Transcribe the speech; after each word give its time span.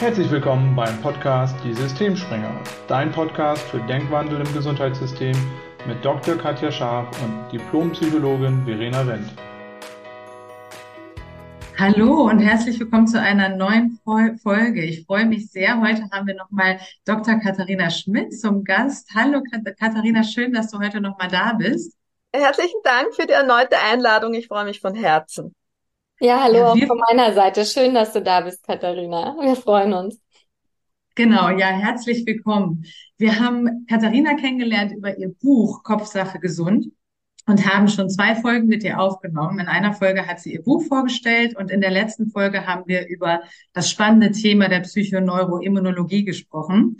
Herzlich 0.00 0.30
willkommen 0.30 0.76
beim 0.76 1.02
Podcast 1.02 1.56
Die 1.64 1.74
Systemspringer, 1.74 2.62
dein 2.86 3.10
Podcast 3.10 3.62
für 3.64 3.80
Denkwandel 3.80 4.46
im 4.46 4.54
Gesundheitssystem 4.54 5.34
mit 5.88 6.04
Dr. 6.04 6.36
Katja 6.36 6.70
Scharf 6.70 7.08
und 7.20 7.50
Diplompsychologin 7.50 8.64
Verena 8.64 9.04
Wendt. 9.04 9.28
Hallo 11.76 12.28
und 12.28 12.38
herzlich 12.38 12.78
willkommen 12.78 13.08
zu 13.08 13.20
einer 13.20 13.48
neuen 13.48 13.98
Folge. 14.04 14.84
Ich 14.84 15.04
freue 15.04 15.26
mich 15.26 15.50
sehr. 15.50 15.80
Heute 15.80 16.08
haben 16.12 16.28
wir 16.28 16.36
nochmal 16.36 16.78
Dr. 17.04 17.40
Katharina 17.40 17.90
Schmidt 17.90 18.38
zum 18.38 18.62
Gast. 18.62 19.10
Hallo 19.16 19.42
Katharina, 19.80 20.22
schön, 20.22 20.52
dass 20.52 20.70
du 20.70 20.78
heute 20.78 21.00
nochmal 21.00 21.28
da 21.28 21.54
bist. 21.54 21.96
Herzlichen 22.32 22.80
Dank 22.84 23.16
für 23.16 23.26
die 23.26 23.32
erneute 23.32 23.76
Einladung. 23.80 24.32
Ich 24.34 24.46
freue 24.46 24.64
mich 24.64 24.78
von 24.78 24.94
Herzen. 24.94 25.56
Ja, 26.20 26.42
hallo 26.42 26.56
ja, 26.56 26.72
auch 26.72 26.78
von 26.78 26.98
meiner 27.08 27.32
Seite. 27.32 27.64
Schön, 27.64 27.94
dass 27.94 28.12
du 28.12 28.20
da 28.20 28.40
bist, 28.40 28.64
Katharina. 28.64 29.36
Wir 29.40 29.54
freuen 29.54 29.92
uns. 29.92 30.20
Genau, 31.14 31.48
ja, 31.50 31.68
herzlich 31.68 32.26
willkommen. 32.26 32.84
Wir 33.18 33.38
haben 33.38 33.86
Katharina 33.88 34.34
kennengelernt 34.34 34.92
über 34.92 35.16
ihr 35.16 35.32
Buch 35.40 35.84
Kopfsache 35.84 36.40
gesund 36.40 36.88
und 37.46 37.72
haben 37.72 37.86
schon 37.86 38.10
zwei 38.10 38.34
Folgen 38.34 38.66
mit 38.66 38.82
ihr 38.82 38.98
aufgenommen. 38.98 39.60
In 39.60 39.68
einer 39.68 39.92
Folge 39.92 40.26
hat 40.26 40.40
sie 40.40 40.54
ihr 40.54 40.62
Buch 40.62 40.82
vorgestellt 40.88 41.56
und 41.56 41.70
in 41.70 41.80
der 41.80 41.92
letzten 41.92 42.30
Folge 42.30 42.66
haben 42.66 42.82
wir 42.86 43.06
über 43.06 43.40
das 43.72 43.88
spannende 43.88 44.32
Thema 44.32 44.68
der 44.68 44.80
Psychoneuroimmunologie 44.80 46.24
gesprochen. 46.24 46.96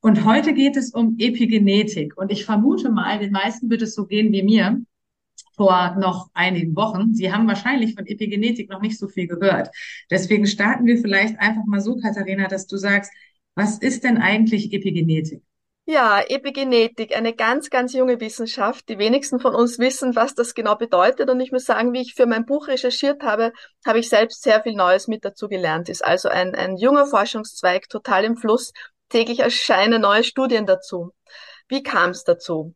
Und 0.00 0.26
heute 0.26 0.52
geht 0.52 0.76
es 0.76 0.92
um 0.92 1.16
Epigenetik. 1.18 2.18
Und 2.18 2.30
ich 2.30 2.44
vermute 2.44 2.90
mal, 2.90 3.18
den 3.18 3.32
meisten 3.32 3.70
wird 3.70 3.80
es 3.80 3.94
so 3.94 4.06
gehen 4.06 4.30
wie 4.30 4.42
mir 4.42 4.82
vor 5.58 5.96
noch 5.98 6.30
einigen 6.32 6.74
Wochen. 6.74 7.12
Sie 7.12 7.30
haben 7.30 7.46
wahrscheinlich 7.46 7.94
von 7.94 8.06
Epigenetik 8.06 8.70
noch 8.70 8.80
nicht 8.80 8.98
so 8.98 9.08
viel 9.08 9.26
gehört. 9.26 9.68
Deswegen 10.10 10.46
starten 10.46 10.86
wir 10.86 10.96
vielleicht 10.98 11.38
einfach 11.38 11.66
mal 11.66 11.80
so, 11.80 11.96
Katharina, 11.96 12.48
dass 12.48 12.66
du 12.66 12.78
sagst, 12.78 13.12
was 13.54 13.78
ist 13.78 14.04
denn 14.04 14.16
eigentlich 14.16 14.72
Epigenetik? 14.72 15.42
Ja, 15.90 16.20
Epigenetik, 16.20 17.16
eine 17.16 17.34
ganz, 17.34 17.70
ganz 17.70 17.94
junge 17.94 18.20
Wissenschaft. 18.20 18.88
Die 18.90 18.98
wenigsten 18.98 19.40
von 19.40 19.54
uns 19.54 19.78
wissen, 19.78 20.14
was 20.14 20.34
das 20.34 20.54
genau 20.54 20.76
bedeutet. 20.76 21.30
Und 21.30 21.40
ich 21.40 21.50
muss 21.50 21.64
sagen, 21.64 21.94
wie 21.94 22.02
ich 22.02 22.14
für 22.14 22.26
mein 22.26 22.44
Buch 22.44 22.68
recherchiert 22.68 23.22
habe, 23.22 23.52
habe 23.86 23.98
ich 23.98 24.10
selbst 24.10 24.42
sehr 24.42 24.62
viel 24.62 24.74
Neues 24.74 25.08
mit 25.08 25.24
dazu 25.24 25.48
gelernt. 25.48 25.88
Ist 25.88 26.04
also 26.04 26.28
ein, 26.28 26.54
ein 26.54 26.76
junger 26.76 27.06
Forschungszweig, 27.06 27.88
total 27.88 28.24
im 28.24 28.36
Fluss. 28.36 28.72
Täglich 29.08 29.40
erscheinen 29.40 30.02
neue 30.02 30.24
Studien 30.24 30.66
dazu. 30.66 31.12
Wie 31.68 31.82
kam 31.82 32.10
es 32.10 32.22
dazu? 32.22 32.74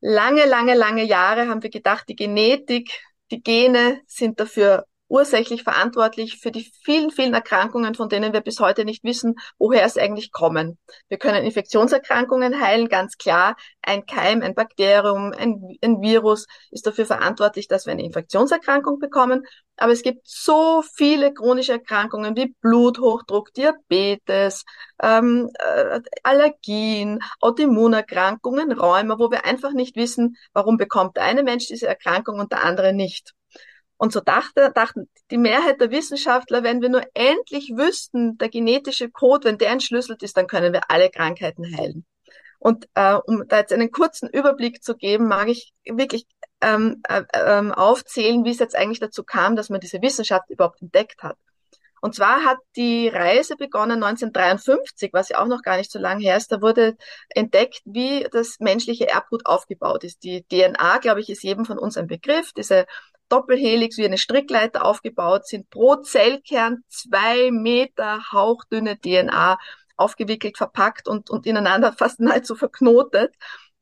Lange, 0.00 0.46
lange, 0.46 0.74
lange 0.74 1.04
Jahre 1.04 1.48
haben 1.48 1.62
wir 1.62 1.70
gedacht, 1.70 2.08
die 2.08 2.16
Genetik, 2.16 2.90
die 3.30 3.42
Gene 3.42 4.00
sind 4.06 4.40
dafür 4.40 4.86
ursächlich 5.08 5.62
verantwortlich 5.62 6.38
für 6.40 6.50
die 6.50 6.70
vielen, 6.84 7.10
vielen 7.10 7.34
Erkrankungen, 7.34 7.94
von 7.94 8.08
denen 8.08 8.32
wir 8.32 8.40
bis 8.40 8.60
heute 8.60 8.84
nicht 8.84 9.04
wissen, 9.04 9.34
woher 9.58 9.88
sie 9.88 10.00
eigentlich 10.00 10.32
kommen. 10.32 10.78
Wir 11.08 11.18
können 11.18 11.44
Infektionserkrankungen 11.44 12.60
heilen, 12.60 12.88
ganz 12.88 13.16
klar. 13.16 13.56
Ein 13.82 14.06
Keim, 14.06 14.42
ein 14.42 14.54
Bakterium, 14.54 15.32
ein, 15.36 15.76
ein 15.82 16.00
Virus 16.02 16.46
ist 16.70 16.86
dafür 16.86 17.06
verantwortlich, 17.06 17.68
dass 17.68 17.86
wir 17.86 17.92
eine 17.92 18.04
Infektionserkrankung 18.04 18.98
bekommen. 18.98 19.44
Aber 19.76 19.92
es 19.92 20.02
gibt 20.02 20.26
so 20.28 20.82
viele 20.96 21.32
chronische 21.32 21.72
Erkrankungen 21.72 22.36
wie 22.36 22.54
Bluthochdruck, 22.60 23.54
Diabetes, 23.54 24.64
ähm, 25.00 25.48
äh, 25.54 26.00
Allergien, 26.24 27.20
Autoimmunerkrankungen, 27.40 28.72
Rheuma, 28.72 29.18
wo 29.18 29.30
wir 29.30 29.44
einfach 29.44 29.72
nicht 29.72 29.96
wissen, 29.96 30.36
warum 30.52 30.76
bekommt 30.76 31.16
der 31.16 31.24
eine 31.24 31.44
Mensch 31.44 31.68
diese 31.68 31.86
Erkrankung 31.86 32.40
und 32.40 32.52
der 32.52 32.64
andere 32.64 32.92
nicht. 32.92 33.34
Und 33.98 34.12
so 34.12 34.20
dachte, 34.20 34.70
dachten 34.74 35.08
die 35.30 35.38
Mehrheit 35.38 35.80
der 35.80 35.90
Wissenschaftler, 35.90 36.62
wenn 36.62 36.80
wir 36.80 36.88
nur 36.88 37.02
endlich 37.14 37.72
wüssten, 37.76 38.38
der 38.38 38.48
genetische 38.48 39.10
Code, 39.10 39.48
wenn 39.48 39.58
der 39.58 39.70
entschlüsselt 39.70 40.22
ist, 40.22 40.36
dann 40.36 40.46
können 40.46 40.72
wir 40.72 40.82
alle 40.88 41.10
Krankheiten 41.10 41.76
heilen. 41.76 42.06
Und 42.60 42.88
äh, 42.94 43.14
um 43.14 43.46
da 43.48 43.58
jetzt 43.58 43.72
einen 43.72 43.90
kurzen 43.90 44.28
Überblick 44.28 44.82
zu 44.82 44.96
geben, 44.96 45.26
mag 45.26 45.48
ich 45.48 45.72
wirklich 45.84 46.26
ähm, 46.60 47.02
äh, 47.08 47.22
ähm, 47.34 47.72
aufzählen, 47.72 48.44
wie 48.44 48.50
es 48.50 48.58
jetzt 48.58 48.76
eigentlich 48.76 49.00
dazu 49.00 49.24
kam, 49.24 49.56
dass 49.56 49.68
man 49.68 49.80
diese 49.80 50.00
Wissenschaft 50.00 50.48
überhaupt 50.48 50.80
entdeckt 50.80 51.22
hat. 51.22 51.36
Und 52.00 52.14
zwar 52.14 52.44
hat 52.44 52.58
die 52.76 53.08
Reise 53.08 53.56
begonnen 53.56 54.02
1953, 54.02 55.12
was 55.12 55.30
ja 55.30 55.40
auch 55.40 55.46
noch 55.46 55.62
gar 55.62 55.76
nicht 55.76 55.90
so 55.90 55.98
lange 55.98 56.22
her 56.22 56.36
ist. 56.36 56.52
Da 56.52 56.62
wurde 56.62 56.96
entdeckt, 57.30 57.80
wie 57.84 58.24
das 58.30 58.60
menschliche 58.60 59.08
Erbgut 59.08 59.46
aufgebaut 59.46 60.04
ist. 60.04 60.22
Die 60.22 60.44
DNA, 60.44 60.98
glaube 60.98 61.20
ich, 61.20 61.28
ist 61.28 61.42
jedem 61.42 61.64
von 61.64 61.78
uns 61.78 61.96
ein 61.96 62.06
Begriff. 62.06 62.52
Diese 62.52 62.86
Doppelhelix 63.28 63.98
wie 63.98 64.04
eine 64.04 64.18
Strickleiter 64.18 64.84
aufgebaut 64.84 65.46
sind, 65.46 65.70
pro 65.70 65.96
Zellkern 65.96 66.84
zwei 66.88 67.50
Meter 67.50 68.20
hauchdünne 68.32 68.98
DNA 68.98 69.58
aufgewickelt, 69.96 70.56
verpackt 70.56 71.08
und, 71.08 71.30
und 71.30 71.46
ineinander 71.46 71.92
fast 71.98 72.20
nahezu 72.20 72.54
verknotet. 72.54 73.34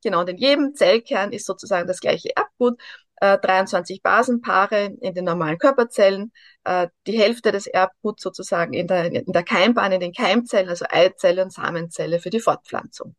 Genau, 0.03 0.21
und 0.21 0.29
in 0.31 0.37
jedem 0.37 0.75
Zellkern 0.75 1.33
ist 1.33 1.47
sozusagen 1.47 1.87
das 1.89 2.01
gleiche 2.01 2.35
Erbgut, 2.37 2.81
äh, 3.21 3.39
23 3.39 4.03
Basenpaare 4.03 4.95
in 5.01 5.15
den 5.15 5.25
normalen 5.25 5.59
Körperzellen, 5.59 6.33
äh, 6.65 6.89
die 7.07 7.19
Hälfte 7.19 7.53
des 7.53 7.67
Erbguts 7.67 8.23
sozusagen 8.23 8.73
in 8.73 8.87
der, 8.87 9.13
in 9.13 9.33
der 9.33 9.43
Keimbahn, 9.43 9.93
in 9.93 10.01
den 10.01 10.13
Keimzellen, 10.13 10.69
also 10.69 10.85
Eizelle 10.89 11.43
und 11.43 11.53
Samenzelle 11.53 12.21
für 12.21 12.31
die 12.31 12.41
Fortpflanzung. 12.41 13.17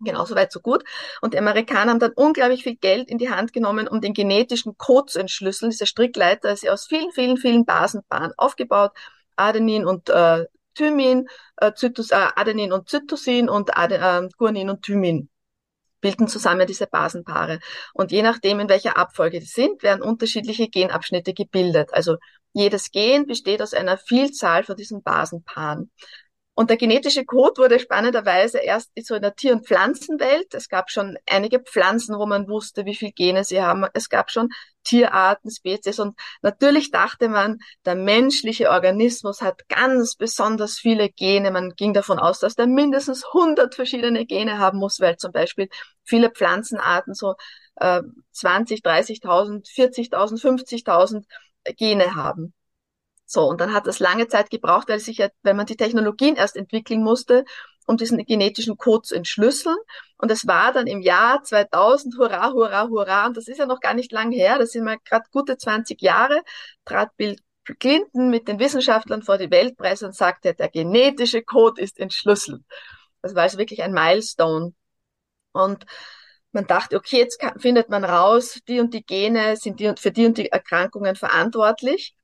Genau, 0.00 0.24
so 0.24 0.34
weit, 0.34 0.52
so 0.52 0.60
gut. 0.60 0.84
Und 1.22 1.34
die 1.34 1.38
Amerikaner 1.38 1.92
haben 1.92 2.00
dann 2.00 2.12
unglaublich 2.16 2.64
viel 2.64 2.76
Geld 2.76 3.08
in 3.08 3.18
die 3.18 3.30
Hand 3.30 3.52
genommen, 3.52 3.88
um 3.88 4.00
den 4.00 4.12
genetischen 4.12 4.76
Code 4.76 5.10
zu 5.10 5.18
entschlüsseln. 5.20 5.70
Dieser 5.70 5.86
Strickleiter 5.86 6.52
ist 6.52 6.62
ja 6.62 6.72
aus 6.72 6.86
vielen, 6.86 7.12
vielen, 7.12 7.36
vielen 7.36 7.64
Basenpaaren 7.64 8.32
aufgebaut. 8.36 8.92
Adenin 9.36 9.86
und 9.86 10.10
äh, 10.10 10.46
Thymin, 10.74 11.28
äh, 11.56 11.72
Zytos, 11.74 12.10
äh, 12.10 12.28
Adenin 12.36 12.72
und 12.72 12.88
Zytosin 12.88 13.48
und 13.48 13.76
Ade, 13.76 13.96
äh, 13.96 14.28
Guanin 14.36 14.70
und 14.70 14.82
Thymin 14.82 15.28
bilden 16.00 16.28
zusammen 16.28 16.66
diese 16.66 16.86
Basenpaare. 16.86 17.60
Und 17.94 18.12
je 18.12 18.22
nachdem, 18.22 18.60
in 18.60 18.68
welcher 18.68 18.98
Abfolge 18.98 19.40
die 19.40 19.46
sind, 19.46 19.82
werden 19.82 20.02
unterschiedliche 20.02 20.68
Genabschnitte 20.68 21.32
gebildet. 21.32 21.94
Also 21.94 22.18
jedes 22.52 22.90
Gen 22.90 23.26
besteht 23.26 23.62
aus 23.62 23.72
einer 23.72 23.96
Vielzahl 23.96 24.64
von 24.64 24.76
diesen 24.76 25.02
Basenpaaren. 25.02 25.90
Und 26.56 26.70
der 26.70 26.76
genetische 26.76 27.24
Code 27.24 27.62
wurde 27.62 27.80
spannenderweise 27.80 28.58
erst 28.58 28.92
so 29.02 29.16
in 29.16 29.22
der 29.22 29.34
Tier- 29.34 29.54
und 29.54 29.66
Pflanzenwelt. 29.66 30.54
Es 30.54 30.68
gab 30.68 30.88
schon 30.88 31.18
einige 31.28 31.58
Pflanzen, 31.58 32.16
wo 32.16 32.26
man 32.26 32.48
wusste, 32.48 32.84
wie 32.84 32.94
viel 32.94 33.10
Gene 33.10 33.42
sie 33.42 33.60
haben. 33.60 33.84
Es 33.92 34.08
gab 34.08 34.30
schon 34.30 34.50
Tierarten, 34.84 35.50
Spezies. 35.50 35.98
Und 35.98 36.16
natürlich 36.42 36.92
dachte 36.92 37.28
man, 37.28 37.58
der 37.84 37.96
menschliche 37.96 38.70
Organismus 38.70 39.42
hat 39.42 39.68
ganz 39.68 40.14
besonders 40.14 40.78
viele 40.78 41.08
Gene. 41.08 41.50
Man 41.50 41.70
ging 41.74 41.92
davon 41.92 42.20
aus, 42.20 42.38
dass 42.38 42.54
der 42.54 42.68
mindestens 42.68 43.24
100 43.24 43.74
verschiedene 43.74 44.24
Gene 44.24 44.58
haben 44.58 44.78
muss, 44.78 45.00
weil 45.00 45.16
zum 45.16 45.32
Beispiel 45.32 45.68
viele 46.04 46.30
Pflanzenarten 46.30 47.14
so 47.14 47.34
äh, 47.76 48.02
20, 48.30 48.82
30.000, 48.82 49.66
40.000, 49.66 50.40
50.000 50.40 51.24
Gene 51.76 52.14
haben. 52.14 52.54
So, 53.26 53.42
und 53.48 53.60
dann 53.60 53.72
hat 53.72 53.86
das 53.86 53.98
lange 54.00 54.28
Zeit 54.28 54.50
gebraucht, 54.50 54.88
weil 54.88 55.00
sich 55.00 55.18
ja, 55.18 55.28
wenn 55.42 55.56
man 55.56 55.66
die 55.66 55.76
Technologien 55.76 56.36
erst 56.36 56.56
entwickeln 56.56 57.02
musste, 57.02 57.44
um 57.86 57.96
diesen 57.96 58.18
genetischen 58.24 58.76
Code 58.76 59.02
zu 59.02 59.14
entschlüsseln. 59.14 59.76
Und 60.18 60.30
es 60.30 60.46
war 60.46 60.72
dann 60.72 60.86
im 60.86 61.00
Jahr 61.00 61.42
2000, 61.42 62.16
hurra, 62.18 62.52
hurra, 62.52 62.88
hurra, 62.88 63.26
und 63.26 63.36
das 63.36 63.48
ist 63.48 63.58
ja 63.58 63.66
noch 63.66 63.80
gar 63.80 63.94
nicht 63.94 64.12
lang 64.12 64.30
her, 64.32 64.58
das 64.58 64.72
sind 64.72 64.84
mal 64.84 64.98
gerade 65.04 65.24
gute 65.32 65.56
20 65.56 66.00
Jahre, 66.02 66.42
trat 66.84 67.16
Bill 67.16 67.36
Clinton 67.78 68.28
mit 68.28 68.46
den 68.46 68.58
Wissenschaftlern 68.58 69.22
vor 69.22 69.38
die 69.38 69.50
Weltpresse 69.50 70.06
und 70.06 70.14
sagte, 70.14 70.54
der 70.54 70.68
genetische 70.68 71.42
Code 71.42 71.80
ist 71.80 71.98
entschlüsselt. 71.98 72.62
Das 73.22 73.34
war 73.34 73.44
also 73.44 73.58
wirklich 73.58 73.82
ein 73.82 73.92
Milestone. 73.92 74.74
Und 75.52 75.86
man 76.52 76.66
dachte, 76.66 76.96
okay, 76.96 77.18
jetzt 77.18 77.38
kann, 77.38 77.58
findet 77.58 77.88
man 77.88 78.04
raus, 78.04 78.60
die 78.68 78.80
und 78.80 78.92
die 78.92 79.04
Gene 79.04 79.56
sind 79.56 79.80
die 79.80 79.88
und 79.88 79.98
für 79.98 80.12
die 80.12 80.26
und 80.26 80.36
die 80.36 80.50
Erkrankungen 80.50 81.16
verantwortlich. 81.16 82.14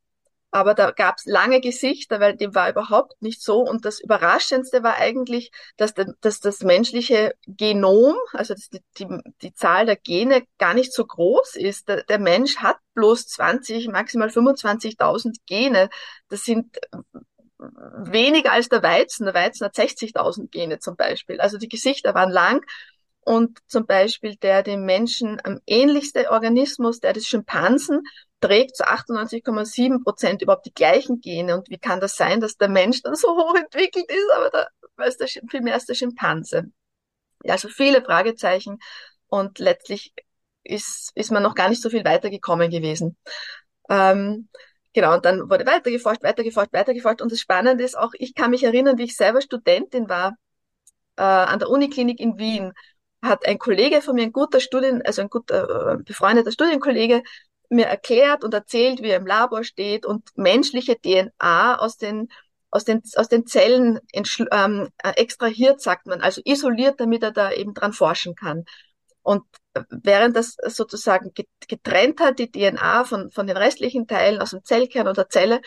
Aber 0.53 0.75
da 0.75 0.91
gab 0.91 1.19
es 1.19 1.27
lange 1.27 1.61
Gesichter, 1.61 2.19
weil 2.19 2.37
dem 2.37 2.55
war 2.55 2.69
überhaupt 2.69 3.23
nicht 3.23 3.41
so. 3.41 3.61
Und 3.61 3.85
das 3.85 4.01
Überraschendste 4.01 4.83
war 4.83 4.97
eigentlich, 4.97 5.53
dass, 5.77 5.95
de, 5.95 6.07
dass 6.21 6.41
das 6.41 6.63
menschliche 6.63 7.35
Genom, 7.47 8.17
also 8.33 8.55
die, 8.55 8.81
die, 8.99 9.07
die 9.43 9.55
Zahl 9.55 9.87
der 9.87 9.97
Gene 9.97 10.43
gar 10.59 10.75
nicht 10.75 10.93
so 10.93 11.07
groß 11.07 11.55
ist. 11.55 11.89
Der, 11.89 12.03
der 12.03 12.19
Mensch 12.19 12.57
hat 12.57 12.79
bloß 12.95 13.29
20, 13.29 13.89
maximal 13.89 14.29
25.000 14.29 15.37
Gene. 15.47 15.89
Das 16.29 16.43
sind 16.43 16.77
weniger 17.59 18.53
als 18.53 18.69
der 18.69 18.83
Weizen. 18.83 19.27
Der 19.27 19.35
Weizen 19.35 19.67
hat 19.67 19.77
60.000 19.77 20.51
Gene 20.51 20.81
zum 20.81 20.97
Beispiel. 20.97 21.41
Also 21.41 21.59
die 21.59 21.69
Gesichter 21.69 22.15
waren 22.15 22.31
lang. 22.31 22.65
Und 23.21 23.59
zum 23.67 23.87
Beispiel 23.87 24.37
der 24.37 24.63
dem 24.63 24.85
Menschen 24.85 25.41
am 25.45 25.61
ähnlichste 25.67 26.31
Organismus, 26.31 27.01
der 27.01 27.13
des 27.13 27.27
Schimpansen, 27.27 28.03
trägt 28.41 28.77
zu 28.77 28.89
98,7 28.89 30.03
Prozent 30.03 30.43
überhaupt 30.43 30.67
die 30.67 30.75
gleichen 30.75 31.21
Gene. 31.21 31.57
Und 31.57 31.71
wie 31.71 31.79
kann 31.79 32.01
das 32.01 32.17
sein, 32.17 32.41
dass 32.41 32.57
der 32.57 32.69
Mensch 32.69 33.03
dann 33.03 33.15
so 33.15 33.29
hoch 33.37 33.55
entwickelt 33.55 34.11
ist, 34.11 34.31
aber 34.37 34.51
da 34.51 34.67
weiß 34.97 35.17
der, 35.19 35.29
viel 35.29 35.61
mehr 35.63 35.75
als 35.75 35.87
der 35.87 35.95
Schimpanse? 35.95 36.71
Ja, 37.45 37.55
also 37.55 37.69
viele 37.69 38.03
Fragezeichen 38.03 38.79
und 39.29 39.59
letztlich 39.59 40.13
ist, 40.63 41.13
ist 41.15 41.31
man 41.31 41.43
noch 41.43 41.55
gar 41.55 41.69
nicht 41.69 41.83
so 41.83 41.91
viel 41.91 42.05
weitergekommen 42.05 42.71
gewesen. 42.71 43.17
Ähm, 43.89 44.49
Genau, 44.93 45.15
und 45.15 45.25
dann 45.25 45.49
wurde 45.49 45.67
weitergeforscht, 45.67 46.23
weitergeforscht, 46.23 46.73
weitergeforscht. 46.73 47.23
Und 47.23 47.31
das 47.31 47.41
Spannende 47.41 47.85
ist 47.85 47.97
auch, 47.97 48.11
ich 48.19 48.35
kann 48.35 48.51
mich 48.51 48.65
erinnern, 48.65 48.99
wie 48.99 49.05
ich 49.05 49.17
selber 49.17 49.41
Studentin 49.41 50.09
war 50.09 50.37
äh, 51.17 51.23
an 51.23 51.59
der 51.59 51.71
Uniklinik 51.71 52.21
in 52.21 52.39
Wien, 52.39 52.73
hat 53.23 53.47
ein 53.47 53.59
Kollege 53.59 54.03
von 54.03 54.17
mir, 54.17 54.23
ein 54.25 54.33
guter 54.33 54.61
Studien, 54.61 55.03
also 55.05 55.23
ein 55.23 55.31
guter 55.31 55.95
äh, 55.95 56.03
befreundeter 56.03 56.53
Studienkollege, 56.53 57.23
mir 57.71 57.87
erklärt 57.87 58.45
und 58.45 58.53
erzählt, 58.55 59.03
wie 59.03 59.09
er 59.09 59.19
im 59.19 59.27
Labor 59.27 59.65
steht 59.65 60.05
und 60.05 60.29
menschliche 60.37 61.01
DNA 61.01 61.79
aus 61.79 61.97
den 61.97 62.29
aus 62.73 62.85
den, 62.85 63.03
aus 63.17 63.29
den 63.29 63.47
Zellen 63.47 63.99
ähm, 64.13 64.91
extrahiert, 65.03 65.81
sagt 65.81 66.07
man, 66.07 66.21
also 66.21 66.41
isoliert, 66.45 67.01
damit 67.01 67.25
er 67.25 67.33
da 67.33 67.51
eben 67.51 67.75
dran 67.75 67.93
forschen 67.93 68.37
kann. 68.37 68.65
Und 69.23 69.43
während 69.91 70.37
das 70.37 70.57
sozusagen 70.67 71.33
getrennt 71.69 72.21
hat, 72.21 72.39
die 72.39 72.51
DNA 72.51 73.05
von, 73.05 73.31
von 73.31 73.47
den 73.47 73.57
restlichen 73.57 74.07
Teilen 74.07 74.41
aus 74.41 74.51
dem 74.51 74.65
Zellkern 74.65 75.09
oder 75.09 75.29
Zelle, 75.29 75.61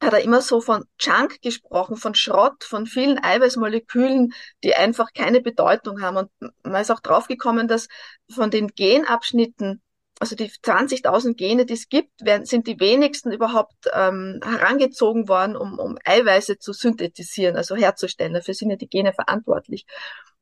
hat 0.00 0.12
er 0.12 0.20
immer 0.20 0.42
so 0.42 0.60
von 0.60 0.84
Junk 1.00 1.40
gesprochen, 1.42 1.96
von 1.96 2.14
Schrott, 2.14 2.62
von 2.62 2.86
vielen 2.86 3.22
Eiweißmolekülen, 3.22 4.32
die 4.62 4.74
einfach 4.76 5.12
keine 5.12 5.40
Bedeutung 5.40 6.00
haben. 6.02 6.18
Und 6.18 6.30
man 6.62 6.80
ist 6.80 6.90
auch 6.90 7.00
draufgekommen, 7.00 7.66
dass 7.66 7.88
von 8.30 8.50
den 8.50 8.68
Genabschnitten, 8.68 9.82
also 10.20 10.34
die 10.34 10.50
20.000 10.50 11.34
Gene, 11.34 11.64
die 11.64 11.74
es 11.74 11.88
gibt, 11.88 12.24
werden, 12.24 12.44
sind 12.44 12.66
die 12.66 12.80
wenigsten 12.80 13.30
überhaupt 13.30 13.88
ähm, 13.92 14.40
herangezogen 14.42 15.28
worden, 15.28 15.56
um, 15.56 15.78
um 15.78 15.96
Eiweiße 16.04 16.58
zu 16.58 16.72
synthetisieren, 16.72 17.56
also 17.56 17.76
herzustellen. 17.76 18.34
Dafür 18.34 18.54
sind 18.54 18.70
ja 18.70 18.76
die 18.76 18.88
Gene 18.88 19.12
verantwortlich 19.12 19.86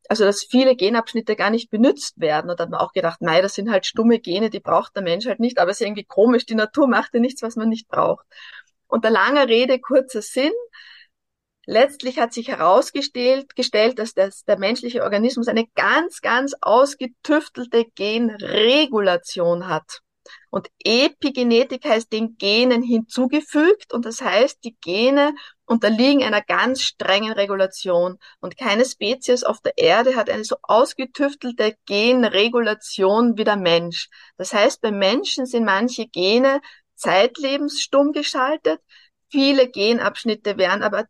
also 0.08 0.24
dass 0.24 0.44
viele 0.44 0.76
Genabschnitte 0.76 1.36
gar 1.36 1.50
nicht 1.50 1.70
benutzt 1.70 2.18
werden. 2.20 2.50
Und 2.50 2.60
da 2.60 2.64
hat 2.64 2.70
man 2.70 2.80
auch 2.80 2.92
gedacht, 2.92 3.20
nein, 3.20 3.42
das 3.42 3.54
sind 3.54 3.70
halt 3.70 3.86
stumme 3.86 4.18
Gene, 4.18 4.50
die 4.50 4.60
braucht 4.60 4.94
der 4.96 5.02
Mensch 5.02 5.26
halt 5.26 5.40
nicht, 5.40 5.58
aber 5.58 5.70
es 5.70 5.80
ist 5.80 5.86
irgendwie 5.86 6.04
komisch, 6.04 6.46
die 6.46 6.54
Natur 6.54 6.88
macht 6.88 7.14
ja 7.14 7.20
nichts, 7.20 7.42
was 7.42 7.56
man 7.56 7.68
nicht 7.68 7.88
braucht. 7.88 8.26
Und 8.86 9.04
der 9.04 9.10
lange 9.10 9.48
Rede, 9.48 9.80
kurzer 9.80 10.22
Sinn, 10.22 10.52
letztlich 11.66 12.18
hat 12.18 12.32
sich 12.32 12.48
herausgestellt, 12.48 13.54
gestellt, 13.54 13.98
dass 13.98 14.14
das, 14.14 14.44
der 14.44 14.58
menschliche 14.58 15.02
Organismus 15.02 15.48
eine 15.48 15.66
ganz, 15.74 16.20
ganz 16.20 16.54
ausgetüftelte 16.60 17.84
Genregulation 17.94 19.68
hat. 19.68 20.00
Und 20.50 20.68
Epigenetik 20.82 21.84
heißt 21.84 22.12
den 22.12 22.36
Genen 22.36 22.82
hinzugefügt 22.82 23.92
und 23.92 24.04
das 24.04 24.20
heißt, 24.20 24.64
die 24.64 24.76
Gene 24.80 25.34
unterliegen 25.66 26.22
einer 26.22 26.42
ganz 26.42 26.82
strengen 26.82 27.32
Regulation 27.32 28.18
und 28.40 28.56
keine 28.56 28.84
Spezies 28.84 29.44
auf 29.44 29.60
der 29.60 29.76
Erde 29.76 30.16
hat 30.16 30.30
eine 30.30 30.44
so 30.44 30.56
ausgetüftelte 30.62 31.76
Genregulation 31.86 33.36
wie 33.36 33.44
der 33.44 33.56
Mensch. 33.56 34.08
Das 34.36 34.52
heißt, 34.52 34.80
bei 34.80 34.92
Menschen 34.92 35.46
sind 35.46 35.64
manche 35.64 36.06
Gene 36.06 36.60
zeitlebens 36.94 37.80
stumm 37.80 38.12
geschaltet, 38.12 38.80
viele 39.30 39.68
Genabschnitte 39.68 40.56
werden 40.56 40.82
aber 40.82 41.04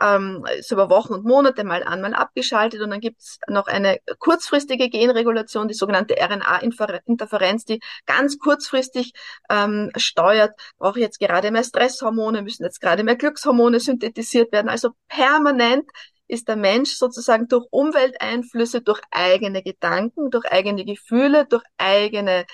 ähm, 0.00 0.44
ist 0.58 0.70
über 0.70 0.90
Wochen 0.90 1.14
und 1.14 1.24
Monate 1.24 1.64
mal 1.64 1.82
an, 1.82 2.00
mal 2.00 2.14
abgeschaltet 2.14 2.80
und 2.82 2.90
dann 2.90 3.00
gibt 3.00 3.20
es 3.20 3.38
noch 3.48 3.66
eine 3.66 3.98
kurzfristige 4.18 4.88
Genregulation, 4.90 5.68
die 5.68 5.74
sogenannte 5.74 6.14
RNA-Interferenz, 6.20 7.64
die 7.64 7.80
ganz 8.06 8.38
kurzfristig 8.38 9.12
ähm, 9.50 9.90
steuert, 9.96 10.52
brauche 10.78 10.98
ich 10.98 11.04
jetzt 11.04 11.20
gerade 11.20 11.50
mehr 11.50 11.64
Stresshormone, 11.64 12.42
müssen 12.42 12.64
jetzt 12.64 12.80
gerade 12.80 13.02
mehr 13.02 13.16
Glückshormone 13.16 13.80
synthetisiert 13.80 14.52
werden. 14.52 14.68
Also 14.68 14.90
permanent 15.08 15.88
ist 16.28 16.48
der 16.48 16.56
Mensch 16.56 16.92
sozusagen 16.92 17.48
durch 17.48 17.66
Umwelteinflüsse, 17.70 18.80
durch 18.80 19.00
eigene 19.10 19.62
Gedanken, 19.62 20.30
durch 20.30 20.46
eigene 20.46 20.84
Gefühle, 20.84 21.46
durch 21.46 21.64
eigene 21.76 22.46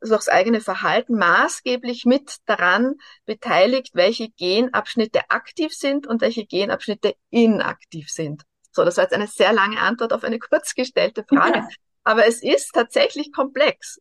durchs 0.00 0.28
eigene 0.28 0.60
Verhalten 0.60 1.16
maßgeblich 1.16 2.04
mit 2.04 2.36
daran 2.46 2.94
beteiligt, 3.24 3.90
welche 3.94 4.28
Genabschnitte 4.30 5.30
aktiv 5.30 5.72
sind 5.72 6.06
und 6.06 6.20
welche 6.20 6.46
Genabschnitte 6.46 7.14
inaktiv 7.30 8.08
sind. 8.10 8.42
So, 8.72 8.84
das 8.84 8.96
war 8.96 9.04
jetzt 9.04 9.14
eine 9.14 9.26
sehr 9.26 9.52
lange 9.52 9.80
Antwort 9.80 10.12
auf 10.12 10.24
eine 10.24 10.38
kurz 10.50 10.74
gestellte 10.74 11.24
Frage. 11.24 11.58
Ja. 11.58 11.68
Aber 12.04 12.26
es 12.26 12.42
ist 12.42 12.72
tatsächlich 12.72 13.32
komplex. 13.32 14.00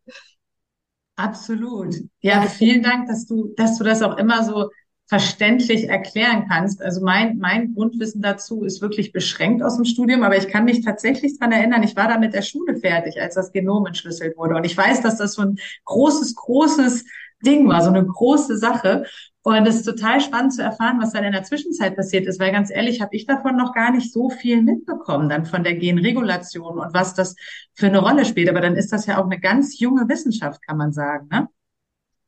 Absolut. 1.16 1.96
Ja, 2.22 2.44
vielen 2.44 2.82
Dank, 2.82 3.08
dass 3.08 3.26
du, 3.26 3.54
dass 3.58 3.78
du 3.78 3.84
das 3.84 4.02
auch 4.02 4.18
immer 4.18 4.44
so 4.44 4.70
verständlich 5.10 5.90
erklären 5.90 6.46
kannst. 6.48 6.84
Also 6.84 7.02
mein, 7.02 7.40
mein 7.40 7.74
Grundwissen 7.74 8.22
dazu 8.22 8.64
ist 8.64 8.80
wirklich 8.80 9.12
beschränkt 9.12 9.64
aus 9.64 9.76
dem 9.76 9.86
Studium, 9.86 10.22
aber 10.22 10.38
ich 10.38 10.48
kann 10.48 10.66
mich 10.66 10.86
tatsächlich 10.86 11.40
dran 11.40 11.52
erinnern, 11.52 11.82
ich 11.82 11.96
war 11.96 12.08
da 12.08 12.20
mit 12.20 12.36
der 12.36 12.44
Schule 12.44 12.76
fertig, 12.76 13.20
als 13.20 13.34
das 13.34 13.52
Genom 13.52 13.88
entschlüsselt 13.88 14.38
wurde. 14.38 14.56
Und 14.56 14.66
ich 14.66 14.78
weiß, 14.78 15.02
dass 15.02 15.18
das 15.18 15.34
so 15.34 15.42
ein 15.42 15.58
großes, 15.86 16.36
großes 16.36 17.06
Ding 17.44 17.68
war, 17.68 17.82
so 17.82 17.90
eine 17.90 18.06
große 18.06 18.60
Sache. 18.60 19.06
Und 19.42 19.66
es 19.66 19.78
ist 19.78 19.86
total 19.86 20.22
spannend 20.22 20.54
zu 20.54 20.62
erfahren, 20.62 21.00
was 21.02 21.14
dann 21.14 21.24
in 21.24 21.32
der 21.32 21.44
Zwischenzeit 21.44 21.96
passiert 21.96 22.28
ist, 22.28 22.40
weil 22.40 22.52
ganz 22.52 22.70
ehrlich 22.70 23.02
habe 23.02 23.16
ich 23.16 23.26
davon 23.26 23.58
noch 23.58 23.74
gar 23.74 23.92
nicht 23.92 24.14
so 24.14 24.30
viel 24.30 24.62
mitbekommen, 24.62 25.28
dann 25.28 25.46
von 25.46 25.64
der 25.64 25.74
Genregulation 25.74 26.78
und 26.78 26.94
was 26.94 27.16
das 27.16 27.36
für 27.74 27.88
eine 27.88 27.98
Rolle 27.98 28.26
spielt. 28.26 28.50
Aber 28.50 28.62
dann 28.62 28.76
ist 28.76 28.94
das 28.94 29.08
ja 29.08 29.18
auch 29.20 29.26
eine 29.26 29.40
ganz 29.40 29.80
junge 29.80 30.08
Wissenschaft, 30.08 30.62
kann 30.68 30.78
man 30.78 30.92
sagen, 30.92 31.30
ne? 31.32 31.48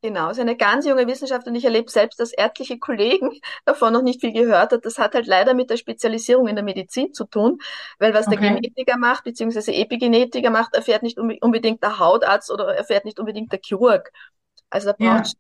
Genau, 0.04 0.32
es 0.32 0.38
ist 0.38 0.42
eine 0.42 0.58
ganz 0.58 0.88
junge 0.88 1.06
Wissenschaft 1.06 1.46
und 1.46 1.54
ich 1.54 1.64
erlebe 1.64 1.92
selbst, 1.92 2.20
dass 2.20 2.34
etliche 2.34 2.80
Kollegen 2.80 3.30
davon 3.66 3.94
noch 3.94 4.02
nicht 4.02 4.20
viel 4.20 4.34
gehört 4.34 4.72
hat. 4.72 4.84
Das 4.84 4.98
hat 4.98 5.14
halt 5.14 5.28
leider 5.28 5.54
mit 5.54 5.70
der 5.70 5.78
Spezialisierung 5.78 6.48
in 6.48 6.56
der 6.56 6.66
Medizin 6.66 7.14
zu 7.14 7.26
tun, 7.26 7.60
weil 8.00 8.12
was 8.14 8.26
okay. 8.26 8.38
der 8.38 8.50
Genetiker 8.50 8.98
macht, 8.98 9.26
beziehungsweise 9.26 9.74
Epigenetiker 9.74 10.50
macht, 10.50 10.74
erfährt 10.74 11.04
nicht 11.04 11.20
unbedingt 11.20 11.84
der 11.84 12.00
Hautarzt 12.00 12.50
oder 12.50 12.76
erfährt 12.76 13.06
nicht 13.06 13.20
unbedingt 13.20 13.52
der 13.52 13.60
Chirurg. 13.64 14.12
Also 14.72 14.88
da 14.88 14.94
braucht 14.94 15.36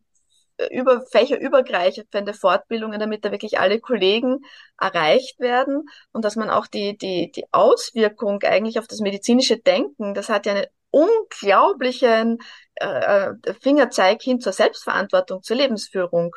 ja. 0.59 0.67
über 0.69 1.01
fächerübergreifende 1.07 2.35
Fortbildungen, 2.35 2.99
damit 2.99 3.25
da 3.25 3.31
wirklich 3.31 3.59
alle 3.59 3.79
Kollegen 3.79 4.45
erreicht 4.79 5.39
werden 5.39 5.89
und 6.11 6.23
dass 6.23 6.35
man 6.35 6.51
auch 6.51 6.67
die, 6.67 6.95
die, 6.99 7.31
die 7.31 7.45
Auswirkung 7.51 8.43
eigentlich 8.43 8.77
auf 8.77 8.85
das 8.85 8.99
medizinische 8.99 9.57
Denken, 9.57 10.13
das 10.13 10.29
hat 10.29 10.45
ja 10.45 10.51
eine 10.51 10.69
unglaublichen 10.91 12.37
äh, 12.75 12.85
äh, 12.85 13.53
Fingerzeig 13.61 14.21
hin 14.21 14.39
zur 14.39 14.53
Selbstverantwortung, 14.53 15.41
zur 15.41 15.57
Lebensführung. 15.57 16.35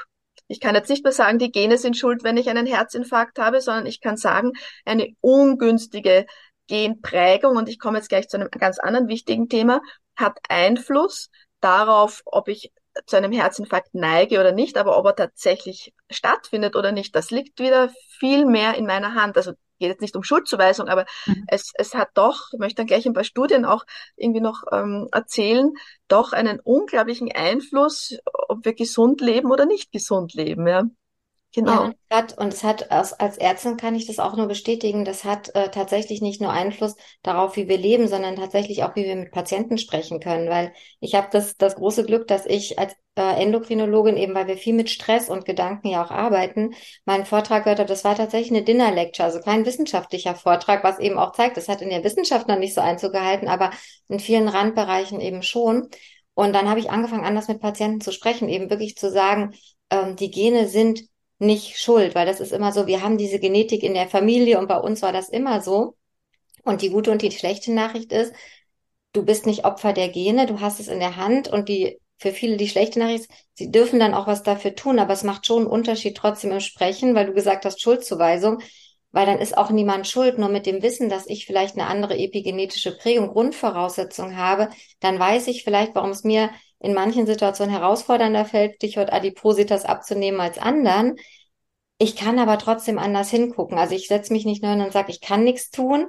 Ich 0.48 0.60
kann 0.60 0.74
jetzt 0.74 0.90
nicht 0.90 1.04
mehr 1.04 1.12
sagen, 1.12 1.38
die 1.38 1.50
Gene 1.50 1.78
sind 1.78 1.96
schuld, 1.96 2.22
wenn 2.22 2.36
ich 2.36 2.48
einen 2.48 2.66
Herzinfarkt 2.66 3.38
habe, 3.38 3.60
sondern 3.60 3.86
ich 3.86 4.00
kann 4.00 4.16
sagen, 4.16 4.52
eine 4.84 5.08
ungünstige 5.20 6.26
Genprägung, 6.66 7.56
und 7.56 7.68
ich 7.68 7.78
komme 7.78 7.98
jetzt 7.98 8.08
gleich 8.08 8.28
zu 8.28 8.36
einem 8.36 8.50
ganz 8.50 8.78
anderen 8.78 9.08
wichtigen 9.08 9.48
Thema, 9.48 9.80
hat 10.16 10.38
Einfluss 10.48 11.30
darauf, 11.60 12.22
ob 12.24 12.48
ich 12.48 12.72
zu 13.06 13.16
einem 13.16 13.32
Herzinfarkt 13.32 13.94
neige 13.94 14.38
oder 14.38 14.52
nicht, 14.52 14.76
aber 14.76 14.96
ob 14.96 15.06
er 15.06 15.16
tatsächlich 15.16 15.92
stattfindet 16.10 16.76
oder 16.76 16.92
nicht, 16.92 17.14
das 17.16 17.30
liegt 17.30 17.58
wieder 17.58 17.90
viel 18.19 18.46
mehr 18.46 18.74
in 18.74 18.86
meiner 18.86 19.14
Hand. 19.14 19.36
Also 19.36 19.52
geht 19.84 19.93
jetzt 19.93 20.00
nicht 20.00 20.17
um 20.17 20.22
Schuldzuweisung, 20.22 20.88
aber 20.88 21.05
mhm. 21.26 21.44
es, 21.48 21.72
es 21.74 21.94
hat 21.94 22.10
doch, 22.14 22.48
ich 22.53 22.58
möchte 22.58 22.76
dann 22.76 22.86
gleich 22.86 23.06
ein 23.06 23.12
paar 23.12 23.24
Studien 23.24 23.64
auch 23.64 23.84
irgendwie 24.17 24.41
noch 24.41 24.62
ähm, 24.72 25.08
erzählen, 25.12 25.72
doch 26.08 26.32
einen 26.32 26.58
unglaublichen 26.60 27.31
Einfluss, 27.32 28.17
ob 28.48 28.64
wir 28.64 28.74
gesund 28.74 29.20
leben 29.20 29.50
oder 29.50 29.67
nicht 29.67 29.93
gesund 29.93 30.34
leben. 30.34 30.67
Ja. 30.67 30.84
Genau. 31.55 31.91
Ja, 32.11 32.27
und 32.37 32.53
es 32.53 32.65
hat 32.65 32.91
als, 32.91 33.13
als 33.13 33.39
Ärztin 33.39 33.77
kann 33.77 33.94
ich 33.94 34.06
das 34.06 34.19
auch 34.19 34.37
nur 34.37 34.49
bestätigen, 34.49 35.05
das 35.05 35.23
hat 35.23 35.55
äh, 35.55 35.70
tatsächlich 35.70 36.20
nicht 36.20 36.41
nur 36.41 36.51
Einfluss 36.51 36.96
darauf, 37.23 37.55
wie 37.56 37.69
wir 37.69 37.79
leben, 37.79 38.08
sondern 38.08 38.34
tatsächlich 38.34 38.82
auch, 38.82 38.96
wie 38.96 39.05
wir 39.05 39.15
mit 39.15 39.31
Patienten 39.31 39.79
sprechen 39.79 40.19
können. 40.19 40.51
Weil 40.51 40.73
ich 40.99 41.15
habe 41.15 41.29
das, 41.31 41.56
das 41.56 41.77
große 41.77 42.05
Glück, 42.05 42.27
dass 42.27 42.44
ich 42.44 42.81
als 42.81 42.94
äh, 43.15 43.41
Endokrinologin, 43.41 44.17
eben 44.17 44.34
weil 44.34 44.49
wir 44.49 44.56
viel 44.56 44.75
mit 44.75 44.91
Stress 44.91 45.29
und 45.29 45.44
Gedanken 45.44 45.87
ja 45.87 46.05
auch 46.05 46.11
arbeiten, 46.11 46.75
meinen 47.05 47.25
Vortrag 47.25 47.63
gehört 47.63 47.79
habe, 47.79 47.89
das 47.89 48.03
war 48.03 48.17
tatsächlich 48.17 48.51
eine 48.51 48.65
Dinner-Lecture, 48.65 49.27
also 49.27 49.41
kein 49.41 49.65
wissenschaftlicher 49.65 50.34
Vortrag, 50.34 50.82
was 50.82 50.99
eben 50.99 51.19
auch 51.19 51.32
zeigt, 51.32 51.56
das 51.56 51.69
hat 51.69 51.82
in 51.82 51.91
der 51.91 52.03
Wissenschaft 52.03 52.49
noch 52.49 52.58
nicht 52.58 52.75
so 52.75 52.81
Einzug 52.81 53.13
gehalten, 53.13 53.46
aber 53.46 53.70
in 54.08 54.19
vielen 54.19 54.49
Randbereichen 54.49 55.20
eben 55.20 55.43
schon. 55.43 55.89
Und 56.34 56.53
dann 56.53 56.69
habe 56.69 56.81
ich 56.81 56.91
angefangen, 56.91 57.25
anders 57.25 57.46
mit 57.46 57.61
Patienten 57.61 58.01
zu 58.01 58.11
sprechen, 58.11 58.49
eben 58.49 58.70
wirklich 58.70 58.96
zu 58.96 59.08
sagen, 59.08 59.55
ähm, 59.91 60.17
die 60.17 60.32
Gene 60.32 60.67
sind 60.67 61.03
nicht 61.46 61.79
schuld, 61.79 62.15
weil 62.15 62.27
das 62.27 62.41
ist 62.41 62.53
immer 62.53 62.72
so, 62.72 62.86
wir 62.86 63.03
haben 63.03 63.19
diese 63.19 63.39
Genetik 63.39 63.82
in 63.82 63.94
der 63.94 64.08
Familie 64.08 64.58
und 64.58 64.69
bei 64.69 64.79
uns 64.79 65.03
war 65.03 65.13
das 65.13 65.29
immer 65.29 65.60
so. 65.60 65.96
Und 66.65 66.82
die 66.82 66.91
gute 66.91 67.10
und 67.10 67.22
die 67.22 67.31
schlechte 67.31 67.72
Nachricht 67.72 68.13
ist, 68.13 68.32
du 69.13 69.24
bist 69.24 69.46
nicht 69.46 69.65
Opfer 69.65 69.93
der 69.93 70.08
Gene, 70.08 70.46
du 70.46 70.60
hast 70.60 70.81
es 70.81 70.89
in 70.89 70.98
der 70.98 71.17
Hand 71.17 71.48
und 71.48 71.69
die 71.69 71.98
für 72.19 72.32
viele 72.32 72.56
die 72.56 72.69
schlechte 72.69 72.98
Nachricht 72.98 73.29
sie 73.55 73.70
dürfen 73.70 73.98
dann 73.98 74.15
auch 74.15 74.27
was 74.27 74.43
dafür 74.43 74.74
tun, 74.74 74.98
aber 74.98 75.13
es 75.13 75.24
macht 75.24 75.46
schon 75.46 75.63
einen 75.63 75.67
Unterschied 75.67 76.17
trotzdem 76.17 76.53
im 76.53 76.60
Sprechen, 76.60 77.15
weil 77.15 77.27
du 77.27 77.32
gesagt 77.32 77.65
hast 77.65 77.82
Schuldzuweisung, 77.82 78.60
weil 79.13 79.27
dann 79.27 79.39
ist 79.39 79.56
auch 79.56 79.70
niemand 79.70 80.08
schuld, 80.08 80.39
nur 80.39 80.48
mit 80.48 80.67
dem 80.67 80.82
Wissen, 80.82 81.08
dass 81.08 81.27
ich 81.27 81.46
vielleicht 81.46 81.77
eine 81.77 81.86
andere 81.86 82.17
epigenetische 82.19 82.96
Prägung, 82.96 83.29
Grundvoraussetzung 83.29 84.36
habe, 84.36 84.70
dann 85.01 85.19
weiß 85.19 85.46
ich 85.48 85.65
vielleicht, 85.65 85.94
warum 85.94 86.10
es 86.10 86.24
mir 86.24 86.51
in 86.84 86.94
manchen 86.94 87.26
Situationen 87.26 87.74
herausfordernder 87.74 88.44
fällt, 88.44 88.76
Stichwort 88.76 89.12
Adipositas 89.12 89.84
abzunehmen 89.84 90.41
als 90.41 90.58
anderen. 90.58 91.17
Ich 91.98 92.17
kann 92.17 92.38
aber 92.38 92.58
trotzdem 92.58 92.98
anders 92.98 93.31
hingucken. 93.31 93.79
Also 93.79 93.94
ich 93.94 94.08
setze 94.08 94.32
mich 94.32 94.44
nicht 94.44 94.62
nur 94.62 94.72
hin 94.72 94.82
und 94.82 94.93
sage, 94.93 95.10
ich 95.10 95.20
kann 95.20 95.44
nichts 95.44 95.70
tun. 95.70 96.08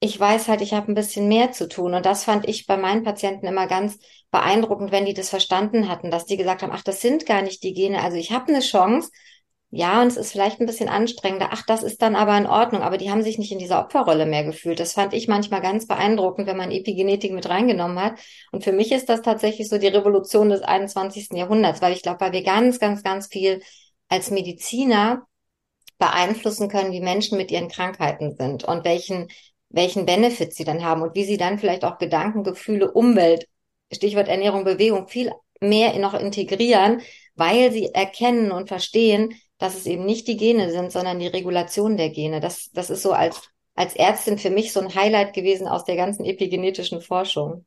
ich 0.00 0.18
weiß 0.20 0.48
halt, 0.48 0.60
ich 0.62 0.74
habe 0.74 0.92
ein 0.92 0.94
bisschen 0.94 1.28
mehr 1.28 1.52
zu 1.52 1.68
tun. 1.68 1.94
Und 1.94 2.06
das 2.06 2.24
fand 2.24 2.48
ich 2.48 2.66
bei 2.66 2.76
meinen 2.76 3.02
Patienten 3.04 3.46
immer 3.46 3.66
ganz 3.66 3.98
beeindruckend, 4.30 4.92
wenn 4.92 5.06
die 5.06 5.14
das 5.14 5.30
verstanden 5.30 5.88
hatten, 5.88 6.10
dass 6.10 6.26
die 6.26 6.36
gesagt 6.36 6.62
haben, 6.62 6.72
ach, 6.72 6.82
das 6.84 7.00
sind 7.00 7.26
gar 7.26 7.42
nicht 7.42 7.62
die 7.62 7.72
Gene. 7.74 8.02
Also 8.02 8.16
ich 8.18 8.32
habe 8.32 8.48
eine 8.48 8.60
Chance. 8.60 9.10
Ja, 9.70 10.00
und 10.00 10.08
es 10.08 10.16
ist 10.16 10.32
vielleicht 10.32 10.60
ein 10.60 10.66
bisschen 10.66 10.88
anstrengender. 10.88 11.48
Ach, 11.50 11.62
das 11.66 11.82
ist 11.82 12.00
dann 12.00 12.16
aber 12.16 12.38
in 12.38 12.46
Ordnung. 12.46 12.82
Aber 12.82 12.98
die 12.98 13.10
haben 13.10 13.22
sich 13.22 13.36
nicht 13.36 13.52
in 13.52 13.58
dieser 13.58 13.80
Opferrolle 13.80 14.24
mehr 14.24 14.44
gefühlt. 14.44 14.80
Das 14.80 14.92
fand 14.92 15.12
ich 15.12 15.28
manchmal 15.28 15.60
ganz 15.60 15.86
beeindruckend, 15.86 16.46
wenn 16.46 16.56
man 16.56 16.70
Epigenetik 16.70 17.32
mit 17.32 17.48
reingenommen 17.48 18.00
hat. 18.00 18.18
Und 18.52 18.64
für 18.64 18.72
mich 18.72 18.92
ist 18.92 19.08
das 19.08 19.22
tatsächlich 19.22 19.68
so 19.68 19.78
die 19.78 19.88
Revolution 19.88 20.50
des 20.50 20.62
21. 20.62 21.36
Jahrhunderts, 21.36 21.82
weil 21.82 21.92
ich 21.92 22.02
glaube, 22.02 22.20
weil 22.20 22.32
wir 22.32 22.42
ganz, 22.42 22.78
ganz, 22.78 23.02
ganz 23.02 23.26
viel 23.26 23.60
als 24.08 24.30
Mediziner 24.30 25.26
beeinflussen 25.98 26.68
können, 26.68 26.92
wie 26.92 27.00
Menschen 27.00 27.36
mit 27.36 27.50
ihren 27.50 27.68
Krankheiten 27.68 28.36
sind 28.36 28.64
und 28.64 28.84
welchen 28.84 29.28
welchen 29.68 30.06
Benefit 30.06 30.54
sie 30.54 30.64
dann 30.64 30.84
haben 30.84 31.02
und 31.02 31.14
wie 31.14 31.24
sie 31.24 31.36
dann 31.36 31.58
vielleicht 31.58 31.84
auch 31.84 31.98
Gedanken, 31.98 32.44
Gefühle, 32.44 32.90
Umwelt, 32.92 33.46
Stichwort 33.92 34.28
Ernährung, 34.28 34.64
Bewegung, 34.64 35.08
viel 35.08 35.32
mehr 35.60 35.98
noch 35.98 36.14
integrieren, 36.14 37.02
weil 37.34 37.72
sie 37.72 37.92
erkennen 37.92 38.52
und 38.52 38.68
verstehen, 38.68 39.34
dass 39.58 39.74
es 39.74 39.86
eben 39.86 40.04
nicht 40.04 40.28
die 40.28 40.36
Gene 40.36 40.70
sind, 40.70 40.92
sondern 40.92 41.18
die 41.18 41.26
Regulation 41.26 41.96
der 41.96 42.10
Gene. 42.10 42.40
Das, 42.40 42.70
das 42.72 42.90
ist 42.90 43.02
so 43.02 43.12
als, 43.12 43.50
als 43.74 43.96
Ärztin 43.96 44.38
für 44.38 44.50
mich 44.50 44.72
so 44.72 44.80
ein 44.80 44.94
Highlight 44.94 45.32
gewesen 45.32 45.66
aus 45.66 45.84
der 45.84 45.96
ganzen 45.96 46.24
epigenetischen 46.24 47.00
Forschung. 47.00 47.64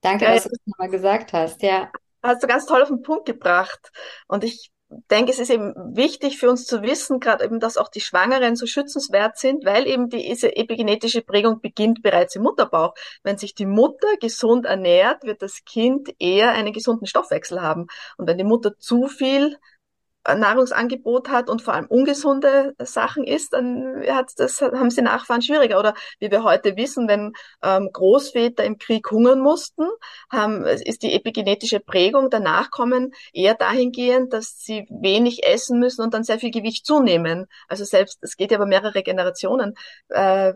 Danke, 0.00 0.26
ja, 0.26 0.34
dass 0.34 0.44
du 0.44 0.50
das 0.50 0.66
nochmal 0.66 0.90
gesagt 0.90 1.32
hast. 1.32 1.62
Ja. 1.62 1.90
Hast 2.22 2.42
du 2.42 2.46
ganz 2.46 2.66
toll 2.66 2.82
auf 2.82 2.88
den 2.88 3.02
Punkt 3.02 3.26
gebracht. 3.26 3.90
Und 4.28 4.44
ich 4.44 4.70
denke, 5.10 5.32
es 5.32 5.38
ist 5.38 5.50
eben 5.50 5.74
wichtig 5.96 6.38
für 6.38 6.50
uns 6.50 6.66
zu 6.66 6.82
wissen, 6.82 7.20
gerade 7.20 7.44
eben, 7.44 7.60
dass 7.60 7.76
auch 7.76 7.88
die 7.88 8.00
Schwangeren 8.00 8.56
so 8.56 8.66
schützenswert 8.66 9.38
sind, 9.38 9.64
weil 9.64 9.86
eben 9.86 10.08
diese 10.08 10.56
epigenetische 10.56 11.22
Prägung 11.22 11.60
beginnt 11.60 12.02
bereits 12.02 12.36
im 12.36 12.42
Mutterbauch. 12.42 12.94
Wenn 13.22 13.38
sich 13.38 13.54
die 13.54 13.66
Mutter 13.66 14.08
gesund 14.20 14.66
ernährt, 14.66 15.24
wird 15.24 15.42
das 15.42 15.64
Kind 15.64 16.14
eher 16.18 16.52
einen 16.52 16.72
gesunden 16.72 17.06
Stoffwechsel 17.06 17.62
haben. 17.62 17.86
Und 18.16 18.26
wenn 18.26 18.38
die 18.38 18.44
Mutter 18.44 18.78
zu 18.78 19.08
viel 19.08 19.56
Nahrungsangebot 20.26 21.28
hat 21.28 21.50
und 21.50 21.62
vor 21.62 21.74
allem 21.74 21.86
ungesunde 21.86 22.74
Sachen 22.78 23.24
isst, 23.24 23.52
dann 23.52 24.02
hat 24.08 24.32
das, 24.36 24.60
haben 24.60 24.90
sie 24.90 25.02
Nachfahren 25.02 25.42
schwieriger. 25.42 25.78
Oder 25.78 25.94
wie 26.18 26.30
wir 26.30 26.42
heute 26.44 26.76
wissen, 26.76 27.08
wenn 27.08 27.32
ähm, 27.62 27.90
Großväter 27.92 28.64
im 28.64 28.78
Krieg 28.78 29.10
hungern 29.10 29.40
mussten, 29.40 29.84
haben, 30.30 30.64
ist 30.64 31.02
die 31.02 31.12
epigenetische 31.12 31.80
Prägung 31.80 32.30
der 32.30 32.40
Nachkommen 32.40 33.12
eher 33.32 33.54
dahingehend, 33.54 34.32
dass 34.32 34.58
sie 34.58 34.86
wenig 34.90 35.44
essen 35.44 35.78
müssen 35.78 36.02
und 36.02 36.14
dann 36.14 36.24
sehr 36.24 36.38
viel 36.38 36.50
Gewicht 36.50 36.86
zunehmen. 36.86 37.46
Also 37.68 37.84
selbst, 37.84 38.18
es 38.22 38.36
geht 38.36 38.50
ja 38.50 38.56
über 38.56 38.66
mehrere 38.66 39.02
Generationen, 39.02 39.74
äh, 40.08 40.52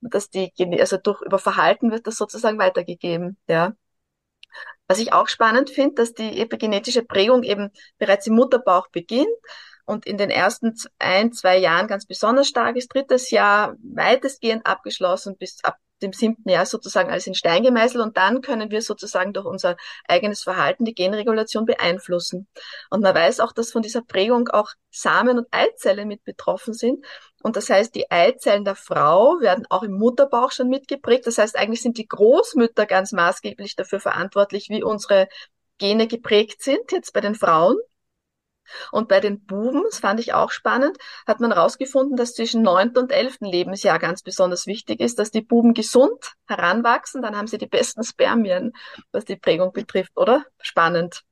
dass 0.00 0.30
die, 0.30 0.52
also 0.80 0.96
durch, 0.96 1.20
über 1.22 1.38
Verhalten 1.38 1.90
wird 1.90 2.06
das 2.06 2.16
sozusagen 2.16 2.58
weitergegeben, 2.58 3.36
ja. 3.48 3.74
Was 4.90 4.98
ich 4.98 5.12
auch 5.12 5.28
spannend 5.28 5.70
finde, 5.70 5.94
dass 5.94 6.14
die 6.14 6.40
epigenetische 6.40 7.04
Prägung 7.04 7.44
eben 7.44 7.70
bereits 7.98 8.26
im 8.26 8.34
Mutterbauch 8.34 8.88
beginnt 8.88 9.28
und 9.84 10.04
in 10.04 10.18
den 10.18 10.30
ersten 10.30 10.74
ein, 10.98 11.32
zwei 11.32 11.58
Jahren 11.58 11.86
ganz 11.86 12.06
besonders 12.06 12.48
stark 12.48 12.74
ist, 12.74 12.92
drittes 12.92 13.30
Jahr 13.30 13.76
weitestgehend 13.84 14.66
abgeschlossen 14.66 15.36
bis 15.38 15.62
ab 15.62 15.76
dem 16.02 16.12
siebten 16.12 16.48
Jahr 16.48 16.66
sozusagen 16.66 17.08
alles 17.08 17.28
in 17.28 17.36
Stein 17.36 17.62
gemeißelt 17.62 18.02
und 18.02 18.16
dann 18.16 18.40
können 18.40 18.72
wir 18.72 18.82
sozusagen 18.82 19.32
durch 19.32 19.46
unser 19.46 19.76
eigenes 20.08 20.42
Verhalten 20.42 20.84
die 20.84 20.94
Genregulation 20.94 21.66
beeinflussen. 21.66 22.48
Und 22.90 23.02
man 23.02 23.14
weiß 23.14 23.38
auch, 23.38 23.52
dass 23.52 23.70
von 23.70 23.82
dieser 23.82 24.02
Prägung 24.02 24.48
auch 24.48 24.70
Samen 24.90 25.38
und 25.38 25.46
Eizelle 25.52 26.04
mit 26.04 26.24
betroffen 26.24 26.74
sind. 26.74 27.04
Und 27.42 27.56
das 27.56 27.70
heißt, 27.70 27.94
die 27.94 28.10
Eizellen 28.10 28.64
der 28.64 28.74
Frau 28.74 29.40
werden 29.40 29.66
auch 29.70 29.82
im 29.82 29.92
Mutterbauch 29.92 30.52
schon 30.52 30.68
mitgeprägt. 30.68 31.26
Das 31.26 31.38
heißt, 31.38 31.56
eigentlich 31.56 31.82
sind 31.82 31.96
die 31.96 32.06
Großmütter 32.06 32.86
ganz 32.86 33.12
maßgeblich 33.12 33.76
dafür 33.76 34.00
verantwortlich, 34.00 34.68
wie 34.68 34.82
unsere 34.82 35.28
Gene 35.78 36.06
geprägt 36.06 36.62
sind, 36.62 36.92
jetzt 36.92 37.12
bei 37.12 37.20
den 37.20 37.34
Frauen. 37.34 37.76
Und 38.92 39.08
bei 39.08 39.20
den 39.20 39.44
Buben, 39.44 39.82
das 39.84 39.98
fand 39.98 40.20
ich 40.20 40.32
auch 40.32 40.50
spannend, 40.50 40.96
hat 41.26 41.40
man 41.40 41.52
herausgefunden, 41.52 42.16
dass 42.16 42.34
zwischen 42.34 42.62
neunten 42.62 42.98
und 42.98 43.10
elften 43.10 43.46
Lebensjahr 43.46 43.98
ganz 43.98 44.22
besonders 44.22 44.66
wichtig 44.66 45.00
ist, 45.00 45.18
dass 45.18 45.30
die 45.30 45.40
Buben 45.40 45.74
gesund 45.74 46.34
heranwachsen, 46.46 47.22
dann 47.22 47.36
haben 47.36 47.48
sie 47.48 47.58
die 47.58 47.66
besten 47.66 48.04
Spermien, 48.04 48.72
was 49.10 49.24
die 49.24 49.36
Prägung 49.36 49.72
betrifft, 49.72 50.12
oder? 50.16 50.44
Spannend. 50.60 51.22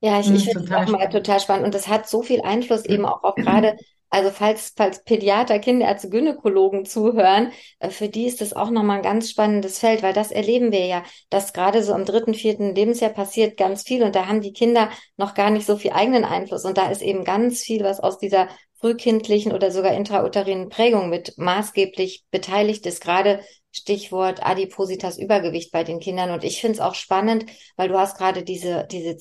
Ja, 0.00 0.18
ich, 0.20 0.30
ich 0.30 0.46
hm, 0.46 0.52
finde 0.52 0.74
es 0.74 0.88
auch 0.88 0.90
mal 0.90 1.10
total 1.10 1.40
spannend. 1.40 1.66
Und 1.66 1.74
das 1.74 1.88
hat 1.88 2.08
so 2.08 2.22
viel 2.22 2.40
Einfluss 2.40 2.86
eben 2.86 3.04
auch 3.04 3.22
auf 3.22 3.34
gerade 3.34 3.76
also 4.10 4.30
falls, 4.30 4.72
falls 4.76 5.04
Pädiater, 5.04 5.58
Kinderärzte, 5.60 6.10
Gynäkologen 6.10 6.84
zuhören, 6.84 7.52
äh, 7.78 7.90
für 7.90 8.08
die 8.08 8.26
ist 8.26 8.40
das 8.40 8.52
auch 8.52 8.70
nochmal 8.70 8.98
ein 8.98 9.02
ganz 9.02 9.30
spannendes 9.30 9.78
Feld, 9.78 10.02
weil 10.02 10.12
das 10.12 10.32
erleben 10.32 10.72
wir 10.72 10.84
ja, 10.86 11.04
dass 11.30 11.52
gerade 11.52 11.82
so 11.82 11.94
im 11.94 12.04
dritten, 12.04 12.34
vierten 12.34 12.74
Lebensjahr 12.74 13.10
passiert 13.12 13.56
ganz 13.56 13.84
viel 13.84 14.02
und 14.02 14.14
da 14.14 14.26
haben 14.26 14.40
die 14.40 14.52
Kinder 14.52 14.90
noch 15.16 15.34
gar 15.34 15.50
nicht 15.50 15.66
so 15.66 15.76
viel 15.76 15.92
eigenen 15.92 16.24
Einfluss 16.24 16.64
und 16.64 16.76
da 16.76 16.90
ist 16.90 17.02
eben 17.02 17.24
ganz 17.24 17.62
viel, 17.62 17.84
was 17.84 18.00
aus 18.00 18.18
dieser 18.18 18.48
frühkindlichen 18.80 19.52
oder 19.52 19.70
sogar 19.70 19.92
intrauterinen 19.94 20.70
Prägung 20.70 21.10
mit 21.10 21.34
maßgeblich 21.36 22.24
beteiligt 22.30 22.86
ist, 22.86 23.00
gerade 23.02 23.40
Stichwort 23.72 24.44
Adipositas 24.44 25.18
Übergewicht 25.18 25.70
bei 25.70 25.84
den 25.84 26.00
Kindern. 26.00 26.30
Und 26.30 26.44
ich 26.44 26.60
finde 26.60 26.74
es 26.74 26.80
auch 26.80 26.94
spannend, 26.94 27.46
weil 27.76 27.88
du 27.88 27.98
hast 27.98 28.18
gerade 28.18 28.42
diese, 28.42 28.86
diese 28.90 29.16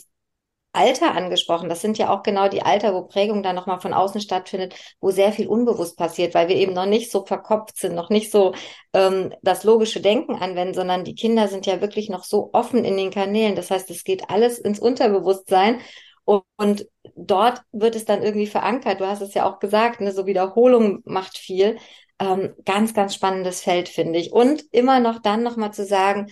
Alter 0.79 1.13
angesprochen. 1.13 1.67
Das 1.69 1.81
sind 1.81 1.97
ja 1.97 2.09
auch 2.09 2.23
genau 2.23 2.47
die 2.47 2.61
Alter, 2.61 2.93
wo 2.93 3.03
Prägung 3.03 3.43
dann 3.43 3.55
nochmal 3.55 3.81
von 3.81 3.93
außen 3.93 4.21
stattfindet, 4.21 4.73
wo 5.01 5.11
sehr 5.11 5.33
viel 5.33 5.47
unbewusst 5.47 5.97
passiert, 5.97 6.33
weil 6.33 6.47
wir 6.47 6.55
eben 6.55 6.73
noch 6.73 6.85
nicht 6.85 7.11
so 7.11 7.25
verkopft 7.25 7.77
sind, 7.77 7.95
noch 7.95 8.09
nicht 8.09 8.31
so 8.31 8.53
ähm, 8.93 9.33
das 9.41 9.63
logische 9.65 9.99
Denken 10.01 10.35
anwenden, 10.35 10.73
sondern 10.73 11.03
die 11.03 11.15
Kinder 11.15 11.47
sind 11.49 11.65
ja 11.65 11.81
wirklich 11.81 12.09
noch 12.09 12.23
so 12.23 12.49
offen 12.53 12.85
in 12.85 12.95
den 12.95 13.11
Kanälen. 13.11 13.55
Das 13.55 13.69
heißt, 13.71 13.89
es 13.91 14.03
geht 14.05 14.29
alles 14.29 14.57
ins 14.59 14.79
Unterbewusstsein 14.79 15.79
und, 16.23 16.43
und 16.57 16.87
dort 17.15 17.61
wird 17.71 17.95
es 17.95 18.05
dann 18.05 18.23
irgendwie 18.23 18.47
verankert. 18.47 19.01
Du 19.01 19.07
hast 19.07 19.21
es 19.21 19.33
ja 19.33 19.45
auch 19.49 19.59
gesagt, 19.59 19.99
ne, 20.01 20.11
so 20.11 20.25
Wiederholung 20.25 21.01
macht 21.05 21.37
viel. 21.37 21.77
Ähm, 22.19 22.53
ganz, 22.65 22.93
ganz 22.93 23.15
spannendes 23.15 23.61
Feld, 23.61 23.89
finde 23.89 24.19
ich. 24.19 24.31
Und 24.31 24.63
immer 24.71 24.99
noch 24.99 25.19
dann 25.21 25.43
nochmal 25.43 25.73
zu 25.73 25.85
sagen, 25.85 26.31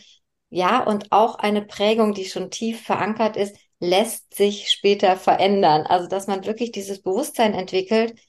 ja, 0.49 0.83
und 0.83 1.11
auch 1.11 1.35
eine 1.35 1.61
Prägung, 1.61 2.13
die 2.13 2.25
schon 2.25 2.51
tief 2.51 2.81
verankert 2.83 3.37
ist, 3.37 3.55
lässt 3.79 4.33
sich 4.33 4.69
später 4.69 5.17
verändern. 5.17 5.83
Also, 5.85 6.07
dass 6.07 6.27
man 6.27 6.45
wirklich 6.45 6.71
dieses 6.71 7.01
Bewusstsein 7.01 7.53
entwickelt, 7.53 8.19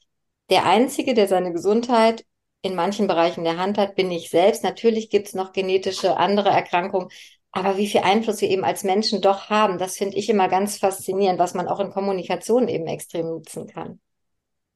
der 0.50 0.66
Einzige, 0.66 1.14
der 1.14 1.28
seine 1.28 1.52
Gesundheit 1.52 2.24
in 2.62 2.74
manchen 2.74 3.06
Bereichen 3.06 3.44
der 3.44 3.58
Hand 3.58 3.78
hat, 3.78 3.94
bin 3.94 4.10
ich 4.10 4.30
selbst. 4.30 4.64
Natürlich 4.64 5.10
gibt's 5.10 5.34
noch 5.34 5.52
genetische 5.52 6.16
andere 6.16 6.48
Erkrankungen, 6.48 7.08
aber 7.50 7.76
wie 7.76 7.86
viel 7.86 8.00
Einfluss 8.00 8.40
wir 8.40 8.50
eben 8.50 8.64
als 8.64 8.84
Menschen 8.84 9.20
doch 9.20 9.48
haben, 9.48 9.78
das 9.78 9.96
finde 9.96 10.16
ich 10.16 10.28
immer 10.28 10.48
ganz 10.48 10.78
faszinierend, 10.78 11.38
was 11.38 11.54
man 11.54 11.68
auch 11.68 11.80
in 11.80 11.90
Kommunikation 11.90 12.68
eben 12.68 12.86
extrem 12.86 13.26
nutzen 13.26 13.66
kann. 13.66 14.00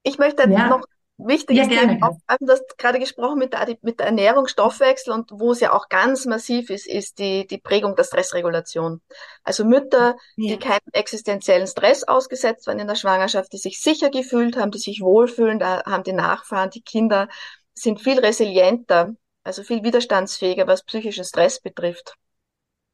Ich 0.03 0.19
möchte 0.19 0.49
ja. 0.51 0.69
noch 0.69 0.85
wichtiges 1.19 1.69
ja, 1.69 1.81
Thema 1.81 2.09
aufgreifen. 2.09 2.47
Du 2.47 2.53
hast 2.53 2.79
gerade 2.79 2.99
gesprochen 2.99 3.39
mit 3.39 3.53
der, 3.53 3.77
mit 3.83 4.01
der 4.01 4.07
Ernährung, 4.07 4.47
Stoffwechsel 4.47 5.13
und 5.13 5.31
wo 5.33 5.53
es 5.53 5.61
ja 5.61 5.73
auch 5.73 5.89
ganz 5.89 6.27
massiv 6.27 6.71
ist, 6.71 6.87
ist 6.87 7.19
die, 7.19 7.47
die 7.47 7.59
Prägung 7.59 7.97
der 7.97 8.05
Stressregulation. 8.05 9.01
Also 9.45 9.65
Mütter, 9.65 10.17
ja. 10.37 10.55
die 10.55 10.59
keinen 10.59 10.81
existenziellen 10.93 11.67
Stress 11.67 12.05
ausgesetzt 12.05 12.67
waren 12.67 12.79
in 12.79 12.89
der 12.89 12.95
Schwangerschaft, 12.95 13.53
die 13.53 13.59
sich 13.59 13.81
sicher 13.81 14.11
gefühlt 14.11 14.57
haben, 14.57 14.71
die 14.71 14.79
sich 14.79 15.01
wohlfühlen, 15.01 15.59
da 15.59 15.85
haben 15.85 16.05
die 16.05 16.13
Nachfahren, 16.13 16.71
die 16.71 16.83
Kinder, 16.83 17.29
sind 17.75 18.01
viel 18.01 18.19
resilienter, 18.19 19.15
also 19.45 19.63
viel 19.63 19.83
widerstandsfähiger, 19.83 20.67
was 20.67 20.85
psychischen 20.85 21.25
Stress 21.25 21.61
betrifft. 21.61 22.15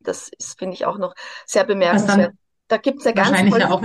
Das 0.00 0.30
ist, 0.38 0.58
finde 0.58 0.74
ich, 0.74 0.86
auch 0.86 0.98
noch 0.98 1.14
sehr 1.44 1.64
bemerkenswert. 1.64 2.34
Da 2.68 2.76
gibt 2.76 2.98
es 2.98 3.04
ja 3.04 3.12
ganz 3.12 3.30
wahrscheinlich 3.30 3.56
ja 3.56 3.80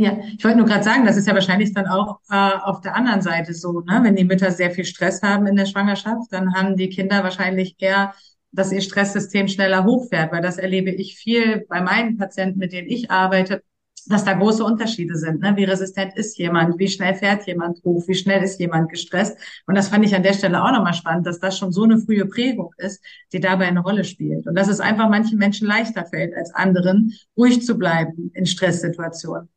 ja, 0.00 0.18
ich 0.36 0.44
wollte 0.44 0.58
nur 0.58 0.66
gerade 0.66 0.82
sagen, 0.82 1.04
das 1.04 1.16
ist 1.16 1.26
ja 1.26 1.34
wahrscheinlich 1.34 1.74
dann 1.74 1.86
auch 1.86 2.20
äh, 2.30 2.34
auf 2.34 2.80
der 2.80 2.96
anderen 2.96 3.20
Seite 3.20 3.52
so, 3.52 3.80
ne? 3.80 4.00
Wenn 4.02 4.16
die 4.16 4.24
Mütter 4.24 4.50
sehr 4.50 4.70
viel 4.70 4.84
Stress 4.84 5.22
haben 5.22 5.46
in 5.46 5.56
der 5.56 5.66
Schwangerschaft, 5.66 6.32
dann 6.32 6.54
haben 6.54 6.76
die 6.76 6.88
Kinder 6.88 7.22
wahrscheinlich 7.22 7.76
eher, 7.78 8.14
dass 8.50 8.72
ihr 8.72 8.80
Stresssystem 8.80 9.46
schneller 9.48 9.84
hochfährt, 9.84 10.32
weil 10.32 10.42
das 10.42 10.56
erlebe 10.58 10.90
ich 10.90 11.16
viel 11.16 11.66
bei 11.68 11.80
meinen 11.82 12.16
Patienten, 12.16 12.58
mit 12.58 12.72
denen 12.72 12.88
ich 12.88 13.10
arbeite, 13.10 13.62
dass 14.06 14.24
da 14.24 14.32
große 14.32 14.64
Unterschiede 14.64 15.16
sind. 15.16 15.40
Ne? 15.40 15.54
Wie 15.56 15.64
resistent 15.64 16.16
ist 16.16 16.38
jemand? 16.38 16.78
Wie 16.78 16.88
schnell 16.88 17.14
fährt 17.14 17.46
jemand 17.46 17.82
hoch? 17.84 18.08
Wie 18.08 18.14
schnell 18.14 18.42
ist 18.42 18.58
jemand 18.58 18.90
gestresst? 18.90 19.36
Und 19.66 19.76
das 19.76 19.88
fand 19.88 20.04
ich 20.04 20.14
an 20.14 20.22
der 20.22 20.32
Stelle 20.32 20.62
auch 20.64 20.72
nochmal 20.72 20.94
spannend, 20.94 21.26
dass 21.26 21.38
das 21.38 21.58
schon 21.58 21.72
so 21.72 21.84
eine 21.84 21.98
frühe 21.98 22.26
Prägung 22.26 22.72
ist, 22.78 23.04
die 23.32 23.40
dabei 23.40 23.66
eine 23.66 23.80
Rolle 23.80 24.04
spielt. 24.04 24.46
Und 24.46 24.54
dass 24.54 24.68
es 24.68 24.80
einfach 24.80 25.08
manchen 25.08 25.38
Menschen 25.38 25.68
leichter 25.68 26.06
fällt 26.06 26.34
als 26.34 26.54
anderen, 26.54 27.12
ruhig 27.36 27.62
zu 27.62 27.76
bleiben 27.76 28.30
in 28.34 28.46
Stresssituationen. 28.46 29.48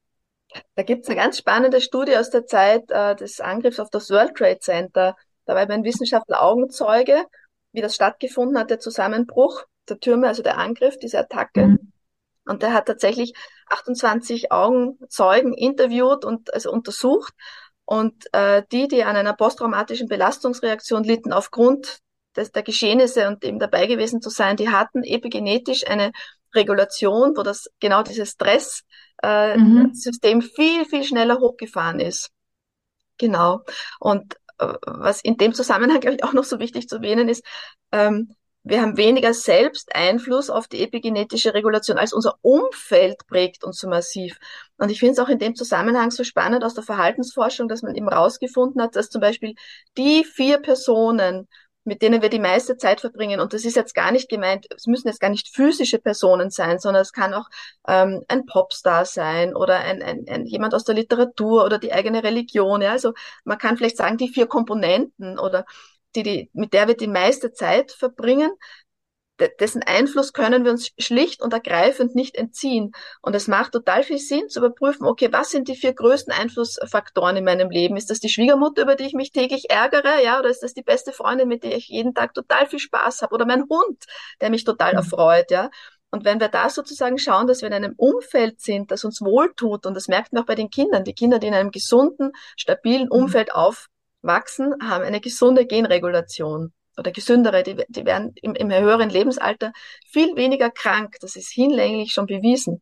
Da 0.75 0.83
gibt's 0.83 1.07
eine 1.07 1.17
ganz 1.17 1.37
spannende 1.37 1.81
Studie 1.81 2.17
aus 2.17 2.29
der 2.29 2.45
Zeit 2.45 2.89
äh, 2.89 3.15
des 3.15 3.39
Angriffs 3.39 3.79
auf 3.79 3.89
das 3.89 4.09
World 4.09 4.35
Trade 4.35 4.59
Center. 4.59 5.15
Da 5.45 5.55
war 5.55 5.69
ein 5.69 5.83
Wissenschaftler 5.83 6.41
Augenzeuge, 6.41 7.25
wie 7.71 7.81
das 7.81 7.95
stattgefunden 7.95 8.57
hat, 8.57 8.69
der 8.69 8.79
Zusammenbruch 8.79 9.63
der 9.89 9.99
Türme, 9.99 10.27
also 10.27 10.43
der 10.43 10.57
Angriff, 10.57 10.97
diese 10.97 11.19
Attacke. 11.19 11.67
Mhm. 11.67 11.91
Und 12.45 12.61
der 12.61 12.73
hat 12.73 12.87
tatsächlich 12.87 13.33
28 13.67 14.51
Augenzeugen 14.51 15.53
interviewt 15.53 16.25
und 16.25 16.53
also 16.53 16.71
untersucht 16.71 17.33
Und 17.85 18.25
äh, 18.33 18.63
die, 18.71 18.87
die 18.87 19.03
an 19.03 19.15
einer 19.15 19.33
posttraumatischen 19.33 20.07
Belastungsreaktion 20.07 21.03
litten 21.03 21.33
aufgrund 21.33 21.99
des, 22.35 22.51
der 22.51 22.63
Geschehnisse 22.63 23.27
und 23.27 23.43
eben 23.43 23.59
dabei 23.59 23.87
gewesen 23.87 24.21
zu 24.21 24.29
sein, 24.29 24.57
die 24.57 24.69
hatten 24.69 25.03
epigenetisch 25.03 25.85
eine 25.87 26.11
Regulation, 26.55 27.35
wo 27.35 27.43
das 27.43 27.69
genau 27.79 28.03
dieses 28.03 28.31
Stresssystem 28.31 28.85
äh, 29.23 29.57
mhm. 29.57 29.93
viel, 30.41 30.85
viel 30.85 31.03
schneller 31.03 31.39
hochgefahren 31.39 31.99
ist. 31.99 32.31
Genau. 33.17 33.61
Und 33.99 34.35
äh, 34.59 34.73
was 34.85 35.21
in 35.21 35.37
dem 35.37 35.53
Zusammenhang, 35.53 35.99
glaube 36.01 36.17
ich, 36.17 36.23
auch 36.23 36.33
noch 36.33 36.43
so 36.43 36.59
wichtig 36.59 36.87
zu 36.87 36.97
erwähnen 36.97 37.29
ist, 37.29 37.43
ähm, 37.91 38.35
wir 38.65 38.81
haben 38.81 38.95
weniger 38.95 39.33
selbst 39.33 39.93
Einfluss 39.93 40.49
auf 40.49 40.69
die 40.69 40.81
epigenetische 40.81 41.53
Regulation, 41.53 41.97
als 41.97 42.13
unser 42.13 42.37
Umfeld 42.41 43.27
prägt 43.27 43.65
uns 43.65 43.77
so 43.79 43.89
massiv. 43.89 44.37
Und 44.77 44.89
ich 44.89 44.99
finde 44.99 45.13
es 45.13 45.19
auch 45.19 45.27
in 45.27 45.37
dem 45.37 45.55
Zusammenhang 45.55 46.11
so 46.11 46.23
spannend 46.23 46.63
aus 46.63 46.73
der 46.73 46.83
Verhaltensforschung, 46.85 47.67
dass 47.67 47.81
man 47.81 47.93
eben 47.93 48.07
rausgefunden 48.07 48.81
hat, 48.81 48.95
dass 48.95 49.09
zum 49.09 49.19
Beispiel 49.19 49.55
die 49.97 50.23
vier 50.23 50.59
Personen, 50.59 51.49
mit 51.85 52.01
denen 52.01 52.21
wir 52.21 52.29
die 52.29 52.39
meiste 52.39 52.77
Zeit 52.77 53.01
verbringen. 53.01 53.39
Und 53.39 53.53
das 53.53 53.65
ist 53.65 53.75
jetzt 53.75 53.93
gar 53.93 54.11
nicht 54.11 54.29
gemeint, 54.29 54.67
es 54.75 54.87
müssen 54.87 55.07
jetzt 55.07 55.19
gar 55.19 55.29
nicht 55.29 55.49
physische 55.53 55.99
Personen 55.99 56.49
sein, 56.49 56.79
sondern 56.79 57.01
es 57.01 57.11
kann 57.11 57.33
auch 57.33 57.49
ähm, 57.87 58.23
ein 58.27 58.45
Popstar 58.45 59.05
sein 59.05 59.55
oder 59.55 59.79
ein, 59.79 60.01
ein, 60.01 60.25
ein 60.29 60.45
jemand 60.45 60.73
aus 60.73 60.85
der 60.85 60.95
Literatur 60.95 61.65
oder 61.65 61.79
die 61.79 61.93
eigene 61.93 62.23
Religion. 62.23 62.81
Ja? 62.81 62.91
Also 62.91 63.13
man 63.43 63.57
kann 63.57 63.77
vielleicht 63.77 63.97
sagen, 63.97 64.17
die 64.17 64.29
vier 64.29 64.47
Komponenten 64.47 65.39
oder 65.39 65.65
die, 66.15 66.23
die, 66.23 66.49
mit 66.53 66.73
der 66.73 66.87
wir 66.87 66.95
die 66.95 67.07
meiste 67.07 67.53
Zeit 67.53 67.91
verbringen, 67.91 68.51
dessen 69.59 69.83
Einfluss 69.83 70.33
können 70.33 70.63
wir 70.63 70.71
uns 70.71 70.91
schlicht 70.97 71.41
und 71.41 71.53
ergreifend 71.53 72.15
nicht 72.15 72.35
entziehen. 72.35 72.91
Und 73.21 73.35
es 73.35 73.47
macht 73.47 73.71
total 73.71 74.03
viel 74.03 74.19
Sinn 74.19 74.49
zu 74.49 74.59
überprüfen, 74.59 75.05
okay, 75.05 75.29
was 75.31 75.49
sind 75.49 75.67
die 75.67 75.75
vier 75.75 75.93
größten 75.93 76.33
Einflussfaktoren 76.33 77.37
in 77.37 77.43
meinem 77.43 77.69
Leben? 77.69 77.97
Ist 77.97 78.09
das 78.09 78.19
die 78.19 78.29
Schwiegermutter, 78.29 78.83
über 78.83 78.95
die 78.95 79.05
ich 79.05 79.13
mich 79.13 79.31
täglich 79.31 79.69
ärgere, 79.69 80.23
ja, 80.23 80.39
oder 80.39 80.49
ist 80.49 80.63
das 80.63 80.73
die 80.73 80.83
beste 80.83 81.11
Freundin, 81.11 81.47
mit 81.47 81.63
der 81.63 81.75
ich 81.75 81.87
jeden 81.87 82.13
Tag 82.13 82.33
total 82.33 82.67
viel 82.67 82.79
Spaß 82.79 83.21
habe, 83.21 83.33
oder 83.33 83.45
mein 83.45 83.63
Hund, 83.69 84.05
der 84.41 84.49
mich 84.49 84.63
total 84.63 84.91
mhm. 84.93 84.99
erfreut, 84.99 85.51
ja? 85.51 85.69
Und 86.11 86.25
wenn 86.25 86.39
wir 86.39 86.47
da 86.47 86.69
sozusagen 86.69 87.17
schauen, 87.17 87.47
dass 87.47 87.61
wir 87.61 87.67
in 87.69 87.73
einem 87.73 87.95
Umfeld 87.97 88.61
sind, 88.61 88.91
das 88.91 89.03
uns 89.03 89.19
wohltut, 89.19 89.87
und 89.87 89.95
das 89.95 90.07
merkt 90.07 90.31
man 90.31 90.43
auch 90.43 90.45
bei 90.45 90.53
den 90.53 90.69
Kindern, 90.69 91.03
die 91.03 91.15
Kinder, 91.15 91.39
die 91.39 91.47
in 91.47 91.55
einem 91.55 91.71
gesunden, 91.71 92.33
stabilen 92.55 93.05
mhm. 93.05 93.11
Umfeld 93.11 93.51
aufwachsen, 93.51 94.75
haben 94.83 95.03
eine 95.03 95.21
gesunde 95.21 95.65
Genregulation 95.65 96.71
oder 96.97 97.11
gesündere, 97.11 97.63
die, 97.63 97.83
die 97.87 98.05
werden 98.05 98.33
im, 98.41 98.55
im 98.55 98.71
höheren 98.71 99.09
Lebensalter 99.09 99.71
viel 100.07 100.35
weniger 100.35 100.69
krank. 100.69 101.17
Das 101.21 101.35
ist 101.35 101.51
hinlänglich 101.51 102.13
schon 102.13 102.25
bewiesen. 102.27 102.81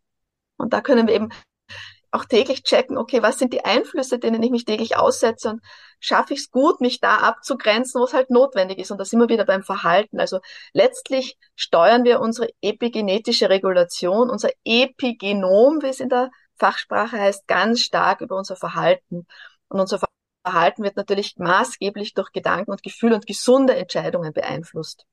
Und 0.57 0.73
da 0.73 0.81
können 0.81 1.07
wir 1.07 1.15
eben 1.15 1.29
auch 2.11 2.25
täglich 2.25 2.63
checken, 2.63 2.97
okay, 2.97 3.21
was 3.21 3.39
sind 3.39 3.53
die 3.53 3.63
Einflüsse, 3.63 4.19
denen 4.19 4.43
ich 4.43 4.51
mich 4.51 4.65
täglich 4.65 4.97
aussetze 4.97 5.49
und 5.49 5.61
schaffe 5.99 6.33
ich 6.33 6.41
es 6.41 6.51
gut, 6.51 6.81
mich 6.81 6.99
da 6.99 7.17
abzugrenzen, 7.17 8.01
wo 8.01 8.05
es 8.05 8.13
halt 8.13 8.29
notwendig 8.29 8.79
ist. 8.79 8.91
Und 8.91 8.97
da 8.97 9.05
sind 9.05 9.19
wir 9.19 9.29
wieder 9.29 9.45
beim 9.45 9.63
Verhalten. 9.63 10.19
Also 10.19 10.39
letztlich 10.73 11.37
steuern 11.55 12.03
wir 12.03 12.19
unsere 12.19 12.49
epigenetische 12.61 13.49
Regulation, 13.49 14.29
unser 14.29 14.49
Epigenom, 14.65 15.81
wie 15.81 15.87
es 15.87 16.01
in 16.01 16.09
der 16.09 16.31
Fachsprache 16.57 17.17
heißt, 17.17 17.47
ganz 17.47 17.79
stark 17.81 18.21
über 18.21 18.37
unser 18.37 18.57
Verhalten. 18.57 19.25
Und 19.69 19.79
unser 19.79 19.99
Verhalten 20.43 20.83
wird 20.83 20.95
natürlich 20.95 21.37
maßgeblich 21.37 22.13
durch 22.13 22.31
Gedanken 22.31 22.71
und 22.71 22.83
Gefühl 22.83 23.13
und 23.13 23.27
gesunde 23.27 23.75
Entscheidungen 23.75 24.33
beeinflusst. 24.33 25.05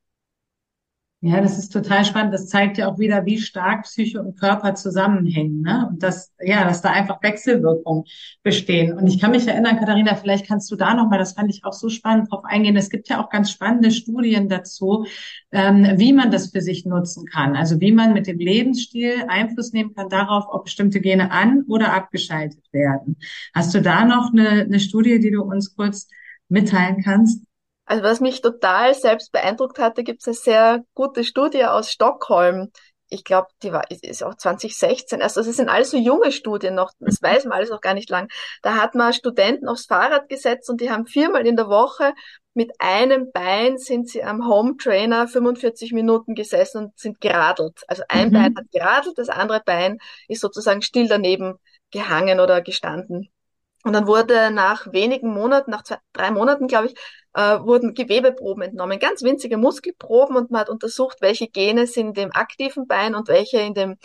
Ja, 1.21 1.41
das 1.41 1.59
ist 1.59 1.71
total 1.71 2.05
spannend. 2.05 2.33
Das 2.33 2.47
zeigt 2.47 2.79
ja 2.79 2.87
auch 2.87 3.01
wieder, 3.01 3.27
wie 3.27 3.39
stark 3.39 3.83
Psyche 3.83 4.23
und 4.23 4.39
Körper 4.39 4.77
zusammenhängen. 4.77 5.63
Ne? 5.63 5.89
Und 5.91 6.01
dass, 6.05 6.33
ja, 6.41 6.63
dass 6.65 6.81
da 6.81 6.91
einfach 6.91 7.21
Wechselwirkungen 7.25 8.05
bestehen. 8.45 8.93
Und 8.93 9.09
ich 9.09 9.21
kann 9.21 9.33
mich 9.33 9.49
erinnern, 9.49 9.79
Katharina, 9.79 10.15
vielleicht 10.15 10.47
kannst 10.47 10.71
du 10.71 10.77
da 10.77 10.95
nochmal, 10.95 11.19
das 11.19 11.33
fand 11.33 11.51
ich 11.51 11.65
auch 11.65 11.73
so 11.73 11.89
spannend, 11.89 12.31
drauf 12.31 12.45
eingehen. 12.45 12.77
Es 12.77 12.89
gibt 12.89 13.09
ja 13.09 13.21
auch 13.21 13.31
ganz 13.31 13.51
spannende 13.51 13.91
Studien 13.91 14.49
dazu, 14.49 15.07
ähm, 15.51 15.95
wie 15.97 16.13
man 16.13 16.31
das 16.31 16.53
für 16.53 16.61
sich 16.61 16.87
nutzen 16.87 17.27
kann. 17.27 17.57
Also 17.57 17.81
wie 17.81 17.91
man 17.91 18.13
mit 18.13 18.29
dem 18.29 18.39
Lebensstil 18.39 19.25
Einfluss 19.27 19.73
nehmen 19.73 19.95
kann 19.97 20.09
darauf, 20.09 20.45
ob 20.49 20.67
bestimmte 20.67 21.01
Gene 21.01 21.33
an- 21.33 21.65
oder 21.67 21.95
abgeschaltet 21.95 22.63
werden. 22.71 23.17
Hast 23.53 23.75
du 23.75 23.83
da 23.83 24.05
noch 24.05 24.33
eine, 24.33 24.63
eine 24.63 24.79
Studie, 24.79 25.19
die 25.19 25.33
du 25.33 25.43
uns 25.43 25.75
kurz 25.75 26.09
mitteilen 26.49 27.03
kannst? 27.03 27.48
Also 27.89 28.03
was 28.03 28.21
mich 28.21 28.43
total 28.43 28.95
selbst 28.95 29.33
beeindruckt 29.33 29.79
hatte, 29.79 30.05
gibt 30.05 30.21
es 30.21 30.27
eine 30.27 30.35
sehr 30.35 30.85
gute 30.95 31.25
Studie 31.25 31.65
aus 31.65 31.91
Stockholm. 31.91 32.71
Ich 33.09 33.25
glaube, 33.25 33.49
die 33.63 33.73
war 33.73 33.91
ist 33.91 34.23
auch 34.23 34.35
2016. 34.35 35.23
Also 35.23 35.41
es 35.41 35.57
sind 35.57 35.71
alles 35.71 35.91
so 35.93 35.97
junge 35.97 36.31
Studien 36.31 36.75
noch. 36.75 36.93
Das 37.01 37.23
weiß 37.23 37.47
man 37.47 37.55
alles 37.55 37.71
noch 37.71 37.81
gar 37.81 37.95
nicht 37.95 38.11
lang. 38.11 38.29
Da 38.61 38.75
hat 38.75 38.95
man 38.95 39.15
Studenten 39.15 39.69
aufs 39.69 39.87
Fahrrad 39.87 40.29
gesetzt 40.29 40.69
und 40.69 40.83
die 40.83 40.91
haben 40.91 41.07
viermal 41.07 41.47
in 41.47 41.57
der 41.57 41.69
Woche 41.69 42.13
mit 42.53 42.73
einem 42.79 43.31
Bein 43.33 43.79
sind 43.79 44.09
sie 44.11 44.23
am 44.23 44.47
Home 44.47 44.77
Trainer 44.77 45.27
45 45.27 45.93
Minuten 45.93 46.35
gesessen 46.35 46.87
und 46.87 46.99
sind 46.99 47.21
geradelt. 47.23 47.85
Also 47.89 48.03
ein 48.09 48.29
mhm. 48.29 48.33
Bein 48.33 48.55
hat 48.57 48.71
geradelt, 48.71 49.17
das 49.17 49.31
andere 49.31 49.63
Bein 49.65 49.99
ist 50.27 50.41
sozusagen 50.43 50.83
still 50.83 51.09
daneben 51.09 51.55
gehangen 51.91 52.41
oder 52.41 52.61
gestanden. 52.61 53.31
Und 53.89 53.95
dann 53.95 54.07
wurde 54.07 54.51
nach 54.51 54.93
wenigen 54.93 55.33
Monaten, 55.33 55.71
nach 55.71 55.83
zwei, 55.83 55.97
drei 56.13 56.31
Monaten, 56.31 56.67
glaube 56.67 56.89
ich, 56.89 56.95
äh, 57.33 57.59
wurden 57.61 57.95
Gewebeproben 57.95 58.63
entnommen, 58.65 58.99
ganz 58.99 59.23
winzige 59.23 59.57
Muskelproben 59.57 60.37
und 60.37 60.51
man 60.51 60.61
hat 60.61 60.69
untersucht, 60.69 61.23
welche 61.23 61.49
Gene 61.49 61.87
sind 61.87 62.09
in 62.09 62.13
dem 62.13 62.33
aktiven 62.33 62.87
Bein 62.87 63.15
und 63.15 63.29
welche 63.29 63.61
in 63.61 63.73
dem, 63.73 63.97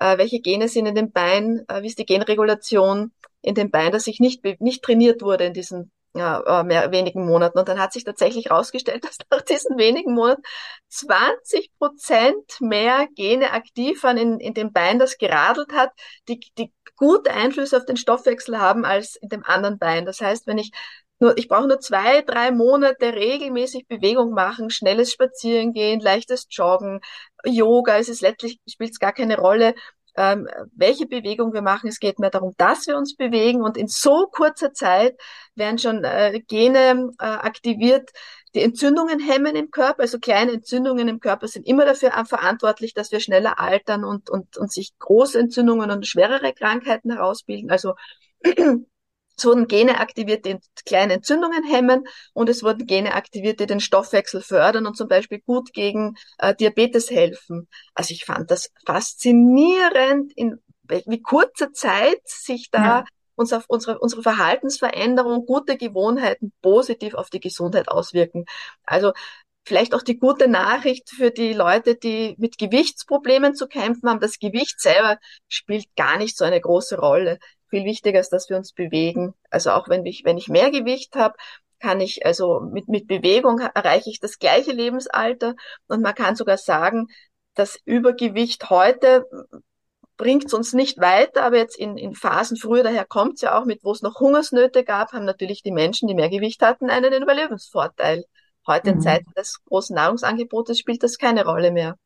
äh, 0.00 0.18
welche 0.18 0.40
Gene 0.40 0.68
sind 0.68 0.84
in 0.84 0.94
dem 0.94 1.12
Bein, 1.12 1.64
äh, 1.68 1.80
wie 1.80 1.86
ist 1.86 1.98
die 1.98 2.04
Genregulation 2.04 3.12
in 3.40 3.54
dem 3.54 3.70
Bein, 3.70 3.90
das 3.90 4.04
sich 4.04 4.20
nicht, 4.20 4.44
nicht 4.60 4.84
trainiert 4.84 5.22
wurde 5.22 5.46
in 5.46 5.54
diesen 5.54 5.90
äh, 6.14 6.62
mehr, 6.64 6.90
wenigen 6.92 7.26
Monaten. 7.26 7.58
Und 7.58 7.68
dann 7.68 7.80
hat 7.80 7.92
sich 7.92 8.04
tatsächlich 8.04 8.46
herausgestellt, 8.46 9.04
dass 9.04 9.18
nach 9.30 9.42
diesen 9.42 9.78
wenigen 9.78 10.14
Monaten 10.14 10.42
20 10.88 11.70
Prozent 11.78 12.60
mehr 12.60 13.06
Gene 13.14 13.52
aktiv 13.52 14.02
waren 14.02 14.16
in, 14.16 14.40
in 14.40 14.54
dem 14.54 14.72
Bein, 14.72 14.98
das 14.98 15.18
geradelt 15.18 15.72
hat, 15.72 15.90
die, 16.28 16.40
die 16.58 16.72
gute 16.96 17.32
Einflüsse 17.32 17.76
auf 17.76 17.86
den 17.86 17.96
Stoffwechsel 17.96 18.58
haben 18.58 18.84
als 18.84 19.16
in 19.16 19.28
dem 19.28 19.44
anderen 19.44 19.78
Bein. 19.78 20.04
Das 20.04 20.20
heißt, 20.20 20.46
wenn 20.46 20.58
ich 20.58 20.72
nur, 21.18 21.38
ich 21.38 21.46
brauche 21.48 21.68
nur 21.68 21.78
zwei, 21.78 22.22
drei 22.22 22.50
Monate 22.50 23.14
regelmäßig 23.14 23.86
Bewegung 23.86 24.32
machen, 24.32 24.70
schnelles 24.70 25.12
Spazierengehen, 25.12 26.00
leichtes 26.00 26.48
Joggen, 26.50 27.00
Yoga, 27.44 27.96
es 27.98 28.08
ist 28.08 28.22
letztlich, 28.22 28.58
spielt 28.68 28.90
es 28.90 28.98
gar 28.98 29.12
keine 29.12 29.38
Rolle, 29.38 29.74
ähm, 30.16 30.48
welche 30.74 31.06
Bewegung 31.06 31.52
wir 31.52 31.62
machen. 31.62 31.88
Es 31.88 31.98
geht 31.98 32.18
mehr 32.18 32.30
darum, 32.30 32.54
dass 32.56 32.86
wir 32.86 32.96
uns 32.96 33.16
bewegen 33.16 33.62
und 33.62 33.76
in 33.76 33.88
so 33.88 34.28
kurzer 34.30 34.72
Zeit 34.72 35.18
werden 35.54 35.78
schon 35.78 36.04
äh, 36.04 36.40
Gene 36.46 37.10
äh, 37.18 37.24
aktiviert, 37.24 38.10
die 38.54 38.60
Entzündungen 38.60 39.18
hemmen 39.18 39.56
im 39.56 39.70
Körper. 39.70 40.02
Also 40.02 40.18
kleine 40.18 40.52
Entzündungen 40.52 41.08
im 41.08 41.20
Körper 41.20 41.48
sind 41.48 41.66
immer 41.66 41.86
dafür 41.86 42.10
verantwortlich, 42.26 42.94
dass 42.94 43.10
wir 43.10 43.20
schneller 43.20 43.58
altern 43.58 44.04
und, 44.04 44.28
und, 44.28 44.56
und 44.58 44.70
sich 44.70 44.92
große 44.98 45.38
Entzündungen 45.38 45.90
und 45.90 46.06
schwerere 46.06 46.52
Krankheiten 46.52 47.12
herausbilden. 47.12 47.70
Also 47.70 47.94
es 49.36 49.44
wurden 49.44 49.66
Gene 49.66 49.98
aktiviert, 49.98 50.44
die 50.44 50.58
kleine 50.84 51.14
Entzündungen 51.14 51.64
hemmen 51.64 52.04
und 52.32 52.48
es 52.48 52.62
wurden 52.62 52.86
Gene 52.86 53.14
aktiviert, 53.14 53.60
die 53.60 53.66
den 53.66 53.80
Stoffwechsel 53.80 54.42
fördern 54.42 54.86
und 54.86 54.96
zum 54.96 55.08
Beispiel 55.08 55.40
gut 55.40 55.72
gegen 55.72 56.14
äh, 56.38 56.54
Diabetes 56.54 57.10
helfen. 57.10 57.68
Also 57.94 58.12
ich 58.12 58.24
fand 58.24 58.50
das 58.50 58.70
faszinierend, 58.86 60.32
in 60.36 60.60
wie 61.06 61.22
kurzer 61.22 61.72
Zeit 61.72 62.20
sich 62.24 62.70
da 62.70 62.84
ja. 62.84 63.04
uns 63.34 63.52
auf 63.52 63.64
unsere, 63.68 63.98
unsere 63.98 64.22
Verhaltensveränderung, 64.22 65.46
gute 65.46 65.76
Gewohnheiten 65.76 66.52
positiv 66.60 67.14
auf 67.14 67.30
die 67.30 67.40
Gesundheit 67.40 67.88
auswirken. 67.88 68.44
Also 68.84 69.12
vielleicht 69.64 69.94
auch 69.94 70.02
die 70.02 70.18
gute 70.18 70.48
Nachricht 70.48 71.08
für 71.10 71.30
die 71.30 71.52
Leute, 71.52 71.94
die 71.94 72.34
mit 72.38 72.58
Gewichtsproblemen 72.58 73.54
zu 73.54 73.68
kämpfen 73.68 74.08
haben. 74.08 74.20
Das 74.20 74.38
Gewicht 74.38 74.80
selber 74.80 75.18
spielt 75.48 75.86
gar 75.96 76.18
nicht 76.18 76.36
so 76.36 76.44
eine 76.44 76.60
große 76.60 76.98
Rolle 76.98 77.38
viel 77.72 77.84
wichtiger 77.84 78.20
ist, 78.20 78.30
dass 78.30 78.50
wir 78.50 78.56
uns 78.56 78.72
bewegen. 78.72 79.34
Also 79.50 79.70
auch 79.70 79.88
wenn 79.88 80.04
ich, 80.04 80.22
wenn 80.24 80.36
ich 80.36 80.48
mehr 80.48 80.70
Gewicht 80.70 81.16
habe, 81.16 81.34
kann 81.80 82.00
ich, 82.00 82.24
also 82.24 82.60
mit, 82.60 82.88
mit 82.88 83.08
Bewegung 83.08 83.58
erreiche 83.58 84.10
ich 84.10 84.20
das 84.20 84.38
gleiche 84.38 84.72
Lebensalter 84.72 85.54
und 85.88 86.02
man 86.02 86.14
kann 86.14 86.36
sogar 86.36 86.58
sagen, 86.58 87.08
das 87.54 87.78
Übergewicht 87.84 88.70
heute 88.70 89.26
bringt 90.16 90.44
es 90.44 90.54
uns 90.54 90.74
nicht 90.74 90.98
weiter, 90.98 91.42
aber 91.42 91.56
jetzt 91.56 91.76
in, 91.76 91.96
in 91.96 92.14
Phasen 92.14 92.56
früher, 92.56 92.82
daher 92.82 93.06
kommt 93.06 93.36
es 93.36 93.40
ja 93.40 93.58
auch 93.58 93.64
mit, 93.64 93.82
wo 93.82 93.92
es 93.92 94.02
noch 94.02 94.20
Hungersnöte 94.20 94.84
gab, 94.84 95.12
haben 95.12 95.24
natürlich 95.24 95.62
die 95.62 95.72
Menschen, 95.72 96.06
die 96.08 96.14
mehr 96.14 96.30
Gewicht 96.30 96.62
hatten, 96.62 96.90
einen 96.90 97.22
Überlebensvorteil. 97.22 98.24
Heute 98.66 98.90
mhm. 98.90 98.96
in 98.96 99.00
Zeiten 99.02 99.32
des 99.36 99.62
großen 99.64 99.94
Nahrungsangebotes 99.94 100.78
spielt 100.78 101.02
das 101.02 101.18
keine 101.18 101.44
Rolle 101.44 101.72
mehr. 101.72 101.96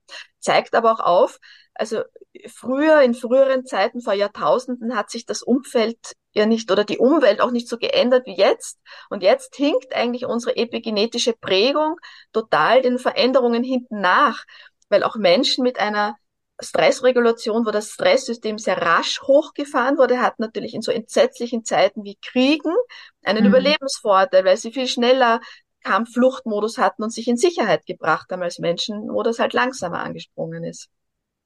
Zeigt 0.41 0.75
aber 0.75 0.93
auch 0.93 1.01
auf, 1.01 1.39
also 1.75 2.03
früher, 2.49 3.03
in 3.03 3.15
früheren 3.15 3.67
Zeiten, 3.67 4.01
vor 4.01 4.15
Jahrtausenden, 4.15 4.97
hat 4.97 5.11
sich 5.11 5.27
das 5.27 5.43
Umfeld 5.43 5.99
ja 6.33 6.47
nicht 6.47 6.71
oder 6.71 6.85
die 6.85 6.99
Umwelt 6.99 7.41
auch 7.41 7.51
nicht 7.51 7.69
so 7.69 7.79
geändert 7.79 8.27
wie 8.27 8.37
jetzt. 8.37 8.79
Und 9.11 9.23
jetzt 9.23 9.57
hinkt 9.57 9.95
eigentlich 9.95 10.27
unsere 10.27 10.57
epigenetische 10.57 11.35
Prägung 11.35 11.97
total 12.33 12.83
den 12.83 12.99
Veränderungen 12.99 13.63
hinten 13.63 14.01
nach, 14.01 14.45
weil 14.89 15.03
auch 15.03 15.17
Menschen 15.17 15.63
mit 15.65 15.79
einer 15.79 16.17
Stressregulation, 16.59 17.67
wo 17.67 17.71
das 17.71 17.91
Stresssystem 17.91 18.59
sehr 18.59 18.81
rasch 18.81 19.21
hochgefahren 19.23 19.99
wurde, 19.99 20.23
hat 20.23 20.39
natürlich 20.39 20.73
in 20.73 20.81
so 20.81 20.91
entsetzlichen 20.91 21.65
Zeiten 21.65 22.05
wie 22.05 22.17
Kriegen 22.17 22.75
einen 23.23 23.43
mhm. 23.43 23.49
Überlebensvorteil, 23.49 24.45
weil 24.45 24.57
sie 24.57 24.73
viel 24.73 24.89
schneller 24.89 25.41
Kampffluchtmodus 25.87 26.79
hatten 26.79 27.03
und 27.05 27.11
sich 27.11 27.29
in 27.29 27.37
Sicherheit 27.37 27.87
gebracht 27.87 28.31
haben 28.31 28.43
als 28.43 28.59
Menschen, 28.59 29.09
wo 29.09 29.23
das 29.23 29.39
halt 29.39 29.53
langsamer 29.53 30.01
angesprungen 30.01 30.65
ist. 30.65 30.89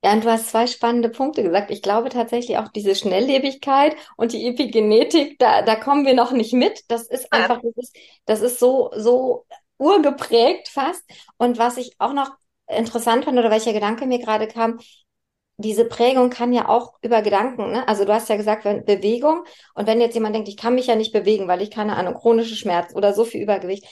Ja, 0.03 0.15
und 0.15 0.25
du 0.25 0.31
hast 0.31 0.49
zwei 0.49 0.67
spannende 0.67 1.11
Punkte 1.11 1.43
gesagt. 1.43 1.71
Ich 1.71 1.83
glaube 1.83 2.09
tatsächlich 2.09 2.57
auch 2.57 2.69
diese 2.69 2.95
Schnelllebigkeit 2.95 3.95
und 4.17 4.33
die 4.33 4.47
Epigenetik, 4.47 5.39
da, 5.39 5.61
da 5.61 5.77
kommen 5.77 6.07
wir 6.07 6.15
noch 6.15 6.33
nicht 6.33 6.55
mit. 6.55 6.85
Das 6.89 7.07
ist 7.07 7.31
einfach, 7.33 7.61
das 7.63 7.77
ist, 7.77 7.97
das 8.25 8.41
ist 8.41 8.59
so, 8.59 8.91
so 8.97 9.45
urgeprägt 9.77 10.69
fast. 10.69 11.03
Und 11.37 11.59
was 11.59 11.77
ich 11.77 11.97
auch 11.99 12.15
noch 12.15 12.31
interessant 12.67 13.27
fand 13.27 13.39
oder 13.39 13.51
welcher 13.51 13.75
Gedanke 13.75 14.07
mir 14.07 14.19
gerade 14.21 14.49
kam, 14.49 14.79
diese 15.59 15.85
Prägung 15.85 16.31
kann 16.31 16.55
ja 16.55 16.69
auch 16.69 16.95
über 17.03 17.21
Gedanken, 17.21 17.71
ne? 17.71 17.87
Also 17.87 18.07
du 18.07 18.15
hast 18.15 18.31
ja 18.31 18.37
gesagt, 18.37 18.65
wenn 18.65 18.85
Bewegung 18.87 19.45
und 19.75 19.87
wenn 19.87 20.01
jetzt 20.01 20.15
jemand 20.15 20.35
denkt, 20.35 20.49
ich 20.49 20.57
kann 20.57 20.75
mich 20.75 20.87
ja 20.87 20.97
nicht 20.97 21.13
bewegen, 21.13 21.49
weil 21.49 21.61
ich 21.61 21.71
keine 21.71 21.97
Ahnung, 21.97 22.15
chronische 22.15 22.57
Schmerz 22.57 22.95
oder 22.95 23.13
so 23.13 23.25
viel 23.27 23.43
Übergewicht, 23.43 23.85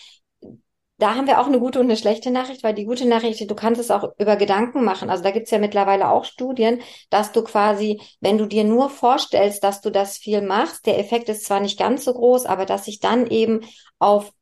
da 0.99 1.15
haben 1.15 1.27
wir 1.29 1.41
auch 1.41 1.47
eine 1.47 1.61
gute 1.61 1.79
und 1.79 1.87
eine 1.87 1.97
schlechte 1.97 2.31
Nachricht, 2.31 2.65
weil 2.65 2.75
die 2.75 2.85
gute 2.85 3.07
Nachricht, 3.07 3.49
du 3.49 3.55
kannst 3.55 3.81
es 3.81 3.91
auch 3.91 4.13
über 4.19 4.37
Gedanken 4.37 4.85
machen. 4.85 5.11
Also 5.11 5.23
da 5.23 5.31
gibt's 5.31 5.51
ja 5.53 5.59
mittlerweile 5.59 6.11
auch 6.11 6.25
Studien, 6.25 6.81
dass 7.11 7.33
du 7.33 7.43
quasi, 7.43 8.01
wenn 8.21 8.37
du 8.37 8.47
dir 8.47 8.65
nur 8.65 8.91
vorstellst, 8.91 9.63
dass 9.63 9.81
du 9.81 9.91
das 9.91 10.19
viel 10.19 10.43
machst, 10.43 10.87
der 10.87 10.99
Effekt 10.99 11.29
ist 11.29 11.45
zwar 11.45 11.61
nicht 11.61 11.79
ganz 11.79 12.05
so 12.05 12.13
groß, 12.13 12.47
aber 12.47 12.67
dass 12.67 12.85
sich 12.85 12.99
dann 13.01 13.27
eben 13.29 13.61
auf 13.99 14.33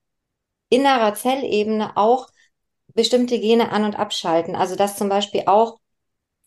innerer 0.70 1.14
Zellebene 1.14 1.96
auch 1.96 2.28
bestimmte 2.94 3.38
Gene 3.38 3.70
an- 3.70 3.84
und 3.84 3.98
abschalten. 3.98 4.56
Also 4.56 4.76
dass 4.76 4.96
zum 4.96 5.08
Beispiel 5.08 5.42
auch 5.46 5.78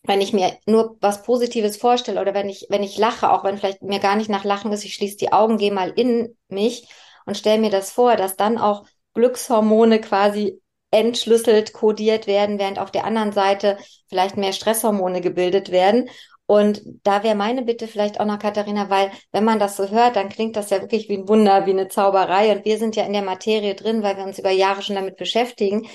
wenn 0.03 0.21
ich 0.21 0.33
mir 0.33 0.57
nur 0.65 0.97
was 1.01 1.23
Positives 1.23 1.77
vorstelle 1.77 2.21
oder 2.21 2.33
wenn 2.33 2.49
ich, 2.49 2.67
wenn 2.69 2.83
ich 2.83 2.97
lache, 2.97 3.31
auch 3.31 3.43
wenn 3.43 3.57
vielleicht 3.57 3.81
mir 3.81 3.99
gar 3.99 4.15
nicht 4.15 4.29
nach 4.29 4.45
Lachen 4.45 4.71
ist, 4.71 4.85
ich 4.85 4.93
schließe 4.95 5.17
die 5.17 5.33
Augen, 5.33 5.57
gehe 5.57 5.73
mal 5.73 5.89
in 5.89 6.37
mich 6.47 6.87
und 7.25 7.37
stelle 7.37 7.59
mir 7.59 7.69
das 7.69 7.91
vor, 7.91 8.15
dass 8.15 8.37
dann 8.37 8.57
auch 8.57 8.85
Glückshormone 9.19 9.99
quasi 9.99 10.61
entschlüsselt 10.91 11.73
kodiert 11.73 12.25
werden, 12.25 12.57
während 12.57 12.79
auf 12.79 12.89
der 12.89 13.03
anderen 13.03 13.33
Seite 13.33 13.77
vielleicht 14.07 14.37
mehr 14.37 14.53
Stresshormone 14.53 15.21
gebildet 15.21 15.71
werden. 15.71 16.09
Und 16.45 16.81
da 17.03 17.21
wäre 17.21 17.35
meine 17.35 17.61
Bitte 17.61 17.87
vielleicht 17.87 18.19
auch 18.19 18.25
noch, 18.25 18.39
Katharina, 18.39 18.89
weil 18.89 19.11
wenn 19.31 19.43
man 19.43 19.59
das 19.59 19.77
so 19.77 19.89
hört, 19.89 20.15
dann 20.15 20.29
klingt 20.29 20.55
das 20.55 20.71
ja 20.71 20.81
wirklich 20.81 21.07
wie 21.07 21.17
ein 21.17 21.27
Wunder, 21.27 21.67
wie 21.67 21.71
eine 21.71 21.89
Zauberei. 21.89 22.51
Und 22.51 22.65
wir 22.65 22.79
sind 22.79 22.95
ja 22.95 23.03
in 23.03 23.13
der 23.13 23.21
Materie 23.21 23.75
drin, 23.75 24.01
weil 24.01 24.17
wir 24.17 24.23
uns 24.23 24.39
über 24.39 24.49
Jahre 24.49 24.81
schon 24.81 24.95
damit 24.95 25.17
beschäftigen. 25.17 25.87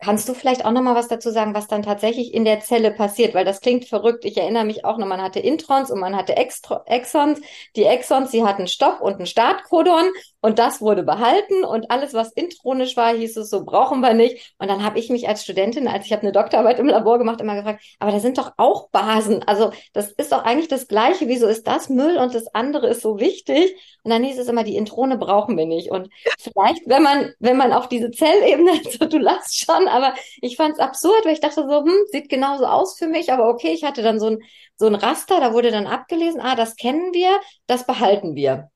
Kannst 0.00 0.28
du 0.28 0.34
vielleicht 0.34 0.64
auch 0.64 0.70
noch 0.70 0.82
mal 0.82 0.94
was 0.94 1.08
dazu 1.08 1.30
sagen, 1.30 1.54
was 1.54 1.68
dann 1.68 1.82
tatsächlich 1.82 2.32
in 2.32 2.44
der 2.44 2.60
Zelle 2.60 2.90
passiert? 2.90 3.34
Weil 3.34 3.44
das 3.44 3.60
klingt 3.60 3.84
verrückt. 3.84 4.24
Ich 4.24 4.38
erinnere 4.38 4.64
mich 4.64 4.84
auch 4.84 4.96
noch, 4.96 5.06
man 5.06 5.20
hatte 5.20 5.40
Introns 5.40 5.90
und 5.90 6.00
man 6.00 6.16
hatte 6.16 6.36
Exons. 6.36 7.40
Die 7.76 7.84
Exons, 7.84 8.30
sie 8.30 8.44
hatten 8.44 8.68
Stopp 8.68 9.00
und 9.02 9.20
ein 9.20 9.26
Startcodon 9.26 10.06
und 10.42 10.58
das 10.58 10.80
wurde 10.80 11.04
behalten 11.04 11.64
und 11.64 11.92
alles, 11.92 12.14
was 12.14 12.32
intronisch 12.32 12.96
war, 12.96 13.14
hieß 13.14 13.36
es 13.36 13.48
so, 13.48 13.64
brauchen 13.64 14.00
wir 14.00 14.12
nicht. 14.12 14.54
Und 14.58 14.68
dann 14.68 14.82
habe 14.82 14.98
ich 14.98 15.08
mich 15.08 15.28
als 15.28 15.44
Studentin, 15.44 15.86
als 15.86 16.04
ich 16.04 16.12
habe 16.12 16.22
eine 16.22 16.32
Doktorarbeit 16.32 16.80
im 16.80 16.88
Labor 16.88 17.18
gemacht, 17.18 17.40
immer 17.40 17.54
gefragt, 17.54 17.80
aber 18.00 18.10
da 18.10 18.18
sind 18.18 18.38
doch 18.38 18.52
auch 18.56 18.90
Basen. 18.90 19.44
Also 19.44 19.70
das 19.92 20.10
ist 20.10 20.32
doch 20.32 20.42
eigentlich 20.44 20.66
das 20.66 20.88
Gleiche. 20.88 21.28
Wieso 21.28 21.46
ist 21.46 21.68
das 21.68 21.88
Müll 21.88 22.16
und 22.18 22.34
das 22.34 22.52
andere 22.54 22.88
ist 22.88 23.02
so 23.02 23.20
wichtig? 23.20 23.76
Und 24.02 24.10
dann 24.10 24.24
hieß 24.24 24.36
es 24.36 24.48
immer, 24.48 24.64
die 24.64 24.74
Introne 24.74 25.16
brauchen 25.16 25.56
wir 25.56 25.66
nicht. 25.66 25.92
Und 25.92 26.08
vielleicht, 26.40 26.88
wenn 26.88 27.04
man, 27.04 27.32
wenn 27.38 27.56
man 27.56 27.72
auf 27.72 27.88
diese 27.88 28.10
Zellebene, 28.10 28.72
so, 28.98 29.06
du 29.06 29.18
lachst 29.18 29.64
schon, 29.64 29.86
aber 29.86 30.14
ich 30.40 30.56
fand 30.56 30.74
es 30.74 30.80
absurd, 30.80 31.24
weil 31.24 31.34
ich 31.34 31.40
dachte 31.40 31.64
so, 31.68 31.84
hm, 31.84 32.06
sieht 32.10 32.28
genauso 32.28 32.66
aus 32.66 32.98
für 32.98 33.06
mich, 33.06 33.32
aber 33.32 33.48
okay, 33.48 33.72
ich 33.72 33.84
hatte 33.84 34.02
dann 34.02 34.18
so 34.18 34.26
ein, 34.26 34.42
so 34.76 34.86
ein 34.86 34.96
Raster, 34.96 35.38
da 35.38 35.52
wurde 35.52 35.70
dann 35.70 35.86
abgelesen, 35.86 36.40
ah, 36.40 36.56
das 36.56 36.74
kennen 36.74 37.14
wir, 37.14 37.30
das 37.68 37.86
behalten 37.86 38.34
wir. 38.34 38.72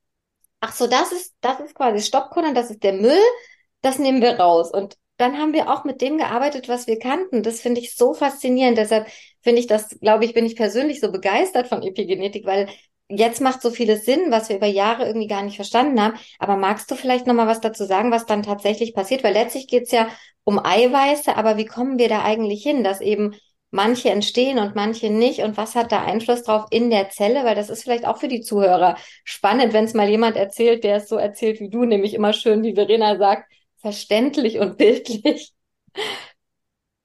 Ach 0.68 0.72
so, 0.72 0.88
das 0.88 1.12
ist, 1.12 1.32
das 1.42 1.60
ist 1.60 1.76
quasi 1.76 2.04
Stoppkunden, 2.04 2.52
das 2.52 2.70
ist 2.70 2.82
der 2.82 2.92
Müll, 2.94 3.22
das 3.82 4.00
nehmen 4.00 4.20
wir 4.20 4.40
raus. 4.40 4.72
Und 4.72 4.96
dann 5.16 5.38
haben 5.38 5.52
wir 5.52 5.70
auch 5.70 5.84
mit 5.84 6.00
dem 6.00 6.18
gearbeitet, 6.18 6.68
was 6.68 6.88
wir 6.88 6.98
kannten. 6.98 7.44
Das 7.44 7.60
finde 7.60 7.80
ich 7.80 7.94
so 7.94 8.14
faszinierend. 8.14 8.76
Deshalb 8.76 9.06
finde 9.42 9.60
ich 9.60 9.68
das, 9.68 9.88
glaube 10.00 10.24
ich, 10.24 10.34
bin 10.34 10.44
ich 10.44 10.56
persönlich 10.56 11.00
so 11.00 11.12
begeistert 11.12 11.68
von 11.68 11.84
Epigenetik, 11.84 12.46
weil 12.46 12.68
jetzt 13.08 13.40
macht 13.40 13.62
so 13.62 13.70
vieles 13.70 14.04
Sinn, 14.04 14.32
was 14.32 14.48
wir 14.48 14.56
über 14.56 14.66
Jahre 14.66 15.06
irgendwie 15.06 15.28
gar 15.28 15.42
nicht 15.42 15.54
verstanden 15.54 16.02
haben. 16.02 16.18
Aber 16.40 16.56
magst 16.56 16.90
du 16.90 16.96
vielleicht 16.96 17.28
noch 17.28 17.34
mal 17.34 17.46
was 17.46 17.60
dazu 17.60 17.84
sagen, 17.84 18.10
was 18.10 18.26
dann 18.26 18.42
tatsächlich 18.42 18.92
passiert? 18.92 19.22
Weil 19.22 19.34
letztlich 19.34 19.68
geht's 19.68 19.92
ja 19.92 20.08
um 20.42 20.58
Eiweiße, 20.58 21.36
aber 21.36 21.56
wie 21.58 21.64
kommen 21.64 21.96
wir 21.98 22.08
da 22.08 22.22
eigentlich 22.24 22.64
hin, 22.64 22.82
dass 22.82 23.00
eben 23.00 23.36
manche 23.70 24.10
entstehen 24.10 24.58
und 24.58 24.74
manche 24.74 25.10
nicht 25.10 25.40
und 25.40 25.56
was 25.56 25.74
hat 25.74 25.92
da 25.92 26.02
Einfluss 26.04 26.42
drauf 26.42 26.66
in 26.70 26.90
der 26.90 27.10
Zelle, 27.10 27.44
weil 27.44 27.54
das 27.54 27.70
ist 27.70 27.82
vielleicht 27.82 28.06
auch 28.06 28.18
für 28.18 28.28
die 28.28 28.40
Zuhörer 28.40 28.96
spannend, 29.24 29.72
wenn 29.72 29.84
es 29.84 29.94
mal 29.94 30.08
jemand 30.08 30.36
erzählt, 30.36 30.84
der 30.84 30.96
es 30.96 31.08
so 31.08 31.16
erzählt 31.16 31.60
wie 31.60 31.70
du, 31.70 31.84
nämlich 31.84 32.14
immer 32.14 32.32
schön, 32.32 32.62
wie 32.62 32.74
Verena 32.74 33.18
sagt, 33.18 33.50
verständlich 33.80 34.58
und 34.58 34.78
bildlich. 34.78 35.52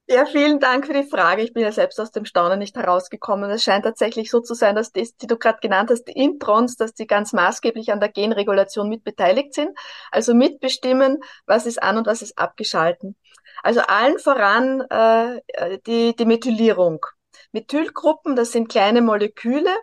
Ja, 0.08 0.26
vielen 0.26 0.60
Dank 0.60 0.88
für 0.88 0.93
die 0.93 1.08
Frage. 1.08 1.41
Ich 1.41 1.54
bin 1.54 1.63
ja 1.63 1.71
selbst 1.71 1.97
aus 1.97 2.12
dem 2.12 2.26
Staunen 2.26 2.60
nicht 2.60 2.76
herausgekommen. 2.76 3.50
Es 3.50 3.63
scheint 3.63 3.86
tatsächlich 3.86 4.30
so 4.30 4.41
zu 4.41 4.54
sein, 4.56 4.76
dass 4.76 4.91
die, 4.91 5.10
die 5.21 5.28
du 5.28 5.38
gerade 5.38 5.60
genannt 5.62 5.89
hast, 5.89 6.04
die 6.04 6.12
Introns, 6.12 6.76
dass 6.76 6.93
die 6.93 7.08
ganz 7.08 7.32
maßgeblich 7.32 7.93
an 7.93 8.02
der 8.02 8.10
Genregulation 8.10 8.89
mitbeteiligt 8.89 9.54
sind, 9.54 9.69
also 10.12 10.34
mitbestimmen, 10.34 11.19
was 11.45 11.65
ist 11.65 11.82
an 11.82 11.97
und 11.97 12.08
was 12.08 12.21
ist 12.21 12.38
abgeschalten. 12.38 13.15
Also 13.63 13.82
allen 13.82 14.19
voran 14.19 14.82
äh, 14.82 15.41
die, 15.86 16.15
die 16.15 16.26
Methylierung. 16.26 17.06
Methylgruppen, 17.52 18.36
das 18.36 18.52
sind 18.52 18.69
kleine 18.69 19.02
Moleküle 19.02 19.76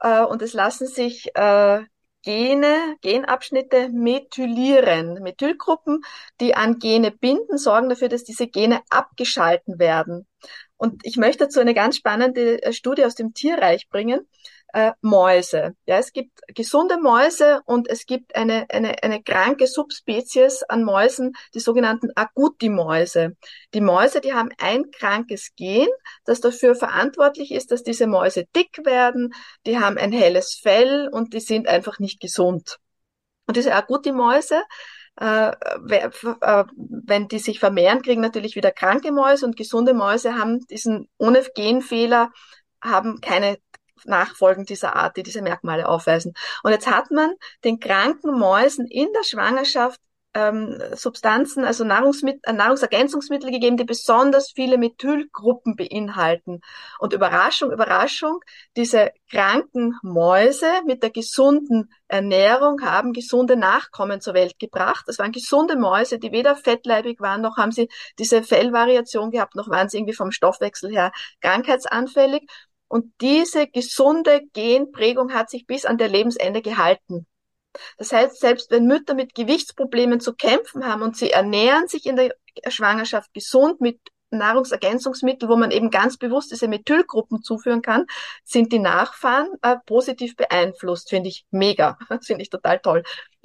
äh, 0.00 0.22
und 0.22 0.42
es 0.42 0.52
lassen 0.52 0.86
sich 0.86 1.34
äh, 1.34 1.80
Gene, 2.22 2.96
Genabschnitte 3.00 3.88
methylieren. 3.90 5.14
Methylgruppen, 5.22 6.02
die 6.40 6.54
an 6.54 6.78
Gene 6.78 7.10
binden, 7.10 7.58
sorgen 7.58 7.88
dafür, 7.88 8.08
dass 8.08 8.24
diese 8.24 8.48
Gene 8.48 8.80
abgeschalten 8.90 9.78
werden. 9.78 10.26
Und 10.76 11.04
ich 11.04 11.16
möchte 11.16 11.44
dazu 11.44 11.60
eine 11.60 11.74
ganz 11.74 11.96
spannende 11.96 12.62
äh, 12.62 12.72
Studie 12.72 13.04
aus 13.04 13.14
dem 13.14 13.34
Tierreich 13.34 13.88
bringen 13.88 14.26
äh, 14.72 14.92
Mäuse. 15.00 15.74
Ja, 15.86 15.98
es 15.98 16.12
gibt 16.12 16.40
gesunde 16.54 16.98
Mäuse 16.98 17.60
und 17.64 17.88
es 17.88 18.06
gibt 18.06 18.36
eine, 18.36 18.66
eine, 18.70 19.02
eine 19.02 19.22
kranke 19.22 19.66
Subspezies 19.66 20.62
an 20.64 20.84
Mäusen, 20.84 21.32
die 21.54 21.60
sogenannten 21.60 22.10
Agouti-Mäuse. 22.14 23.36
Die 23.74 23.80
Mäuse, 23.80 24.20
die 24.20 24.34
haben 24.34 24.50
ein 24.58 24.90
krankes 24.90 25.50
Gen, 25.56 25.88
das 26.24 26.40
dafür 26.40 26.74
verantwortlich 26.74 27.52
ist, 27.52 27.70
dass 27.70 27.82
diese 27.82 28.06
Mäuse 28.06 28.44
dick 28.54 28.84
werden, 28.84 29.32
die 29.66 29.78
haben 29.78 29.98
ein 29.98 30.12
helles 30.12 30.58
Fell 30.62 31.08
und 31.10 31.32
die 31.34 31.40
sind 31.40 31.68
einfach 31.68 31.98
nicht 31.98 32.20
gesund. 32.20 32.78
Und 33.46 33.56
diese 33.56 33.74
Agouti-Mäuse, 33.74 34.62
äh, 35.20 35.50
äh, 35.50 36.64
wenn 36.76 37.28
die 37.28 37.38
sich 37.38 37.58
vermehren, 37.58 38.02
kriegen 38.02 38.20
natürlich 38.20 38.54
wieder 38.54 38.70
kranke 38.70 39.10
Mäuse 39.12 39.46
und 39.46 39.56
gesunde 39.56 39.94
Mäuse 39.94 40.36
haben 40.36 40.66
diesen 40.66 41.08
ohne 41.18 41.42
Genfehler 41.54 42.30
haben 42.80 43.20
keine 43.20 43.58
Nachfolgen 44.04 44.64
dieser 44.64 44.96
Art, 44.96 45.16
die 45.16 45.22
diese 45.22 45.42
Merkmale 45.42 45.88
aufweisen. 45.88 46.34
Und 46.62 46.72
jetzt 46.72 46.90
hat 46.90 47.10
man 47.10 47.32
den 47.64 47.80
kranken 47.80 48.38
Mäusen 48.38 48.86
in 48.86 49.08
der 49.12 49.24
Schwangerschaft 49.24 50.00
ähm, 50.34 50.78
Substanzen, 50.94 51.64
also 51.64 51.84
Nahrungsmittel, 51.84 52.40
äh, 52.44 52.52
Nahrungsergänzungsmittel 52.52 53.50
gegeben, 53.50 53.76
die 53.76 53.84
besonders 53.84 54.52
viele 54.54 54.78
Methylgruppen 54.78 55.74
beinhalten. 55.76 56.60
Und 56.98 57.12
Überraschung, 57.12 57.72
Überraschung, 57.72 58.40
diese 58.76 59.10
kranken 59.30 59.98
Mäuse 60.02 60.66
mit 60.86 61.02
der 61.02 61.10
gesunden 61.10 61.90
Ernährung 62.08 62.80
haben 62.82 63.12
gesunde 63.12 63.56
Nachkommen 63.56 64.20
zur 64.20 64.34
Welt 64.34 64.58
gebracht. 64.58 65.04
Das 65.06 65.18
waren 65.18 65.32
gesunde 65.32 65.76
Mäuse, 65.76 66.18
die 66.18 66.32
weder 66.32 66.56
fettleibig 66.56 67.20
waren, 67.20 67.40
noch 67.40 67.56
haben 67.56 67.72
sie 67.72 67.88
diese 68.18 68.42
Fellvariation 68.42 69.30
gehabt, 69.30 69.54
noch 69.56 69.68
waren 69.68 69.88
sie 69.88 69.98
irgendwie 69.98 70.14
vom 70.14 70.30
Stoffwechsel 70.30 70.90
her 70.90 71.12
krankheitsanfällig. 71.40 72.48
Und 72.88 73.12
diese 73.20 73.66
gesunde 73.68 74.42
Genprägung 74.52 75.32
hat 75.34 75.50
sich 75.50 75.66
bis 75.66 75.84
an 75.84 75.98
der 75.98 76.08
Lebensende 76.08 76.62
gehalten. 76.62 77.26
Das 77.98 78.12
heißt, 78.12 78.40
selbst 78.40 78.70
wenn 78.70 78.86
Mütter 78.86 79.14
mit 79.14 79.34
Gewichtsproblemen 79.34 80.20
zu 80.20 80.34
kämpfen 80.34 80.86
haben 80.86 81.02
und 81.02 81.16
sie 81.16 81.30
ernähren 81.30 81.86
sich 81.86 82.06
in 82.06 82.16
der 82.16 82.34
Schwangerschaft 82.68 83.32
gesund 83.34 83.80
mit 83.80 84.00
Nahrungsergänzungsmittel, 84.30 85.48
wo 85.48 85.56
man 85.56 85.70
eben 85.70 85.90
ganz 85.90 86.16
bewusst 86.16 86.50
diese 86.52 86.68
Methylgruppen 86.68 87.42
zuführen 87.42 87.82
kann, 87.82 88.06
sind 88.44 88.72
die 88.72 88.78
Nachfahren 88.78 89.48
äh, 89.62 89.76
positiv 89.86 90.36
beeinflusst. 90.36 91.10
Finde 91.10 91.28
ich 91.28 91.44
mega. 91.50 91.98
Finde 92.22 92.42
ich 92.42 92.50
total 92.50 92.78
toll. 92.80 93.02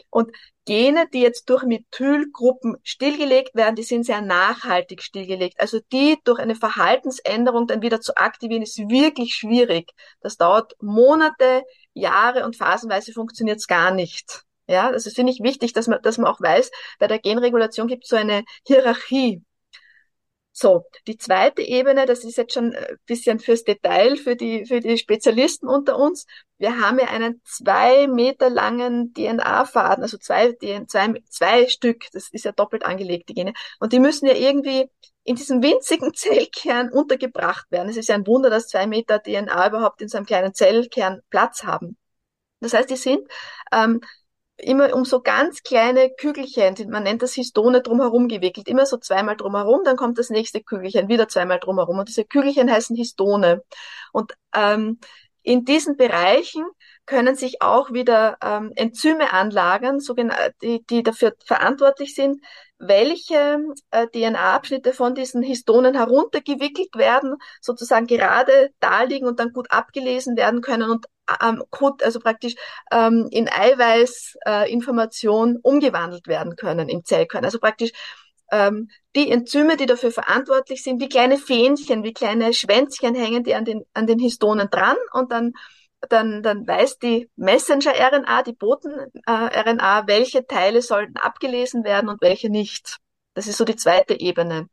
Und 0.09 0.31
Gene, 0.65 1.07
die 1.13 1.21
jetzt 1.21 1.49
durch 1.49 1.63
Methylgruppen 1.63 2.77
stillgelegt 2.83 3.53
werden, 3.55 3.75
die 3.75 3.83
sind 3.83 4.05
sehr 4.05 4.21
nachhaltig 4.21 5.01
stillgelegt. 5.01 5.59
Also 5.59 5.79
die 5.91 6.17
durch 6.23 6.39
eine 6.39 6.55
Verhaltensänderung 6.55 7.67
dann 7.67 7.81
wieder 7.81 7.99
zu 7.99 8.15
aktivieren, 8.15 8.63
ist 8.63 8.77
wirklich 8.77 9.35
schwierig. 9.35 9.91
Das 10.21 10.37
dauert 10.37 10.73
Monate, 10.81 11.63
Jahre 11.93 12.45
und 12.45 12.55
phasenweise 12.55 13.11
funktioniert 13.11 13.57
es 13.57 13.67
gar 13.67 13.91
nicht. 13.91 14.43
Ja, 14.67 14.87
also 14.89 15.09
finde 15.09 15.33
ich 15.33 15.41
wichtig, 15.41 15.73
dass 15.73 15.87
man, 15.87 16.01
dass 16.01 16.17
man 16.17 16.31
auch 16.31 16.39
weiß, 16.39 16.71
bei 16.99 17.07
der 17.07 17.19
Genregulation 17.19 17.87
gibt 17.87 18.03
es 18.05 18.09
so 18.09 18.15
eine 18.15 18.45
Hierarchie. 18.65 19.43
So, 20.55 20.85
die 21.07 21.17
zweite 21.17 21.63
Ebene, 21.63 22.05
das 22.05 22.23
ist 22.23 22.37
jetzt 22.37 22.53
schon 22.53 22.75
ein 22.75 22.97
bisschen 23.07 23.39
fürs 23.39 23.63
Detail, 23.63 24.17
für 24.17 24.35
die, 24.35 24.65
für 24.65 24.81
die 24.81 24.99
Spezialisten 24.99 25.67
unter 25.67 25.97
uns. 25.97 26.27
Wir 26.59 26.79
haben 26.79 26.99
ja 26.99 27.07
einen 27.07 27.41
zwei 27.43 28.05
Meter 28.07 28.51
langen 28.51 29.13
DNA-Faden, 29.15 30.03
also 30.03 30.17
zwei, 30.19 30.53
zwei, 30.87 31.13
zwei 31.27 31.67
Stück, 31.67 32.05
das 32.13 32.29
ist 32.29 32.45
ja 32.45 32.51
doppelt 32.51 32.85
angelegt, 32.85 33.29
die 33.29 33.33
Gene. 33.33 33.53
Und 33.79 33.93
die 33.93 33.99
müssen 33.99 34.27
ja 34.27 34.35
irgendwie 34.35 34.87
in 35.23 35.35
diesem 35.35 35.63
winzigen 35.63 36.13
Zellkern 36.13 36.91
untergebracht 36.91 37.65
werden. 37.71 37.89
Es 37.89 37.97
ist 37.97 38.09
ja 38.09 38.15
ein 38.15 38.27
Wunder, 38.27 38.51
dass 38.51 38.67
zwei 38.67 38.85
Meter 38.85 39.21
DNA 39.23 39.67
überhaupt 39.67 40.03
in 40.03 40.07
so 40.07 40.17
einem 40.17 40.27
kleinen 40.27 40.53
Zellkern 40.53 41.21
Platz 41.31 41.63
haben. 41.63 41.97
Das 42.59 42.73
heißt, 42.73 42.91
die 42.91 42.95
sind 42.95 43.27
ähm, 43.71 44.01
immer 44.57 44.93
um 44.93 45.05
so 45.05 45.21
ganz 45.21 45.63
kleine 45.63 46.11
Kügelchen, 46.11 46.75
man 46.89 47.03
nennt 47.03 47.21
das 47.21 47.33
Histone 47.33 47.81
drumherum 47.81 48.27
gewickelt, 48.27 48.67
immer 48.67 48.85
so 48.85 48.97
zweimal 48.97 49.35
drumherum, 49.35 49.81
dann 49.83 49.97
kommt 49.97 50.17
das 50.19 50.29
nächste 50.29 50.61
Kügelchen, 50.61 51.07
wieder 51.07 51.27
zweimal 51.27 51.59
drumherum. 51.59 51.99
Und 51.99 52.09
diese 52.09 52.25
Kügelchen 52.25 52.71
heißen 52.71 52.95
Histone. 52.95 53.63
Und 54.11 54.33
ähm, 54.55 54.99
in 55.41 55.65
diesen 55.65 55.97
Bereichen 55.97 56.65
können 57.05 57.35
sich 57.35 57.61
auch 57.61 57.91
wieder 57.91 58.37
ähm, 58.41 58.71
Enzyme 58.75 59.33
anlagern, 59.33 59.99
die, 60.61 60.83
die 60.85 61.03
dafür 61.03 61.33
verantwortlich 61.45 62.15
sind, 62.15 62.41
welche 62.79 63.59
äh, 63.91 64.07
DNA-Abschnitte 64.07 64.93
von 64.93 65.15
diesen 65.15 65.41
Histonen 65.41 65.95
heruntergewickelt 65.95 66.95
werden, 66.95 67.35
sozusagen 67.61 68.07
gerade 68.07 68.71
da 68.79 69.03
liegen 69.03 69.27
und 69.27 69.39
dann 69.39 69.51
gut 69.51 69.71
abgelesen 69.71 70.37
werden 70.37 70.61
können. 70.61 70.89
Und 70.89 71.05
ähm, 71.41 71.63
also 72.01 72.19
praktisch 72.19 72.55
ähm, 72.91 73.27
in 73.31 73.49
Eiweißinformation 73.49 75.55
äh, 75.55 75.59
umgewandelt 75.61 76.27
werden 76.27 76.55
können 76.55 76.89
im 76.89 77.05
Zellkern. 77.05 77.45
Also 77.45 77.59
praktisch 77.59 77.91
ähm, 78.51 78.89
die 79.15 79.31
Enzyme, 79.31 79.77
die 79.77 79.85
dafür 79.85 80.11
verantwortlich 80.11 80.83
sind, 80.83 81.01
wie 81.01 81.09
kleine 81.09 81.37
Fähnchen, 81.37 82.03
wie 82.03 82.13
kleine 82.13 82.53
Schwänzchen 82.53 83.15
hängen 83.15 83.43
die 83.43 83.55
an 83.55 83.65
den, 83.65 83.83
an 83.93 84.07
den 84.07 84.19
Histonen 84.19 84.69
dran 84.69 84.97
und 85.13 85.31
dann 85.31 85.53
dann, 86.09 86.43
dann 86.43 86.67
weiß 86.67 86.99
die 86.99 87.29
Messenger-RNA, 87.37 88.43
die 88.43 88.51
Boten-RNA, 88.51 90.07
welche 90.07 90.45
Teile 90.45 90.81
sollten 90.81 91.15
abgelesen 91.15 91.85
werden 91.85 92.09
und 92.09 92.21
welche 92.21 92.49
nicht. 92.49 92.97
Das 93.35 93.47
ist 93.47 93.57
so 93.57 93.63
die 93.63 93.77
zweite 93.77 94.19
Ebene 94.19 94.67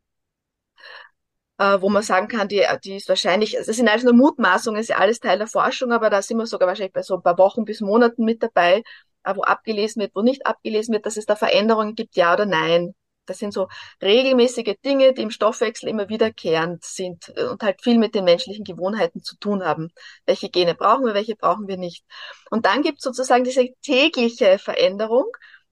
wo 1.79 1.89
man 1.89 2.01
sagen 2.03 2.27
kann, 2.27 2.47
die, 2.47 2.65
die 2.83 2.95
ist 2.95 3.09
wahrscheinlich, 3.09 3.53
das 3.53 3.67
sind 3.75 3.87
alles 3.87 4.03
nur 4.03 4.13
Mutmaßungen, 4.13 4.79
ist 4.79 4.89
ja 4.89 4.97
alles 4.97 5.19
Teil 5.19 5.37
der 5.37 5.47
Forschung, 5.47 5.91
aber 5.91 6.09
da 6.09 6.21
sind 6.21 6.37
wir 6.37 6.47
sogar 6.47 6.67
wahrscheinlich 6.67 6.93
bei 6.93 7.03
so 7.03 7.15
ein 7.15 7.23
paar 7.23 7.37
Wochen 7.37 7.65
bis 7.65 7.81
Monaten 7.81 8.25
mit 8.25 8.41
dabei, 8.41 8.83
äh, 9.23 9.35
wo 9.35 9.41
abgelesen 9.41 10.01
wird, 10.01 10.15
wo 10.15 10.21
nicht 10.21 10.45
abgelesen 10.45 10.93
wird, 10.93 11.05
dass 11.05 11.17
es 11.17 11.25
da 11.25 11.35
Veränderungen 11.35 11.95
gibt, 11.95 12.15
ja 12.15 12.33
oder 12.33 12.45
nein. 12.45 12.95
Das 13.27 13.37
sind 13.37 13.53
so 13.53 13.67
regelmäßige 14.01 14.75
Dinge, 14.83 15.13
die 15.13 15.21
im 15.21 15.29
Stoffwechsel 15.29 15.87
immer 15.89 16.09
wiederkehrend 16.09 16.83
sind 16.83 17.31
äh, 17.35 17.45
und 17.45 17.61
halt 17.63 17.81
viel 17.81 17.97
mit 17.99 18.15
den 18.15 18.25
menschlichen 18.25 18.63
Gewohnheiten 18.65 19.23
zu 19.23 19.37
tun 19.37 19.63
haben. 19.63 19.91
Welche 20.25 20.49
Gene 20.49 20.75
brauchen 20.75 21.05
wir, 21.05 21.13
welche 21.13 21.35
brauchen 21.35 21.67
wir 21.67 21.77
nicht. 21.77 22.03
Und 22.49 22.65
dann 22.65 22.81
gibt 22.81 22.97
es 22.97 23.03
sozusagen 23.03 23.43
diese 23.43 23.69
tägliche 23.83 24.57
Veränderung. 24.57 25.25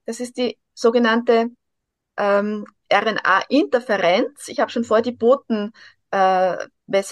Das 0.05 0.19
ist 0.19 0.37
die 0.37 0.57
sogenannte 0.73 1.47
ähm, 2.17 2.65
RNA-Interferenz. 2.91 4.47
Ich 4.47 4.59
habe 4.59 4.71
schon 4.71 4.83
vor 4.83 5.01
die 5.01 5.11
Boten, 5.11 5.73
äh, 6.11 6.57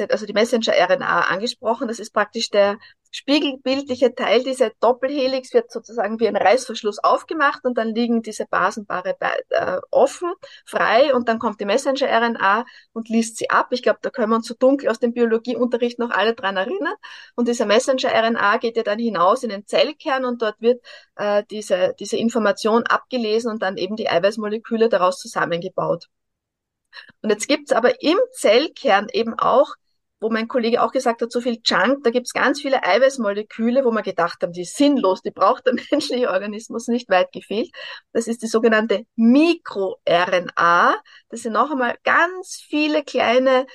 also 0.10 0.26
die 0.26 0.34
Messenger-RNA 0.34 1.22
angesprochen. 1.30 1.88
Das 1.88 2.00
ist 2.00 2.12
praktisch 2.12 2.50
der 2.50 2.78
spiegelbildliche 3.12 4.14
Teil 4.16 4.44
dieser 4.44 4.72
Doppelhelix 4.80 5.54
wird 5.54 5.72
sozusagen 5.72 6.20
wie 6.20 6.28
ein 6.28 6.36
Reißverschluss 6.36 7.00
aufgemacht 7.00 7.64
und 7.64 7.78
dann 7.78 7.96
liegen 7.96 8.22
diese 8.22 8.46
Basenpaare 8.46 9.16
äh, 9.50 9.78
offen, 9.92 10.34
frei 10.66 11.14
und 11.16 11.30
dann 11.30 11.40
kommt 11.40 11.60
die 11.62 11.66
Messenger-RNA 11.66 12.66
und 12.94 13.10
liest 13.10 13.38
sie 13.38 13.50
ab. 13.50 13.68
Ich 13.72 13.82
glaube, 13.84 14.00
da 14.02 14.10
können 14.10 14.32
wir 14.32 14.36
uns 14.36 14.48
so 14.48 14.56
dunkel 14.58 14.90
aus 14.90 15.00
dem 15.00 15.14
Biologieunterricht 15.14 16.00
noch 16.00 16.12
alle 16.12 16.34
dran 16.34 16.58
erinnern. 16.58 16.96
Und 17.36 17.48
dieser 17.48 17.66
Messenger-RNA 17.66 18.58
geht 18.58 18.78
ja 18.78 18.84
dann 18.84 19.00
hinaus 19.00 19.44
in 19.44 19.50
den 19.50 19.66
Zellkern 19.66 20.26
und 20.26 20.42
dort 20.42 20.60
wird 20.62 20.84
äh, 21.16 21.44
diese, 21.50 21.96
diese 22.00 22.18
Information 22.18 22.84
abgelesen 22.84 23.52
und 23.52 23.62
dann 23.62 23.78
eben 23.78 23.96
die 23.96 24.10
Eiweißmoleküle 24.10 24.90
daraus 24.90 25.20
zusammengebaut. 25.20 26.08
Und 27.22 27.30
jetzt 27.30 27.48
gibt's 27.48 27.72
aber 27.72 28.02
im 28.02 28.18
Zellkern 28.34 29.08
eben 29.12 29.34
auch 29.38 29.76
wo 30.20 30.30
mein 30.30 30.48
Kollege 30.48 30.82
auch 30.82 30.92
gesagt 30.92 31.22
hat, 31.22 31.32
so 31.32 31.42
viel 31.42 31.60
Junk, 31.64 32.04
da 32.04 32.10
gibt's 32.10 32.34
ganz 32.34 32.62
viele 32.62 32.84
Eiweißmoleküle, 32.84 33.86
wo 33.86 33.92
man 33.92 34.04
gedacht 34.04 34.42
haben, 34.42 34.52
die 34.52 34.62
ist 34.62 34.76
sinnlos, 34.76 35.22
die 35.22 35.32
braucht 35.32 35.66
der 35.66 35.74
menschliche 35.92 36.30
Organismus 36.30 36.88
nicht 36.88 37.10
weit 37.10 37.32
gefehlt. 37.32 37.70
Das 38.14 38.28
ist 38.28 38.42
die 38.42 38.48
sogenannte 38.48 39.06
MikroRNA. 39.16 40.96
Das 41.30 41.42
sind 41.42 41.54
noch 41.54 41.72
einmal 41.72 41.96
ganz 42.04 42.64
viele 42.68 43.04
kleine 43.04 43.68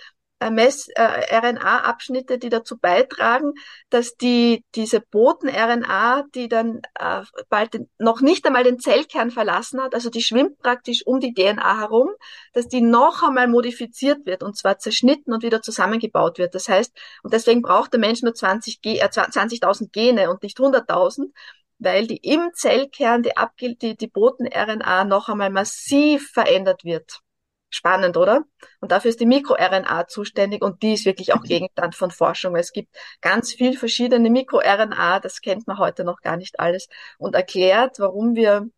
äh, 0.42 0.50
Mess, 0.50 0.88
äh, 0.94 2.38
die 2.38 2.48
dazu 2.48 2.78
beitragen, 2.78 3.52
dass 3.90 4.16
die 4.16 4.64
diese 4.74 5.00
Boten-RNA, 5.00 6.24
die 6.34 6.48
dann 6.48 6.80
äh, 6.98 7.22
bald 7.48 7.74
den, 7.74 7.90
noch 7.98 8.20
nicht 8.20 8.46
einmal 8.46 8.64
den 8.64 8.78
Zellkern 8.78 9.30
verlassen 9.30 9.80
hat, 9.80 9.94
also 9.94 10.10
die 10.10 10.22
schwimmt 10.22 10.58
praktisch 10.58 11.06
um 11.06 11.20
die 11.20 11.34
DNA 11.34 11.80
herum, 11.80 12.10
dass 12.52 12.68
die 12.68 12.80
noch 12.80 13.22
einmal 13.22 13.48
modifiziert 13.48 14.26
wird 14.26 14.42
und 14.42 14.56
zwar 14.56 14.78
zerschnitten 14.78 15.32
und 15.32 15.42
wieder 15.42 15.62
zusammengebaut 15.62 16.38
wird. 16.38 16.54
Das 16.54 16.68
heißt, 16.68 16.92
und 17.22 17.32
deswegen 17.32 17.62
braucht 17.62 17.92
der 17.92 18.00
Mensch 18.00 18.22
nur 18.22 18.34
20 18.34 18.80
äh, 18.84 19.04
20.000 19.04 19.90
Gene 19.92 20.30
und 20.30 20.42
nicht 20.42 20.58
100.000, 20.58 21.32
weil 21.78 22.06
die 22.06 22.18
im 22.18 22.50
Zellkern 22.54 23.22
die, 23.22 23.32
die, 23.76 23.96
die 23.96 24.06
Boten-RNA 24.08 25.04
noch 25.04 25.28
einmal 25.28 25.50
massiv 25.50 26.30
verändert 26.30 26.84
wird. 26.84 27.20
Spannend, 27.74 28.18
oder? 28.18 28.44
Und 28.80 28.92
dafür 28.92 29.08
ist 29.08 29.20
die 29.20 29.26
MikroRNA 29.26 30.06
zuständig 30.06 30.62
und 30.62 30.82
die 30.82 30.92
ist 30.92 31.06
wirklich 31.06 31.32
auch 31.32 31.42
Gegenstand 31.42 31.94
von 31.94 32.10
Forschung. 32.10 32.54
Es 32.54 32.70
gibt 32.72 32.94
ganz 33.22 33.54
viel 33.54 33.78
verschiedene 33.78 34.28
MikroRNA, 34.28 35.20
das 35.20 35.40
kennt 35.40 35.66
man 35.66 35.78
heute 35.78 36.04
noch 36.04 36.20
gar 36.20 36.36
nicht 36.36 36.60
alles 36.60 36.88
und 37.16 37.34
erklärt, 37.34 37.98
warum 37.98 38.34
wir 38.34 38.68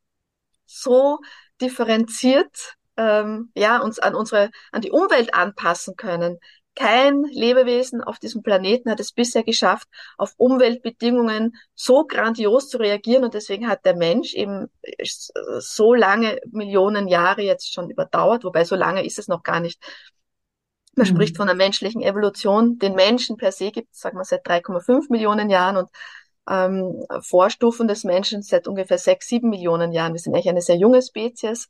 so 0.64 1.18
differenziert 1.60 2.76
ähm, 2.96 3.50
ja 3.56 3.78
uns 3.80 3.98
an 3.98 4.14
unsere 4.14 4.50
an 4.70 4.80
die 4.80 4.92
Umwelt 4.92 5.34
anpassen 5.34 5.96
können. 5.96 6.38
Kein 6.74 7.22
Lebewesen 7.24 8.02
auf 8.02 8.18
diesem 8.18 8.42
Planeten 8.42 8.90
hat 8.90 8.98
es 8.98 9.12
bisher 9.12 9.44
geschafft, 9.44 9.88
auf 10.18 10.34
Umweltbedingungen 10.36 11.56
so 11.74 12.04
grandios 12.04 12.68
zu 12.68 12.78
reagieren. 12.78 13.24
Und 13.24 13.34
deswegen 13.34 13.68
hat 13.68 13.84
der 13.84 13.94
Mensch 13.94 14.34
eben 14.34 14.66
so 15.58 15.94
lange 15.94 16.40
Millionen 16.50 17.06
Jahre 17.06 17.42
jetzt 17.42 17.72
schon 17.72 17.90
überdauert, 17.90 18.44
wobei 18.44 18.64
so 18.64 18.74
lange 18.74 19.04
ist 19.04 19.18
es 19.18 19.28
noch 19.28 19.42
gar 19.42 19.60
nicht. 19.60 19.80
Man 20.96 21.06
mhm. 21.06 21.14
spricht 21.14 21.36
von 21.36 21.46
der 21.46 21.56
menschlichen 21.56 22.02
Evolution. 22.02 22.78
Den 22.78 22.94
Menschen 22.94 23.36
per 23.36 23.52
se 23.52 23.70
gibt 23.70 23.92
es, 23.92 24.00
sagen 24.00 24.18
wir, 24.18 24.24
seit 24.24 24.46
3,5 24.46 25.10
Millionen 25.10 25.50
Jahren 25.50 25.76
und 25.76 25.88
ähm, 26.48 27.04
Vorstufen 27.20 27.88
des 27.88 28.04
Menschen 28.04 28.42
seit 28.42 28.68
ungefähr 28.68 28.98
6, 28.98 29.26
7 29.26 29.48
Millionen 29.48 29.92
Jahren. 29.92 30.12
Wir 30.12 30.20
sind 30.20 30.34
eigentlich 30.34 30.48
eine 30.48 30.62
sehr 30.62 30.76
junge 30.76 31.02
Spezies 31.02 31.68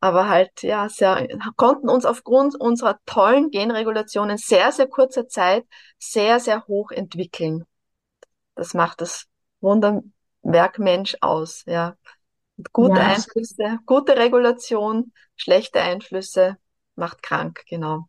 aber 0.00 0.28
halt, 0.28 0.62
ja, 0.62 0.88
sehr, 0.88 1.26
konnten 1.56 1.88
uns 1.88 2.04
aufgrund 2.04 2.54
unserer 2.58 2.98
tollen 3.06 3.50
Genregulation 3.50 4.30
in 4.30 4.38
sehr, 4.38 4.72
sehr 4.72 4.86
kurzer 4.86 5.28
Zeit 5.28 5.66
sehr, 5.98 6.40
sehr 6.40 6.66
hoch 6.66 6.90
entwickeln. 6.90 7.64
Das 8.54 8.74
macht 8.74 9.00
das 9.00 9.26
Wunderwerk 9.60 10.78
Mensch 10.78 11.16
aus, 11.20 11.64
ja. 11.66 11.96
gute 12.72 13.00
ja. 13.00 13.06
Einflüsse, 13.08 13.78
gute 13.86 14.16
Regulation, 14.16 15.12
schlechte 15.36 15.80
Einflüsse 15.80 16.56
macht 16.94 17.22
krank, 17.22 17.64
genau. 17.68 18.07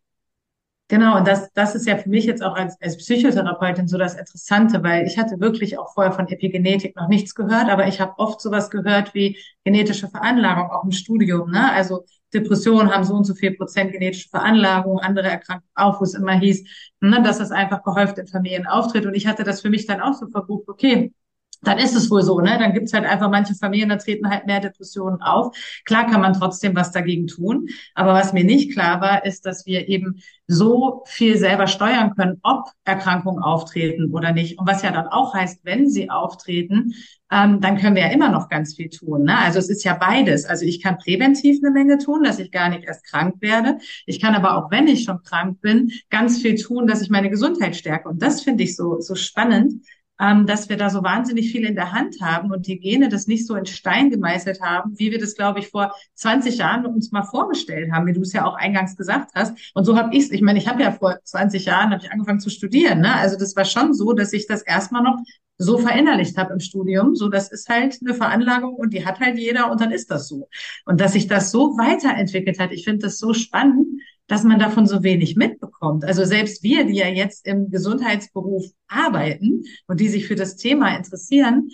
Genau, 0.91 1.17
und 1.17 1.27
das, 1.27 1.53
das 1.53 1.75
ist 1.75 1.85
ja 1.85 1.97
für 1.97 2.09
mich 2.09 2.25
jetzt 2.25 2.41
auch 2.41 2.55
als, 2.55 2.75
als 2.81 2.97
Psychotherapeutin 2.97 3.87
so 3.87 3.99
das 3.99 4.15
Interessante, 4.15 4.81
weil 4.81 5.05
ich 5.05 5.19
hatte 5.19 5.39
wirklich 5.39 5.77
auch 5.77 5.93
vorher 5.93 6.11
von 6.11 6.27
Epigenetik 6.27 6.95
noch 6.95 7.07
nichts 7.07 7.35
gehört, 7.35 7.69
aber 7.69 7.87
ich 7.87 8.01
habe 8.01 8.13
oft 8.17 8.41
sowas 8.41 8.71
gehört 8.71 9.13
wie 9.13 9.37
genetische 9.63 10.07
Veranlagung, 10.09 10.71
auch 10.71 10.83
im 10.83 10.91
Studium. 10.91 11.51
Ne? 11.51 11.71
Also 11.71 12.05
Depressionen 12.33 12.89
haben 12.91 13.03
so 13.03 13.13
und 13.13 13.23
so 13.25 13.35
viel 13.35 13.55
Prozent 13.55 13.91
genetische 13.91 14.29
Veranlagung, 14.29 14.99
andere 14.99 15.27
Erkrankungen 15.29 15.69
auch, 15.75 15.99
wo 15.99 16.03
es 16.05 16.15
immer 16.15 16.33
hieß, 16.39 16.63
ne, 17.01 17.21
dass 17.21 17.37
das 17.37 17.51
einfach 17.51 17.83
gehäuft 17.83 18.17
in 18.17 18.25
Familien 18.27 18.65
auftritt. 18.65 19.05
Und 19.05 19.13
ich 19.13 19.27
hatte 19.27 19.43
das 19.43 19.61
für 19.61 19.69
mich 19.69 19.85
dann 19.85 20.01
auch 20.01 20.13
so 20.13 20.27
verbucht, 20.27 20.67
okay, 20.69 21.13
dann 21.61 21.77
ist 21.77 21.95
es 21.95 22.09
wohl 22.09 22.21
so, 22.21 22.39
ne? 22.39 22.57
Dann 22.59 22.73
gibt's 22.73 22.93
halt 22.93 23.05
einfach 23.05 23.29
manche 23.29 23.55
Familien, 23.55 23.89
da 23.89 23.97
treten 23.97 24.29
halt 24.29 24.47
mehr 24.47 24.59
Depressionen 24.59 25.21
auf. 25.21 25.55
Klar 25.85 26.09
kann 26.09 26.21
man 26.21 26.33
trotzdem 26.33 26.75
was 26.75 26.91
dagegen 26.91 27.27
tun. 27.27 27.67
Aber 27.95 28.13
was 28.13 28.33
mir 28.33 28.43
nicht 28.43 28.71
klar 28.73 29.01
war, 29.01 29.25
ist, 29.25 29.45
dass 29.45 29.65
wir 29.65 29.87
eben 29.89 30.21
so 30.47 31.03
viel 31.05 31.37
selber 31.37 31.67
steuern 31.67 32.15
können, 32.15 32.39
ob 32.43 32.69
Erkrankungen 32.85 33.43
auftreten 33.43 34.11
oder 34.13 34.31
nicht. 34.31 34.57
Und 34.57 34.67
was 34.67 34.81
ja 34.81 34.91
dann 34.91 35.07
auch 35.07 35.33
heißt, 35.33 35.63
wenn 35.63 35.89
sie 35.89 36.09
auftreten, 36.09 36.93
ähm, 37.31 37.61
dann 37.61 37.77
können 37.77 37.95
wir 37.95 38.03
ja 38.03 38.11
immer 38.11 38.29
noch 38.29 38.49
ganz 38.49 38.75
viel 38.75 38.89
tun. 38.89 39.25
Ne? 39.25 39.37
Also 39.37 39.59
es 39.59 39.69
ist 39.69 39.83
ja 39.83 39.93
beides. 39.93 40.45
Also 40.45 40.65
ich 40.65 40.81
kann 40.81 40.97
präventiv 40.97 41.59
eine 41.61 41.71
Menge 41.71 41.99
tun, 41.99 42.23
dass 42.23 42.39
ich 42.39 42.51
gar 42.51 42.69
nicht 42.69 42.85
erst 42.85 43.05
krank 43.05 43.35
werde. 43.41 43.77
Ich 44.05 44.19
kann 44.19 44.33
aber 44.33 44.57
auch, 44.57 44.71
wenn 44.71 44.87
ich 44.87 45.03
schon 45.03 45.21
krank 45.21 45.61
bin, 45.61 45.91
ganz 46.09 46.41
viel 46.41 46.55
tun, 46.55 46.87
dass 46.87 47.01
ich 47.01 47.09
meine 47.09 47.29
Gesundheit 47.29 47.75
stärke. 47.75 48.09
Und 48.09 48.21
das 48.21 48.41
finde 48.41 48.63
ich 48.63 48.75
so, 48.75 48.99
so 48.99 49.13
spannend 49.13 49.83
ähm, 50.19 50.45
dass 50.45 50.69
wir 50.69 50.77
da 50.77 50.89
so 50.89 51.03
wahnsinnig 51.03 51.51
viel 51.51 51.65
in 51.65 51.75
der 51.75 51.93
Hand 51.93 52.17
haben 52.21 52.51
und 52.51 52.67
die 52.67 52.79
Gene 52.79 53.09
das 53.09 53.27
nicht 53.27 53.47
so 53.47 53.55
in 53.55 53.65
Stein 53.65 54.09
gemeißelt 54.09 54.61
haben, 54.61 54.97
wie 54.97 55.11
wir 55.11 55.19
das, 55.19 55.35
glaube 55.35 55.59
ich, 55.59 55.69
vor 55.69 55.93
20 56.15 56.57
Jahren 56.57 56.85
uns 56.85 57.11
mal 57.11 57.23
vorgestellt 57.23 57.91
haben, 57.91 58.05
wie 58.05 58.13
du 58.13 58.21
es 58.21 58.33
ja 58.33 58.45
auch 58.45 58.55
eingangs 58.55 58.95
gesagt 58.97 59.31
hast. 59.35 59.71
Und 59.73 59.85
so 59.85 59.97
habe 59.97 60.15
ich 60.15 60.23
es, 60.23 60.31
ich 60.31 60.41
meine, 60.41 60.59
ich 60.59 60.67
habe 60.67 60.81
ja 60.81 60.91
vor 60.91 61.17
20 61.23 61.65
Jahren 61.65 61.91
habe 61.91 62.03
ich 62.03 62.11
angefangen 62.11 62.39
zu 62.39 62.49
studieren. 62.49 62.99
Ne? 62.99 63.15
Also 63.15 63.37
das 63.37 63.55
war 63.55 63.65
schon 63.65 63.93
so, 63.93 64.13
dass 64.13 64.33
ich 64.33 64.47
das 64.47 64.61
erstmal 64.61 65.03
noch 65.03 65.17
so 65.57 65.77
verinnerlicht 65.77 66.37
habe 66.37 66.53
im 66.53 66.59
Studium. 66.59 67.15
So, 67.15 67.29
das 67.29 67.51
ist 67.51 67.69
halt 67.69 67.97
eine 68.01 68.13
Veranlagung 68.13 68.75
und 68.75 68.93
die 68.93 69.05
hat 69.05 69.19
halt 69.19 69.37
jeder 69.37 69.69
und 69.71 69.79
dann 69.81 69.91
ist 69.91 70.09
das 70.09 70.27
so. 70.27 70.47
Und 70.85 70.99
dass 71.01 71.13
sich 71.13 71.27
das 71.27 71.51
so 71.51 71.77
weiterentwickelt 71.77 72.59
hat, 72.59 72.71
ich 72.71 72.85
finde 72.85 73.05
das 73.05 73.17
so 73.19 73.33
spannend, 73.33 73.87
dass 74.29 74.43
man 74.43 74.59
davon 74.59 74.85
so 74.85 75.03
wenig 75.03 75.35
mitbekommt. 75.35 76.05
Also 76.05 76.23
selbst 76.23 76.61
wir, 76.63 76.85
die 76.85 76.95
ja 76.95 77.07
jetzt 77.07 77.45
im 77.47 77.71
Gesundheitsberuf 77.71 78.63
arbeiten 78.87 79.63
und 79.87 79.99
die 79.99 80.07
sich 80.07 80.27
für 80.27 80.35
das 80.35 80.55
Thema 80.55 80.95
interessieren, 80.95 81.69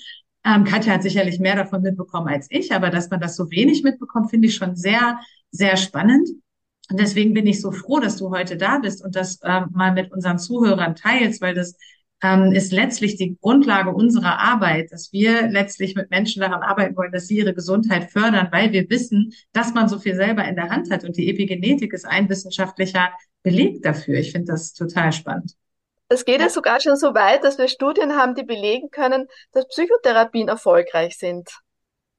ähm, 0.45 0.63
Katja 0.63 0.93
hat 0.93 1.03
sicherlich 1.03 1.39
mehr 1.39 1.57
davon 1.57 1.81
mitbekommen 1.81 2.29
als 2.29 2.47
ich, 2.49 2.71
aber 2.71 2.89
dass 2.89 3.09
man 3.09 3.19
das 3.19 3.35
so 3.35 3.51
wenig 3.51 3.83
mitbekommt, 3.83 4.29
finde 4.29 4.47
ich 4.47 4.55
schon 4.55 4.75
sehr, 4.75 5.19
sehr 5.51 5.75
spannend. 5.75 6.29
Und 6.89 6.99
deswegen 6.99 7.33
bin 7.33 7.45
ich 7.45 7.59
so 7.59 7.71
froh, 7.71 7.99
dass 7.99 8.15
du 8.17 8.29
heute 8.29 8.55
da 8.55 8.77
bist 8.77 9.03
und 9.03 9.15
das 9.15 9.39
ähm, 9.43 9.65
mal 9.73 9.91
mit 9.91 10.13
unseren 10.13 10.39
Zuhörern 10.39 10.95
teilst, 10.95 11.41
weil 11.41 11.55
das 11.55 11.75
ähm, 12.23 12.51
ist 12.51 12.71
letztlich 12.71 13.17
die 13.17 13.37
Grundlage 13.41 13.91
unserer 13.91 14.39
Arbeit, 14.39 14.91
dass 14.91 15.11
wir 15.11 15.47
letztlich 15.49 15.95
mit 15.95 16.09
Menschen 16.09 16.41
daran 16.41 16.63
arbeiten 16.63 16.95
wollen, 16.95 17.11
dass 17.11 17.27
sie 17.27 17.37
ihre 17.37 17.53
Gesundheit 17.53 18.11
fördern, 18.11 18.49
weil 18.51 18.71
wir 18.71 18.89
wissen, 18.89 19.33
dass 19.51 19.73
man 19.73 19.87
so 19.89 19.99
viel 19.99 20.15
selber 20.15 20.45
in 20.45 20.55
der 20.55 20.69
Hand 20.69 20.91
hat. 20.91 21.03
Und 21.03 21.17
die 21.17 21.29
Epigenetik 21.29 21.93
ist 21.93 22.05
ein 22.05 22.29
wissenschaftlicher 22.29 23.09
Beleg 23.43 23.83
dafür. 23.83 24.17
Ich 24.19 24.31
finde 24.31 24.53
das 24.53 24.73
total 24.73 25.11
spannend. 25.11 25.53
Es 26.07 26.23
geht 26.23 26.39
ja 26.39 26.49
sogar 26.49 26.79
schon 26.81 26.97
so 26.97 27.15
weit, 27.15 27.43
dass 27.43 27.57
wir 27.57 27.67
Studien 27.67 28.15
haben, 28.15 28.35
die 28.35 28.43
belegen 28.43 28.91
können, 28.91 29.27
dass 29.51 29.67
Psychotherapien 29.67 30.47
erfolgreich 30.47 31.17
sind. 31.17 31.49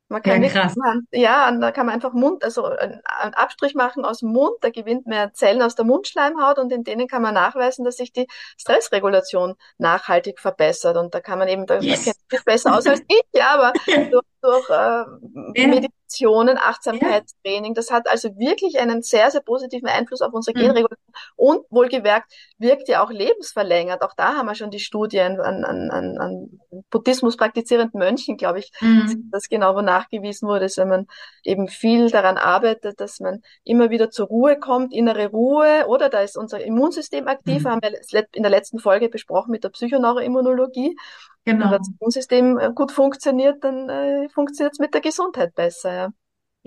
Man 0.09 0.23
kann 0.23 0.41
ja, 0.41 0.49
krass. 0.49 0.75
Nicht, 0.77 1.23
ja, 1.23 1.51
da 1.51 1.73
kann 1.73 1.87
man 1.87 1.97
einfach 1.97 2.13
Mund, 2.13 2.45
also 2.45 2.65
einen 2.65 3.01
Abstrich 3.35 3.75
machen 3.75 4.05
aus 4.05 4.21
dem 4.21 4.31
Mund, 4.31 4.55
da 4.61 4.71
gewinnt 4.71 5.07
mehr 5.07 5.33
Zellen 5.33 5.63
aus 5.63 5.75
der 5.75 5.85
Mundschleimhaut 5.85 6.59
und 6.59 6.73
in 6.73 6.85
denen 6.85 7.09
kann 7.09 7.23
man 7.23 7.35
nachweisen, 7.35 7.85
dass 7.85 7.97
sich 7.97 8.13
die 8.13 8.29
Stressregulation 8.57 9.57
nachhaltig 9.79 10.39
verbessert. 10.39 10.97
Und 10.97 11.13
da 11.13 11.21
kann 11.21 11.41
man 11.41 11.49
eben, 11.49 11.67
da 11.67 11.81
yes. 11.81 12.05
kennt 12.05 12.17
sich 12.31 12.45
besser 12.45 12.77
aus 12.77 12.87
als 12.87 13.01
ich, 13.09 13.23
ja, 13.33 13.55
aber 13.55 13.73
durch, 14.11 14.25
durch 14.43 14.71
äh, 14.71 15.65
ja. 15.73 15.89
Meditationen, 16.07 16.59
Achtsamkeitstraining, 16.59 17.75
das 17.75 17.91
hat 17.91 18.09
also 18.09 18.29
wirklich 18.39 18.79
einen 18.79 19.03
sehr, 19.03 19.31
sehr 19.31 19.41
positiven 19.41 19.89
Einfluss 19.89 20.21
auf 20.21 20.33
unsere. 20.33 20.57
Genregulation. 20.57 20.97
Mhm. 21.09 21.13
Und 21.37 21.65
wohlgemerkt, 21.71 22.33
wirkt 22.59 22.89
ja 22.89 23.05
auch 23.05 23.11
lebensverlängert. 23.11 24.03
Auch 24.03 24.15
da 24.17 24.37
haben 24.37 24.47
wir 24.47 24.55
schon 24.55 24.71
die 24.71 24.79
Studien 24.79 25.41
an, 25.41 25.65
an, 25.65 25.91
an, 25.91 26.19
an 26.19 26.61
Buddhismus 26.91 27.37
praktizierenden 27.37 27.99
Mönchen, 27.99 28.37
glaube 28.37 28.61
ich, 28.61 28.71
mhm. 28.81 29.29
das 29.31 29.49
genau 29.49 29.75
wo 29.75 29.81
nachgewiesen 29.81 30.49
wurde, 30.49 30.61
dass 30.61 30.77
wenn 30.79 30.89
man 30.89 31.07
eben 31.43 31.69
viel 31.69 32.11
daran 32.11 32.39
arbeitet, 32.39 33.01
dass 33.01 33.21
man 33.21 33.43
immer 33.65 33.91
wieder 33.91 34.11
zur 34.11 34.27
Ruhe 34.27 34.59
kommt, 34.59 34.95
innere 34.95 35.29
Ruhe, 35.29 35.87
oder 35.89 36.09
da 36.09 36.21
ist 36.21 36.37
unser 36.37 36.63
Immunsystem 36.63 37.29
aktiv, 37.29 37.65
mhm. 37.65 37.69
haben 37.69 37.81
wir 37.83 38.27
in 38.33 38.43
der 38.43 38.51
letzten 38.51 38.79
Folge 38.79 39.09
besprochen 39.09 39.51
mit 39.51 39.65
der 39.65 39.71
Psychoneuroimmunologie. 39.71 40.97
Genau. 41.47 41.71
Wenn 41.71 41.79
das 41.79 41.89
Immunsystem 41.89 42.59
äh, 42.59 42.73
gut 42.75 42.93
funktioniert, 42.93 43.63
dann 43.65 43.89
äh, 43.89 44.29
funktioniert 44.31 44.73
es 44.75 44.79
mit 44.81 44.93
der 44.95 45.01
Gesundheit 45.01 45.55
besser, 45.55 45.95
ja. 45.95 46.13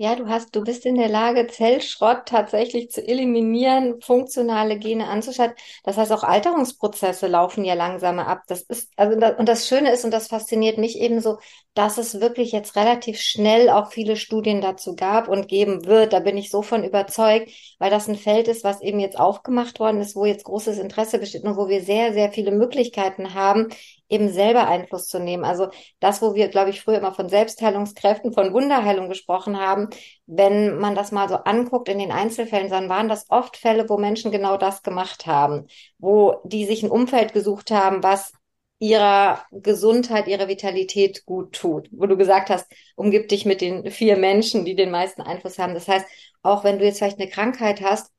Ja, 0.02 0.16
du 0.16 0.28
hast, 0.28 0.56
du 0.56 0.62
bist 0.64 0.86
in 0.86 0.94
der 0.94 1.10
Lage, 1.10 1.46
Zellschrott 1.46 2.24
tatsächlich 2.24 2.90
zu 2.90 3.06
eliminieren, 3.06 4.00
funktionale 4.00 4.78
Gene 4.78 5.06
anzuschalten. 5.08 5.56
Das 5.84 5.98
heißt, 5.98 6.10
auch 6.12 6.22
Alterungsprozesse 6.22 7.26
laufen 7.26 7.66
ja 7.66 7.74
langsamer 7.74 8.26
ab. 8.26 8.44
Das 8.48 8.62
ist, 8.62 8.90
also, 8.96 9.14
und 9.36 9.46
das 9.46 9.68
Schöne 9.68 9.92
ist, 9.92 10.06
und 10.06 10.10
das 10.10 10.28
fasziniert 10.28 10.78
mich 10.78 10.98
ebenso, 10.98 11.38
dass 11.74 11.98
es 11.98 12.18
wirklich 12.18 12.50
jetzt 12.52 12.76
relativ 12.76 13.20
schnell 13.20 13.68
auch 13.68 13.92
viele 13.92 14.16
Studien 14.16 14.62
dazu 14.62 14.96
gab 14.96 15.28
und 15.28 15.48
geben 15.48 15.84
wird. 15.84 16.14
Da 16.14 16.20
bin 16.20 16.38
ich 16.38 16.48
so 16.50 16.62
von 16.62 16.82
überzeugt, 16.82 17.50
weil 17.78 17.90
das 17.90 18.08
ein 18.08 18.16
Feld 18.16 18.48
ist, 18.48 18.64
was 18.64 18.80
eben 18.80 19.00
jetzt 19.00 19.18
aufgemacht 19.20 19.80
worden 19.80 20.00
ist, 20.00 20.16
wo 20.16 20.24
jetzt 20.24 20.44
großes 20.44 20.78
Interesse 20.78 21.18
besteht 21.18 21.44
und 21.44 21.58
wo 21.58 21.68
wir 21.68 21.82
sehr, 21.82 22.14
sehr 22.14 22.32
viele 22.32 22.52
Möglichkeiten 22.52 23.34
haben, 23.34 23.68
eben 24.10 24.28
selber 24.28 24.68
Einfluss 24.68 25.06
zu 25.06 25.18
nehmen. 25.18 25.44
Also 25.44 25.68
das, 26.00 26.20
wo 26.20 26.34
wir, 26.34 26.48
glaube 26.48 26.70
ich, 26.70 26.82
früher 26.82 26.98
immer 26.98 27.14
von 27.14 27.28
Selbstheilungskräften, 27.28 28.32
von 28.32 28.52
Wunderheilung 28.52 29.08
gesprochen 29.08 29.58
haben, 29.58 29.88
wenn 30.26 30.78
man 30.78 30.94
das 30.94 31.12
mal 31.12 31.28
so 31.28 31.36
anguckt 31.36 31.88
in 31.88 31.98
den 31.98 32.12
Einzelfällen, 32.12 32.68
dann 32.68 32.88
waren 32.88 33.08
das 33.08 33.26
oft 33.30 33.56
Fälle, 33.56 33.88
wo 33.88 33.96
Menschen 33.96 34.30
genau 34.30 34.56
das 34.56 34.82
gemacht 34.82 35.26
haben, 35.26 35.66
wo 35.98 36.36
die 36.44 36.66
sich 36.66 36.82
ein 36.82 36.90
Umfeld 36.90 37.32
gesucht 37.32 37.70
haben, 37.70 38.02
was 38.02 38.32
ihrer 38.80 39.44
Gesundheit, 39.52 40.26
ihrer 40.26 40.48
Vitalität 40.48 41.24
gut 41.26 41.52
tut. 41.54 41.88
Wo 41.92 42.06
du 42.06 42.16
gesagt 42.16 42.50
hast, 42.50 42.66
umgib 42.96 43.28
dich 43.28 43.44
mit 43.44 43.60
den 43.60 43.90
vier 43.90 44.16
Menschen, 44.16 44.64
die 44.64 44.74
den 44.74 44.90
meisten 44.90 45.22
Einfluss 45.22 45.58
haben. 45.58 45.74
Das 45.74 45.86
heißt, 45.86 46.06
auch 46.42 46.64
wenn 46.64 46.78
du 46.78 46.84
jetzt 46.84 46.98
vielleicht 46.98 47.20
eine 47.20 47.28
Krankheit 47.28 47.82
hast, 47.82 48.10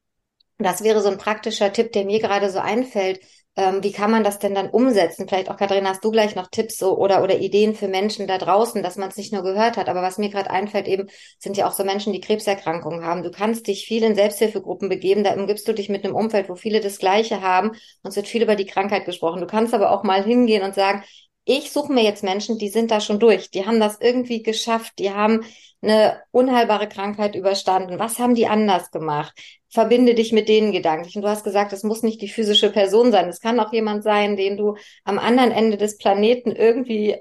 das 0.60 0.84
wäre 0.84 1.01
so 1.01 1.10
ein 1.10 1.17
praktischer 1.17 1.73
Tipp, 1.73 1.91
der 1.91 2.06
mir 2.06 2.19
gerade 2.19 2.51
so 2.51 2.60
einfällt, 2.60 3.19
ähm, 3.58 3.84
wie 3.84 3.92
kann 3.92 4.12
man 4.12 4.24
das 4.24 4.40
denn 4.40 4.56
dann 4.56 4.70
umsetzen? 4.70 5.28
Vielleicht 5.28 5.50
auch, 5.50 5.58
Katharina, 5.58 5.90
hast 5.90 6.04
du 6.06 6.12
gleich 6.12 6.36
noch 6.36 6.48
Tipps 6.48 6.78
so, 6.78 6.98
oder, 6.98 7.22
oder 7.22 7.40
Ideen 7.40 7.76
für 7.76 7.90
Menschen 7.90 8.26
da 8.26 8.38
draußen, 8.38 8.82
dass 8.82 8.96
man 8.96 9.10
es 9.10 9.18
nicht 9.18 9.34
nur 9.34 9.44
gehört 9.44 9.76
hat. 9.76 9.90
Aber 9.90 10.02
was 10.02 10.18
mir 10.18 10.30
gerade 10.30 10.50
einfällt, 10.50 10.88
eben 10.88 11.10
sind 11.38 11.58
ja 11.58 11.68
auch 11.68 11.74
so 11.74 11.84
Menschen, 11.84 12.14
die 12.14 12.22
Krebserkrankungen 12.22 13.04
haben. 13.04 13.24
Du 13.24 13.32
kannst 13.32 13.68
dich 13.68 13.86
viel 13.86 14.04
in 14.04 14.16
Selbsthilfegruppen 14.16 14.88
begeben, 14.88 15.24
da 15.24 15.34
umgibst 15.34 15.68
du 15.68 15.74
dich 15.74 15.90
mit 15.90 16.06
einem 16.06 16.16
Umfeld, 16.16 16.48
wo 16.48 16.56
viele 16.56 16.80
das 16.80 16.98
Gleiche 16.98 17.42
haben. 17.42 17.70
Und 17.70 18.10
es 18.10 18.16
wird 18.16 18.28
viel 18.28 18.44
über 18.44 18.56
die 18.56 18.66
Krankheit 18.66 19.06
gesprochen. 19.06 19.42
Du 19.42 19.48
kannst 19.48 19.74
aber 19.74 19.92
auch 19.92 20.04
mal 20.04 20.24
hingehen 20.24 20.64
und 20.64 20.74
sagen, 20.74 21.04
ich 21.45 21.71
suche 21.71 21.91
mir 21.91 22.04
jetzt 22.04 22.23
Menschen, 22.23 22.58
die 22.58 22.69
sind 22.69 22.91
da 22.91 22.99
schon 23.01 23.19
durch, 23.19 23.49
die 23.51 23.65
haben 23.65 23.80
das 23.80 23.99
irgendwie 23.99 24.43
geschafft, 24.43 24.93
die 24.99 25.12
haben 25.12 25.43
eine 25.82 26.21
unheilbare 26.32 26.88
Krankheit 26.88 27.36
überstanden. 27.36 27.97
Was 27.99 28.19
haben 28.19 28.36
die 28.36 28.47
anders 28.47 28.91
gemacht? 28.91 29.34
Verbinde 29.69 30.13
dich 30.13 30.32
mit 30.32 30.47
denen 30.47 30.71
gedanklich. 30.71 31.15
Und 31.15 31.23
du 31.23 31.27
hast 31.27 31.43
gesagt, 31.43 31.73
es 31.73 31.84
muss 31.84 32.04
nicht 32.04 32.21
die 32.21 32.30
physische 32.30 32.71
Person 32.71 33.12
sein. 33.12 33.27
Es 33.30 33.39
kann 33.39 33.60
auch 33.60 33.73
jemand 33.73 34.04
sein, 34.04 34.36
den 34.36 34.58
du 34.58 34.75
am 35.04 35.17
anderen 35.17 35.51
Ende 35.51 35.77
des 35.77 35.97
Planeten 35.97 36.51
irgendwie 36.51 37.17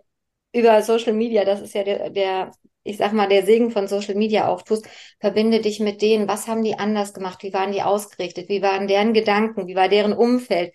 über 0.52 0.82
Social 0.82 1.12
Media, 1.14 1.44
das 1.44 1.60
ist 1.60 1.74
ja 1.74 1.84
der, 1.84 2.10
der 2.10 2.52
ich 2.82 2.96
sag 2.96 3.12
mal, 3.12 3.28
der 3.28 3.44
Segen 3.44 3.70
von 3.70 3.88
Social 3.88 4.14
Media 4.14 4.48
auftust, 4.48 4.86
verbinde 5.20 5.60
dich 5.60 5.80
mit 5.80 6.02
denen. 6.02 6.28
Was 6.28 6.48
haben 6.48 6.64
die 6.64 6.78
anders 6.78 7.12
gemacht? 7.12 7.42
Wie 7.42 7.52
waren 7.52 7.72
die 7.72 7.82
ausgerichtet? 7.82 8.48
Wie 8.48 8.62
waren 8.62 8.88
deren 8.88 9.12
Gedanken? 9.12 9.66
Wie 9.66 9.76
war 9.76 9.88
deren 9.88 10.12
Umfeld? 10.12 10.72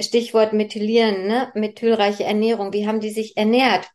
Stichwort 0.00 0.52
Methylieren, 0.52 1.26
ne? 1.26 1.52
Methylreiche 1.54 2.24
Ernährung. 2.24 2.72
Wie 2.72 2.86
haben 2.86 3.00
die 3.00 3.10
sich 3.10 3.36
ernährt? 3.36 3.88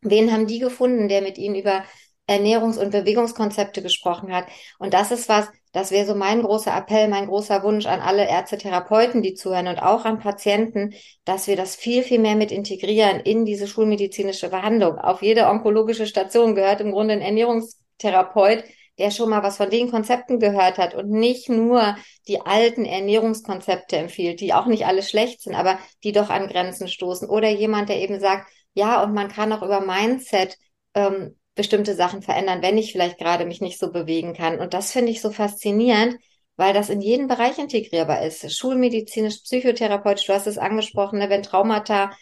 Wen 0.00 0.32
haben 0.32 0.46
die 0.46 0.58
gefunden, 0.58 1.08
der 1.08 1.22
mit 1.22 1.38
ihnen 1.38 1.56
über 1.56 1.84
Ernährungs- 2.28 2.78
und 2.78 2.90
Bewegungskonzepte 2.90 3.82
gesprochen 3.82 4.32
hat? 4.34 4.46
Und 4.78 4.94
das 4.94 5.10
ist 5.10 5.28
was, 5.28 5.48
das 5.72 5.90
wäre 5.90 6.06
so 6.06 6.14
mein 6.14 6.42
großer 6.42 6.76
Appell, 6.76 7.08
mein 7.08 7.26
großer 7.26 7.62
Wunsch 7.62 7.86
an 7.86 8.00
alle 8.00 8.28
Ärzte, 8.28 8.58
Therapeuten, 8.58 9.22
die 9.22 9.34
zuhören 9.34 9.68
und 9.68 9.82
auch 9.82 10.04
an 10.04 10.18
Patienten, 10.18 10.94
dass 11.24 11.46
wir 11.46 11.56
das 11.56 11.76
viel, 11.76 12.02
viel 12.02 12.18
mehr 12.18 12.36
mit 12.36 12.52
integrieren 12.52 13.20
in 13.20 13.44
diese 13.44 13.66
schulmedizinische 13.66 14.50
Behandlung. 14.50 14.98
Auf 14.98 15.22
jede 15.22 15.46
onkologische 15.48 16.06
Station 16.06 16.54
gehört 16.54 16.80
im 16.80 16.92
Grunde 16.92 17.14
ein 17.14 17.20
Ernährungstherapeut, 17.22 18.64
der 19.02 19.10
schon 19.10 19.30
mal 19.30 19.42
was 19.42 19.56
von 19.56 19.68
den 19.68 19.90
Konzepten 19.90 20.38
gehört 20.38 20.78
hat 20.78 20.94
und 20.94 21.10
nicht 21.10 21.48
nur 21.48 21.96
die 22.28 22.40
alten 22.40 22.84
Ernährungskonzepte 22.84 23.96
empfiehlt, 23.96 24.40
die 24.40 24.54
auch 24.54 24.66
nicht 24.66 24.86
alle 24.86 25.02
schlecht 25.02 25.42
sind, 25.42 25.56
aber 25.56 25.80
die 26.04 26.12
doch 26.12 26.30
an 26.30 26.46
Grenzen 26.46 26.86
stoßen. 26.86 27.28
Oder 27.28 27.50
jemand, 27.50 27.88
der 27.88 28.00
eben 28.00 28.20
sagt, 28.20 28.48
ja, 28.74 29.02
und 29.02 29.12
man 29.12 29.26
kann 29.26 29.52
auch 29.52 29.62
über 29.62 29.80
Mindset 29.80 30.56
ähm, 30.94 31.36
bestimmte 31.56 31.96
Sachen 31.96 32.22
verändern, 32.22 32.62
wenn 32.62 32.78
ich 32.78 32.92
vielleicht 32.92 33.18
gerade 33.18 33.44
mich 33.44 33.60
nicht 33.60 33.80
so 33.80 33.90
bewegen 33.90 34.34
kann. 34.34 34.60
Und 34.60 34.72
das 34.72 34.92
finde 34.92 35.10
ich 35.10 35.20
so 35.20 35.32
faszinierend, 35.32 36.16
weil 36.54 36.72
das 36.72 36.88
in 36.88 37.00
jeden 37.00 37.26
Bereich 37.26 37.58
integrierbar 37.58 38.22
ist. 38.22 38.56
Schulmedizinisch, 38.56 39.38
psychotherapeutisch, 39.42 40.26
du 40.26 40.32
hast 40.32 40.46
es 40.46 40.58
angesprochen, 40.58 41.18
ne, 41.18 41.28
wenn 41.28 41.42
Traumata 41.42 42.12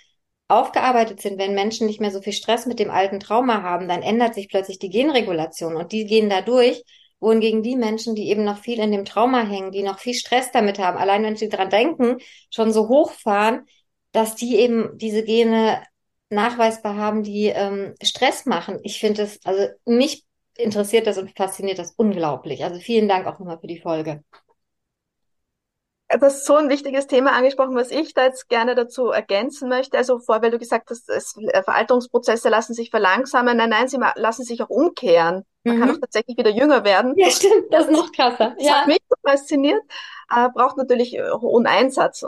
aufgearbeitet 0.51 1.21
sind, 1.21 1.39
wenn 1.39 1.55
Menschen 1.55 1.87
nicht 1.87 2.01
mehr 2.01 2.11
so 2.11 2.21
viel 2.21 2.33
Stress 2.33 2.67
mit 2.67 2.79
dem 2.79 2.91
alten 2.91 3.21
Trauma 3.21 3.63
haben, 3.63 3.89
dann 3.89 4.03
ändert 4.03 4.35
sich 4.35 4.49
plötzlich 4.49 4.79
die 4.79 4.91
Genregulation 4.91 5.77
und 5.77 5.93
die 5.93 6.07
gehen 6.07 6.29
dadurch, 6.29 6.85
wohingegen 7.21 7.63
die 7.63 7.77
Menschen, 7.77 8.15
die 8.15 8.31
eben 8.31 8.45
noch 8.45 8.59
viel 8.59 8.81
in 8.81 8.93
dem 8.93 9.05
Trauma 9.05 9.43
hängen, 9.43 9.73
die 9.73 9.83
noch 9.83 9.99
viel 9.99 10.15
Stress 10.15 10.51
damit 10.53 10.79
haben, 10.79 10.97
allein 10.97 11.23
wenn 11.23 11.37
sie 11.37 11.49
dran 11.49 11.71
denken, 11.71 12.17
schon 12.51 12.73
so 12.73 12.89
hochfahren, 12.89 13.67
dass 14.13 14.37
die 14.37 14.57
eben 14.57 14.97
diese 14.97 15.23
Gene 15.23 15.83
nachweisbar 16.31 16.97
haben, 16.97 17.23
die 17.23 17.47
ähm, 17.47 17.95
Stress 18.03 18.47
machen. 18.47 18.79
Ich 18.83 19.01
finde 19.01 19.23
es, 19.23 19.39
also 19.45 19.67
mich 19.85 20.25
interessiert 20.57 21.07
das 21.07 21.19
und 21.19 21.37
fasziniert 21.37 21.79
das 21.79 21.93
unglaublich. 21.97 22.65
Also 22.65 22.81
vielen 22.81 23.09
Dank 23.09 23.27
auch 23.27 23.39
nochmal 23.39 23.59
für 23.59 23.67
die 23.67 23.81
Folge 23.81 24.23
du 26.19 26.27
hast 26.27 26.45
so 26.45 26.57
ein 26.57 26.69
wichtiges 26.69 27.07
Thema 27.07 27.33
angesprochen, 27.33 27.77
was 27.77 27.91
ich 27.91 28.15
da 28.15 28.25
jetzt 28.25 28.49
gerne 28.49 28.75
dazu 28.75 29.11
ergänzen 29.11 29.69
möchte. 29.69 29.97
Also 29.97 30.19
vor, 30.19 30.43
weil 30.43 30.51
du 30.51 30.59
gesagt 30.59 30.91
hast, 30.91 31.09
es, 31.09 31.35
Veralterungsprozesse 31.65 32.49
lassen 32.49 32.75
sich 32.75 32.91
verlangsamen. 32.91 33.57
Nein, 33.57 33.71
nein, 33.71 33.89
sie 33.89 33.99
lassen 34.17 34.45
sich 34.45 34.63
auch 34.63 34.71
umkehren. 34.71 35.45
Man 35.65 35.77
mhm. 35.77 35.81
kann 35.81 35.91
auch 35.91 36.01
tatsächlich 36.01 36.37
wieder 36.37 36.51
jünger 36.51 36.85
werden. 36.85 37.15
Ja, 37.17 37.31
stimmt, 37.31 37.67
das 37.71 37.85
ist 37.85 37.93
noch 37.93 38.11
krasser. 38.13 38.55
Das 38.57 38.67
ja. 38.67 38.75
hat 38.81 38.87
mich 38.87 39.01
so 39.09 39.17
fasziniert, 39.23 39.83
äh, 40.35 40.49
braucht 40.49 40.79
natürlich 40.79 41.17
äh, 41.17 41.31
hohen 41.31 41.67
Einsatz. 41.67 42.25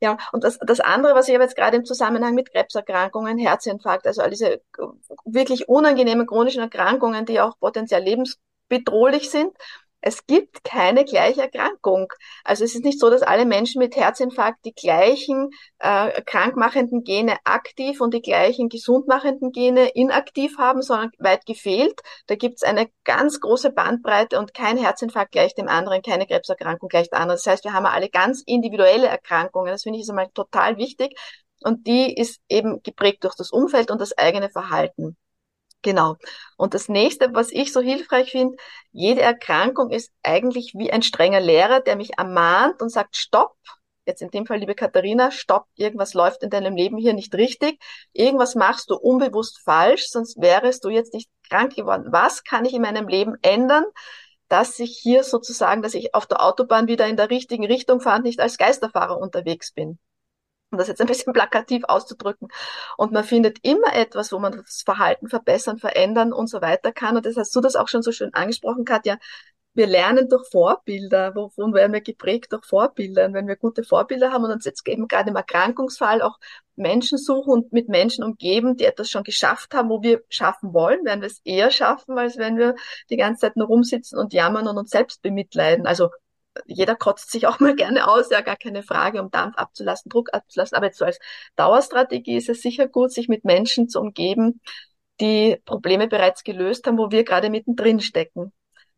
Ja, 0.00 0.18
und 0.32 0.42
das, 0.44 0.58
das 0.58 0.80
andere, 0.80 1.14
was 1.14 1.28
ich 1.28 1.34
aber 1.34 1.44
jetzt 1.44 1.56
gerade 1.56 1.76
im 1.76 1.84
Zusammenhang 1.84 2.34
mit 2.34 2.52
Krebserkrankungen, 2.52 3.38
Herzinfarkt, 3.38 4.06
also 4.06 4.22
all 4.22 4.30
diese 4.30 4.60
wirklich 5.24 5.68
unangenehmen 5.68 6.26
chronischen 6.26 6.62
Erkrankungen, 6.62 7.24
die 7.24 7.40
auch 7.40 7.58
potenziell 7.58 8.02
lebensbedrohlich 8.02 9.30
sind, 9.30 9.52
es 10.02 10.26
gibt 10.26 10.64
keine 10.64 11.04
gleiche 11.04 11.42
Erkrankung. 11.42 12.12
Also 12.44 12.64
es 12.64 12.74
ist 12.74 12.84
nicht 12.84 12.98
so, 12.98 13.08
dass 13.08 13.22
alle 13.22 13.46
Menschen 13.46 13.78
mit 13.78 13.94
Herzinfarkt 13.96 14.64
die 14.64 14.74
gleichen 14.74 15.50
äh, 15.78 16.20
krankmachenden 16.22 17.04
Gene 17.04 17.36
aktiv 17.44 18.00
und 18.00 18.12
die 18.12 18.20
gleichen 18.20 18.68
gesundmachenden 18.68 19.52
Gene 19.52 19.90
inaktiv 19.94 20.58
haben, 20.58 20.82
sondern 20.82 21.12
weit 21.18 21.46
gefehlt. 21.46 22.00
Da 22.26 22.34
gibt 22.34 22.56
es 22.56 22.62
eine 22.64 22.88
ganz 23.04 23.40
große 23.40 23.70
Bandbreite 23.70 24.38
und 24.40 24.54
kein 24.54 24.76
Herzinfarkt 24.76 25.30
gleich 25.30 25.54
dem 25.54 25.68
anderen, 25.68 26.02
keine 26.02 26.26
Krebserkrankung 26.26 26.88
gleich 26.88 27.08
der 27.08 27.20
anderen. 27.20 27.36
Das 27.36 27.46
heißt, 27.46 27.64
wir 27.64 27.72
haben 27.72 27.86
alle 27.86 28.10
ganz 28.10 28.42
individuelle 28.44 29.06
Erkrankungen. 29.06 29.70
Das 29.70 29.84
finde 29.84 29.98
ich 29.98 30.02
ist 30.02 30.10
einmal 30.10 30.30
total 30.34 30.78
wichtig. 30.78 31.16
Und 31.62 31.86
die 31.86 32.12
ist 32.12 32.40
eben 32.48 32.82
geprägt 32.82 33.22
durch 33.22 33.36
das 33.36 33.52
Umfeld 33.52 33.92
und 33.92 34.00
das 34.00 34.18
eigene 34.18 34.50
Verhalten. 34.50 35.16
Genau. 35.82 36.16
Und 36.56 36.74
das 36.74 36.88
nächste, 36.88 37.34
was 37.34 37.50
ich 37.50 37.72
so 37.72 37.80
hilfreich 37.80 38.30
finde, 38.30 38.56
jede 38.92 39.20
Erkrankung 39.20 39.90
ist 39.90 40.12
eigentlich 40.22 40.74
wie 40.76 40.92
ein 40.92 41.02
strenger 41.02 41.40
Lehrer, 41.40 41.80
der 41.80 41.96
mich 41.96 42.18
ermahnt 42.18 42.80
und 42.80 42.88
sagt, 42.88 43.16
stopp. 43.16 43.56
Jetzt 44.06 44.22
in 44.22 44.30
dem 44.30 44.46
Fall, 44.46 44.58
liebe 44.58 44.74
Katharina, 44.74 45.30
stopp, 45.30 45.66
irgendwas 45.76 46.14
läuft 46.14 46.42
in 46.42 46.50
deinem 46.50 46.74
Leben 46.76 46.96
hier 46.98 47.14
nicht 47.14 47.34
richtig. 47.34 47.80
Irgendwas 48.12 48.54
machst 48.56 48.90
du 48.90 48.96
unbewusst 48.96 49.60
falsch, 49.64 50.08
sonst 50.08 50.40
wärest 50.40 50.84
du 50.84 50.88
jetzt 50.88 51.14
nicht 51.14 51.30
krank 51.48 51.74
geworden. 51.74 52.06
Was 52.10 52.42
kann 52.42 52.64
ich 52.64 52.74
in 52.74 52.82
meinem 52.82 53.06
Leben 53.08 53.36
ändern, 53.42 53.84
dass 54.48 54.78
ich 54.80 54.98
hier 55.00 55.24
sozusagen, 55.24 55.82
dass 55.82 55.94
ich 55.94 56.14
auf 56.14 56.26
der 56.26 56.44
Autobahn 56.44 56.88
wieder 56.88 57.06
in 57.06 57.16
der 57.16 57.30
richtigen 57.30 57.64
Richtung 57.64 58.00
fahre 58.00 58.18
und 58.18 58.24
nicht 58.24 58.40
als 58.40 58.58
Geisterfahrer 58.58 59.18
unterwegs 59.18 59.72
bin? 59.72 59.98
Um 60.72 60.78
das 60.78 60.88
jetzt 60.88 61.00
ein 61.00 61.06
bisschen 61.06 61.32
plakativ 61.34 61.84
auszudrücken. 61.84 62.48
Und 62.96 63.12
man 63.12 63.24
findet 63.24 63.58
immer 63.62 63.94
etwas, 63.94 64.32
wo 64.32 64.38
man 64.38 64.52
das 64.52 64.82
Verhalten 64.84 65.28
verbessern, 65.28 65.78
verändern 65.78 66.32
und 66.32 66.48
so 66.48 66.60
weiter 66.62 66.92
kann. 66.92 67.16
Und 67.16 67.26
das 67.26 67.36
hast 67.36 67.54
du 67.54 67.60
das 67.60 67.76
auch 67.76 67.88
schon 67.88 68.02
so 68.02 68.12
schön 68.12 68.34
angesprochen, 68.34 68.84
Katja. 68.84 69.18
Wir 69.74 69.86
lernen 69.86 70.28
durch 70.28 70.48
Vorbilder. 70.50 71.34
Wovon 71.34 71.72
werden 71.72 71.92
wir 71.94 72.02
geprägt? 72.02 72.52
Durch 72.52 72.64
Vorbilder. 72.66 73.24
Und 73.26 73.34
wenn 73.34 73.46
wir 73.48 73.56
gute 73.56 73.84
Vorbilder 73.84 74.30
haben 74.30 74.44
und 74.44 74.52
uns 74.52 74.66
jetzt 74.66 74.86
eben 74.86 75.08
gerade 75.08 75.30
im 75.30 75.36
Erkrankungsfall 75.36 76.20
auch 76.20 76.38
Menschen 76.76 77.16
suchen 77.18 77.52
und 77.52 77.72
mit 77.72 77.88
Menschen 77.88 78.24
umgeben, 78.24 78.76
die 78.76 78.84
etwas 78.84 79.08
schon 79.08 79.22
geschafft 79.24 79.74
haben, 79.74 79.88
wo 79.88 80.02
wir 80.02 80.22
schaffen 80.28 80.74
wollen, 80.74 81.04
werden 81.04 81.20
wir 81.22 81.28
es 81.28 81.40
eher 81.44 81.70
schaffen, 81.70 82.18
als 82.18 82.36
wenn 82.36 82.58
wir 82.58 82.74
die 83.10 83.16
ganze 83.16 83.42
Zeit 83.42 83.56
nur 83.56 83.66
rumsitzen 83.68 84.18
und 84.18 84.34
jammern 84.34 84.68
und 84.68 84.76
uns 84.76 84.90
selbst 84.90 85.22
bemitleiden. 85.22 85.86
Also 85.86 86.10
jeder 86.66 86.96
kotzt 86.96 87.30
sich 87.30 87.46
auch 87.46 87.60
mal 87.60 87.74
gerne 87.74 88.08
aus, 88.08 88.30
ja, 88.30 88.40
gar 88.40 88.56
keine 88.56 88.82
Frage, 88.82 89.22
um 89.22 89.30
Dampf 89.30 89.56
abzulassen, 89.56 90.08
Druck 90.10 90.32
abzulassen. 90.32 90.76
Aber 90.76 90.86
jetzt 90.86 90.98
so 90.98 91.04
als 91.04 91.18
Dauerstrategie 91.56 92.36
ist 92.36 92.48
es 92.48 92.62
sicher 92.62 92.88
gut, 92.88 93.12
sich 93.12 93.28
mit 93.28 93.44
Menschen 93.44 93.88
zu 93.88 94.00
umgeben, 94.00 94.60
die 95.20 95.60
Probleme 95.64 96.08
bereits 96.08 96.44
gelöst 96.44 96.86
haben, 96.86 96.98
wo 96.98 97.10
wir 97.10 97.24
gerade 97.24 97.50
mittendrin 97.50 98.00
stecken. 98.00 98.52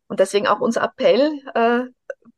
Und 0.07 0.19
deswegen 0.19 0.47
auch 0.47 0.59
unser 0.59 0.83
Appell, 0.83 1.41
äh, 1.55 1.81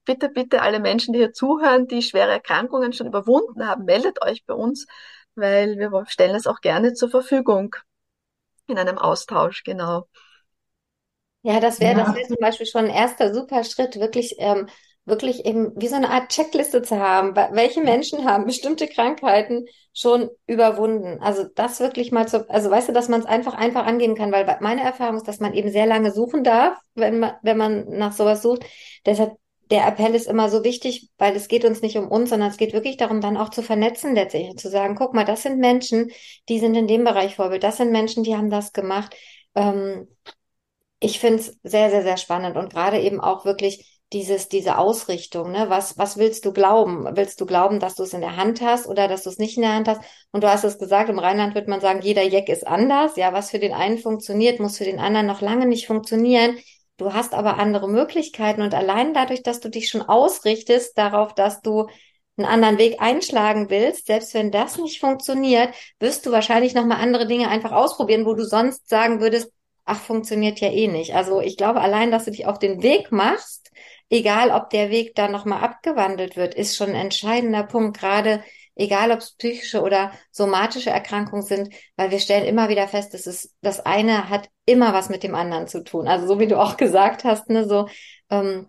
bitte, 0.05 0.29
bitte 0.29 0.61
alle 0.61 0.79
Menschen, 0.79 1.13
die 1.13 1.19
hier 1.19 1.33
zuhören, 1.33 1.87
die 1.87 2.01
schwere 2.01 2.31
Erkrankungen 2.31 2.93
schon 2.93 3.07
überwunden 3.07 3.67
haben, 3.67 3.85
meldet 3.85 4.21
euch 4.21 4.45
bei 4.45 4.53
uns, 4.53 4.87
weil 5.35 5.77
wir 5.77 6.05
stellen 6.07 6.35
es 6.35 6.47
auch 6.47 6.61
gerne 6.61 6.93
zur 6.93 7.09
Verfügung 7.09 7.75
in 8.67 8.77
einem 8.77 8.97
Austausch, 8.97 9.63
genau. 9.63 10.07
Ja, 11.41 11.59
das 11.59 11.79
wäre, 11.79 11.99
ja. 11.99 12.05
das 12.05 12.15
wäre 12.15 12.27
zum 12.27 12.37
Beispiel 12.41 12.65
schon 12.65 12.85
ein 12.85 12.91
erster 12.91 13.33
super 13.33 13.63
Schritt, 13.63 13.99
wirklich 13.99 14.35
ähm, 14.39 14.67
wirklich 15.07 15.45
eben 15.45 15.71
wie 15.75 15.87
so 15.87 15.95
eine 15.95 16.09
Art 16.09 16.29
Checkliste 16.29 16.81
zu 16.81 16.99
haben. 16.99 17.35
Welche 17.35 17.81
Menschen 17.81 18.25
haben 18.25 18.45
bestimmte 18.45 18.87
Krankheiten 18.87 19.65
schon 19.93 20.29
überwunden? 20.45 21.19
Also 21.21 21.45
das 21.55 21.79
wirklich 21.79 22.11
mal 22.11 22.27
zu, 22.27 22.49
also 22.49 22.69
weißt 22.69 22.89
du, 22.89 22.93
dass 22.93 23.09
man 23.09 23.21
es 23.21 23.25
einfach 23.25 23.53
einfach 23.53 23.85
angehen 23.85 24.15
kann, 24.15 24.31
weil 24.31 24.45
meine 24.61 24.81
Erfahrung 24.81 25.17
ist, 25.17 25.27
dass 25.27 25.39
man 25.39 25.53
eben 25.53 25.71
sehr 25.71 25.85
lange 25.85 26.11
suchen 26.11 26.43
darf, 26.43 26.77
wenn 26.93 27.19
man, 27.19 27.33
wenn 27.41 27.57
man 27.57 27.89
nach 27.89 28.13
sowas 28.13 28.41
sucht. 28.41 28.65
Deshalb 29.05 29.37
der 29.71 29.87
Appell 29.87 30.15
ist 30.15 30.27
immer 30.27 30.49
so 30.49 30.63
wichtig, 30.63 31.09
weil 31.17 31.35
es 31.35 31.47
geht 31.47 31.65
uns 31.65 31.81
nicht 31.81 31.97
um 31.97 32.07
uns, 32.07 32.29
sondern 32.29 32.49
es 32.49 32.57
geht 32.57 32.73
wirklich 32.73 32.97
darum, 32.97 33.21
dann 33.21 33.37
auch 33.37 33.49
zu 33.49 33.61
vernetzen 33.61 34.15
letztlich, 34.15 34.55
zu 34.57 34.69
sagen, 34.69 34.95
guck 34.95 35.13
mal, 35.13 35.25
das 35.25 35.43
sind 35.43 35.59
Menschen, 35.59 36.11
die 36.47 36.59
sind 36.59 36.75
in 36.75 36.87
dem 36.87 37.03
Bereich 37.03 37.35
Vorbild, 37.35 37.63
das 37.63 37.77
sind 37.77 37.91
Menschen, 37.91 38.23
die 38.23 38.35
haben 38.35 38.49
das 38.49 38.71
gemacht. 38.71 39.15
Ähm, 39.55 40.07
ich 40.99 41.19
finde 41.19 41.39
es 41.39 41.57
sehr, 41.63 41.89
sehr, 41.89 42.03
sehr 42.03 42.17
spannend 42.17 42.57
und 42.57 42.71
gerade 42.71 42.99
eben 42.99 43.19
auch 43.19 43.45
wirklich 43.45 43.96
dieses, 44.13 44.47
diese 44.47 44.77
Ausrichtung, 44.77 45.51
ne? 45.51 45.65
Was, 45.69 45.97
was 45.97 46.17
willst 46.17 46.45
du 46.45 46.53
glauben? 46.53 47.05
Willst 47.15 47.41
du 47.41 47.45
glauben, 47.45 47.79
dass 47.79 47.95
du 47.95 48.03
es 48.03 48.13
in 48.13 48.21
der 48.21 48.37
Hand 48.37 48.61
hast 48.61 48.87
oder 48.87 49.07
dass 49.07 49.23
du 49.23 49.29
es 49.29 49.37
nicht 49.37 49.57
in 49.57 49.63
der 49.63 49.73
Hand 49.73 49.87
hast? 49.87 50.01
Und 50.31 50.43
du 50.43 50.49
hast 50.49 50.63
es 50.63 50.77
gesagt, 50.79 51.09
im 51.09 51.19
Rheinland 51.19 51.55
wird 51.55 51.67
man 51.67 51.81
sagen, 51.81 52.01
jeder 52.01 52.23
Jack 52.23 52.47
ist 52.47 52.65
anders. 52.65 53.17
Ja, 53.17 53.33
was 53.33 53.51
für 53.51 53.59
den 53.59 53.73
einen 53.73 53.97
funktioniert, 53.97 54.59
muss 54.59 54.77
für 54.77 54.85
den 54.85 54.99
anderen 54.99 55.27
noch 55.27 55.41
lange 55.41 55.65
nicht 55.65 55.87
funktionieren. 55.87 56.57
Du 56.97 57.13
hast 57.13 57.33
aber 57.33 57.57
andere 57.57 57.89
Möglichkeiten 57.89 58.61
und 58.61 58.73
allein 58.73 59.13
dadurch, 59.13 59.43
dass 59.43 59.59
du 59.59 59.69
dich 59.69 59.89
schon 59.89 60.01
ausrichtest 60.01 60.97
darauf, 60.97 61.33
dass 61.35 61.61
du 61.61 61.87
einen 62.37 62.47
anderen 62.47 62.77
Weg 62.77 63.01
einschlagen 63.01 63.69
willst, 63.69 64.07
selbst 64.07 64.33
wenn 64.33 64.51
das 64.51 64.77
nicht 64.77 64.99
funktioniert, 64.99 65.73
wirst 65.99 66.25
du 66.25 66.31
wahrscheinlich 66.31 66.73
nochmal 66.73 67.01
andere 67.01 67.27
Dinge 67.27 67.49
einfach 67.49 67.71
ausprobieren, 67.71 68.25
wo 68.25 68.33
du 68.33 68.45
sonst 68.45 68.87
sagen 68.89 69.19
würdest, 69.21 69.51
ach, 69.85 69.99
funktioniert 69.99 70.59
ja 70.59 70.69
eh 70.69 70.87
nicht. 70.87 71.13
Also 71.15 71.41
ich 71.41 71.57
glaube, 71.57 71.81
allein, 71.81 72.11
dass 72.11 72.25
du 72.25 72.31
dich 72.31 72.45
auf 72.45 72.59
den 72.59 72.83
Weg 72.83 73.11
machst, 73.11 73.66
egal 74.09 74.51
ob 74.51 74.69
der 74.69 74.89
Weg 74.89 75.15
dann 75.15 75.31
nochmal 75.31 75.63
abgewandelt 75.63 76.35
wird, 76.35 76.55
ist 76.55 76.75
schon 76.75 76.89
ein 76.89 76.95
entscheidender 76.95 77.63
Punkt, 77.63 77.97
gerade 77.99 78.43
egal 78.75 79.11
ob 79.11 79.19
es 79.19 79.35
psychische 79.35 79.81
oder 79.81 80.11
somatische 80.31 80.89
Erkrankungen 80.91 81.43
sind, 81.43 81.73
weil 81.95 82.11
wir 82.11 82.19
stellen 82.19 82.45
immer 82.45 82.69
wieder 82.69 82.87
fest, 82.87 83.13
dass 83.13 83.25
es 83.25 83.53
das 83.61 83.85
eine 83.85 84.29
hat 84.29 84.49
immer 84.65 84.93
was 84.93 85.09
mit 85.09 85.23
dem 85.23 85.35
anderen 85.35 85.67
zu 85.67 85.83
tun. 85.83 86.07
Also 86.07 86.27
so 86.27 86.39
wie 86.39 86.47
du 86.47 86.59
auch 86.59 86.77
gesagt 86.77 87.23
hast, 87.23 87.49
ne, 87.49 87.67
so 87.67 87.87
ähm, 88.29 88.67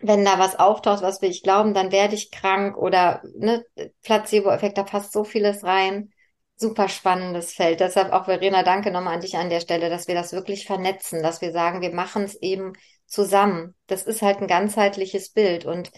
wenn 0.00 0.24
da 0.24 0.38
was 0.38 0.58
auftaucht, 0.58 1.02
was 1.02 1.22
will 1.22 1.30
ich 1.30 1.42
glauben, 1.42 1.72
dann 1.74 1.92
werde 1.92 2.14
ich 2.14 2.30
krank 2.30 2.76
oder 2.76 3.22
ne, 3.36 3.64
Placebo-Effekt, 4.02 4.76
da 4.76 4.82
passt 4.82 5.12
so 5.12 5.24
vieles 5.24 5.64
rein. 5.64 6.10
Super 6.56 6.88
spannendes 6.88 7.52
Feld. 7.52 7.80
Deshalb 7.80 8.12
auch 8.12 8.26
Verena, 8.26 8.62
danke 8.62 8.90
nochmal 8.92 9.14
an 9.14 9.20
dich 9.20 9.36
an 9.36 9.50
der 9.50 9.60
Stelle, 9.60 9.90
dass 9.90 10.06
wir 10.06 10.14
das 10.14 10.32
wirklich 10.32 10.66
vernetzen, 10.66 11.22
dass 11.22 11.40
wir 11.40 11.52
sagen, 11.52 11.80
wir 11.80 11.92
machen 11.92 12.22
es 12.24 12.36
eben 12.36 12.74
zusammen. 13.06 13.74
Das 13.86 14.04
ist 14.04 14.22
halt 14.22 14.38
ein 14.40 14.46
ganzheitliches 14.46 15.30
Bild 15.30 15.64
und 15.64 15.90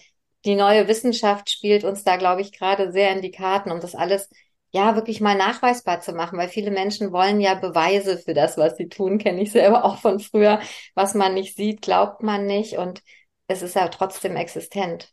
die 0.45 0.55
neue 0.55 0.87
Wissenschaft 0.89 1.51
spielt 1.51 1.85
uns 1.85 2.05
da, 2.05 2.17
glaube 2.17 2.41
ich, 2.41 2.53
gerade 2.53 2.93
sehr 2.93 3.13
in 3.13 3.23
die 3.23 3.33
Karten, 3.33 3.73
um 3.73 3.81
das 3.81 3.95
alles 3.95 4.31
ja 4.71 4.95
wirklich 4.95 5.21
mal 5.21 5.37
nachweisbar 5.37 6.01
zu 6.01 6.13
machen, 6.13 6.39
weil 6.39 6.49
viele 6.49 6.71
Menschen 6.71 7.13
wollen 7.13 7.41
ja 7.41 7.55
Beweise 7.55 8.19
für 8.19 8.35
das, 8.35 8.59
was 8.59 8.77
sie 8.77 8.89
tun, 8.89 9.19
kenne 9.19 9.41
ich 9.43 9.53
selber 9.53 9.85
auch 9.85 9.99
von 9.99 10.21
früher. 10.21 10.61
Was 10.95 11.15
man 11.15 11.35
nicht 11.35 11.57
sieht, 11.57 11.83
glaubt 11.83 12.23
man 12.23 12.47
nicht 12.47 12.77
und 12.77 13.03
es 13.49 13.63
ist 13.63 13.75
ja 13.75 13.89
trotzdem 13.89 14.37
existent. 14.37 15.13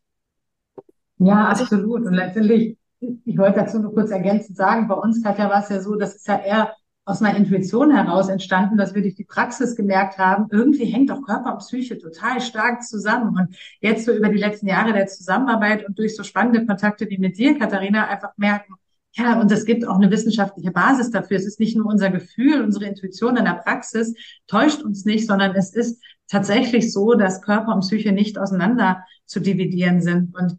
Ja, 1.18 1.50
absolut. 1.50 2.06
Und 2.06 2.14
letztendlich, 2.14 2.78
ich 3.00 3.38
wollte 3.38 3.60
dazu 3.60 3.80
nur 3.80 3.94
kurz 3.94 4.12
ergänzend 4.12 4.58
sagen, 4.58 4.88
bei 4.88 4.96
uns, 4.96 5.24
Katja, 5.24 5.50
war 5.50 5.64
es 5.64 5.70
ja 5.70 5.82
so, 5.82 5.96
das 5.96 6.16
ist 6.16 6.28
ja 6.28 6.40
eher 6.40 6.76
aus 7.06 7.22
einer 7.22 7.36
Intuition 7.36 7.92
heraus 7.92 8.30
entstanden, 8.30 8.78
dass 8.78 8.96
wir 8.96 9.02
durch 9.02 9.16
die 9.16 9.26
Praxis 9.26 9.76
gemerkt 9.76 10.18
haben, 10.18 10.48
irgendwie 10.52 10.86
hängt 10.86 11.10
doch 11.10 11.22
Körper 11.22 11.54
und 11.54 11.60
Psyche 11.60 11.98
total 11.98 12.40
stark 12.40 12.84
zusammen. 12.84 13.38
Und 13.38 13.56
jetzt 13.82 14.06
so 14.06 14.14
über 14.14 14.30
die 14.30 14.38
letzten 14.38 14.68
Jahre 14.68 14.94
der 14.94 15.08
Zusammenarbeit 15.08 15.86
und 15.86 16.00
durch 16.00 16.16
so 16.16 16.24
spannende 16.24 16.66
Kontakte 16.66 17.10
wie 17.10 17.18
mit 17.18 17.38
dir, 17.38 17.58
Katharina, 17.58 18.08
einfach 18.08 18.32
merken, 18.38 18.76
ja, 19.16 19.40
und 19.40 19.52
es 19.52 19.66
gibt 19.66 19.88
auch 19.88 19.98
eine 19.98 20.10
wissenschaftliche 20.10 20.72
Basis 20.72 21.12
dafür. 21.12 21.38
Es 21.38 21.46
ist 21.46 21.60
nicht 21.60 21.78
nur 21.78 21.86
unser 21.86 22.10
Gefühl, 22.10 22.64
unsere 22.64 22.86
Intuition 22.86 23.38
in 23.38 23.46
der 23.46 23.62
Praxis 23.64 24.16
täuscht 24.48 24.82
uns 24.82 25.06
nicht, 25.06 25.28
sondern 25.28 25.56
es 25.56 25.72
ist 25.76 26.02
tatsächlich 26.28 26.92
so, 26.92 27.14
dass 27.14 27.44
Körper 27.44 27.76
und 27.76 27.82
Psyche 27.82 28.12
nicht 28.12 28.40
auseinander 28.40 29.04
zu 29.26 29.40
dividieren 29.40 30.02
sind. 30.02 30.36
Und 30.36 30.58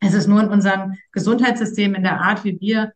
es 0.00 0.12
ist 0.12 0.26
nur 0.26 0.42
in 0.42 0.50
unserem 0.50 0.94
Gesundheitssystem, 1.12 1.94
in 1.94 2.02
der 2.02 2.20
Art, 2.20 2.44
wie 2.44 2.60
wir 2.60 2.92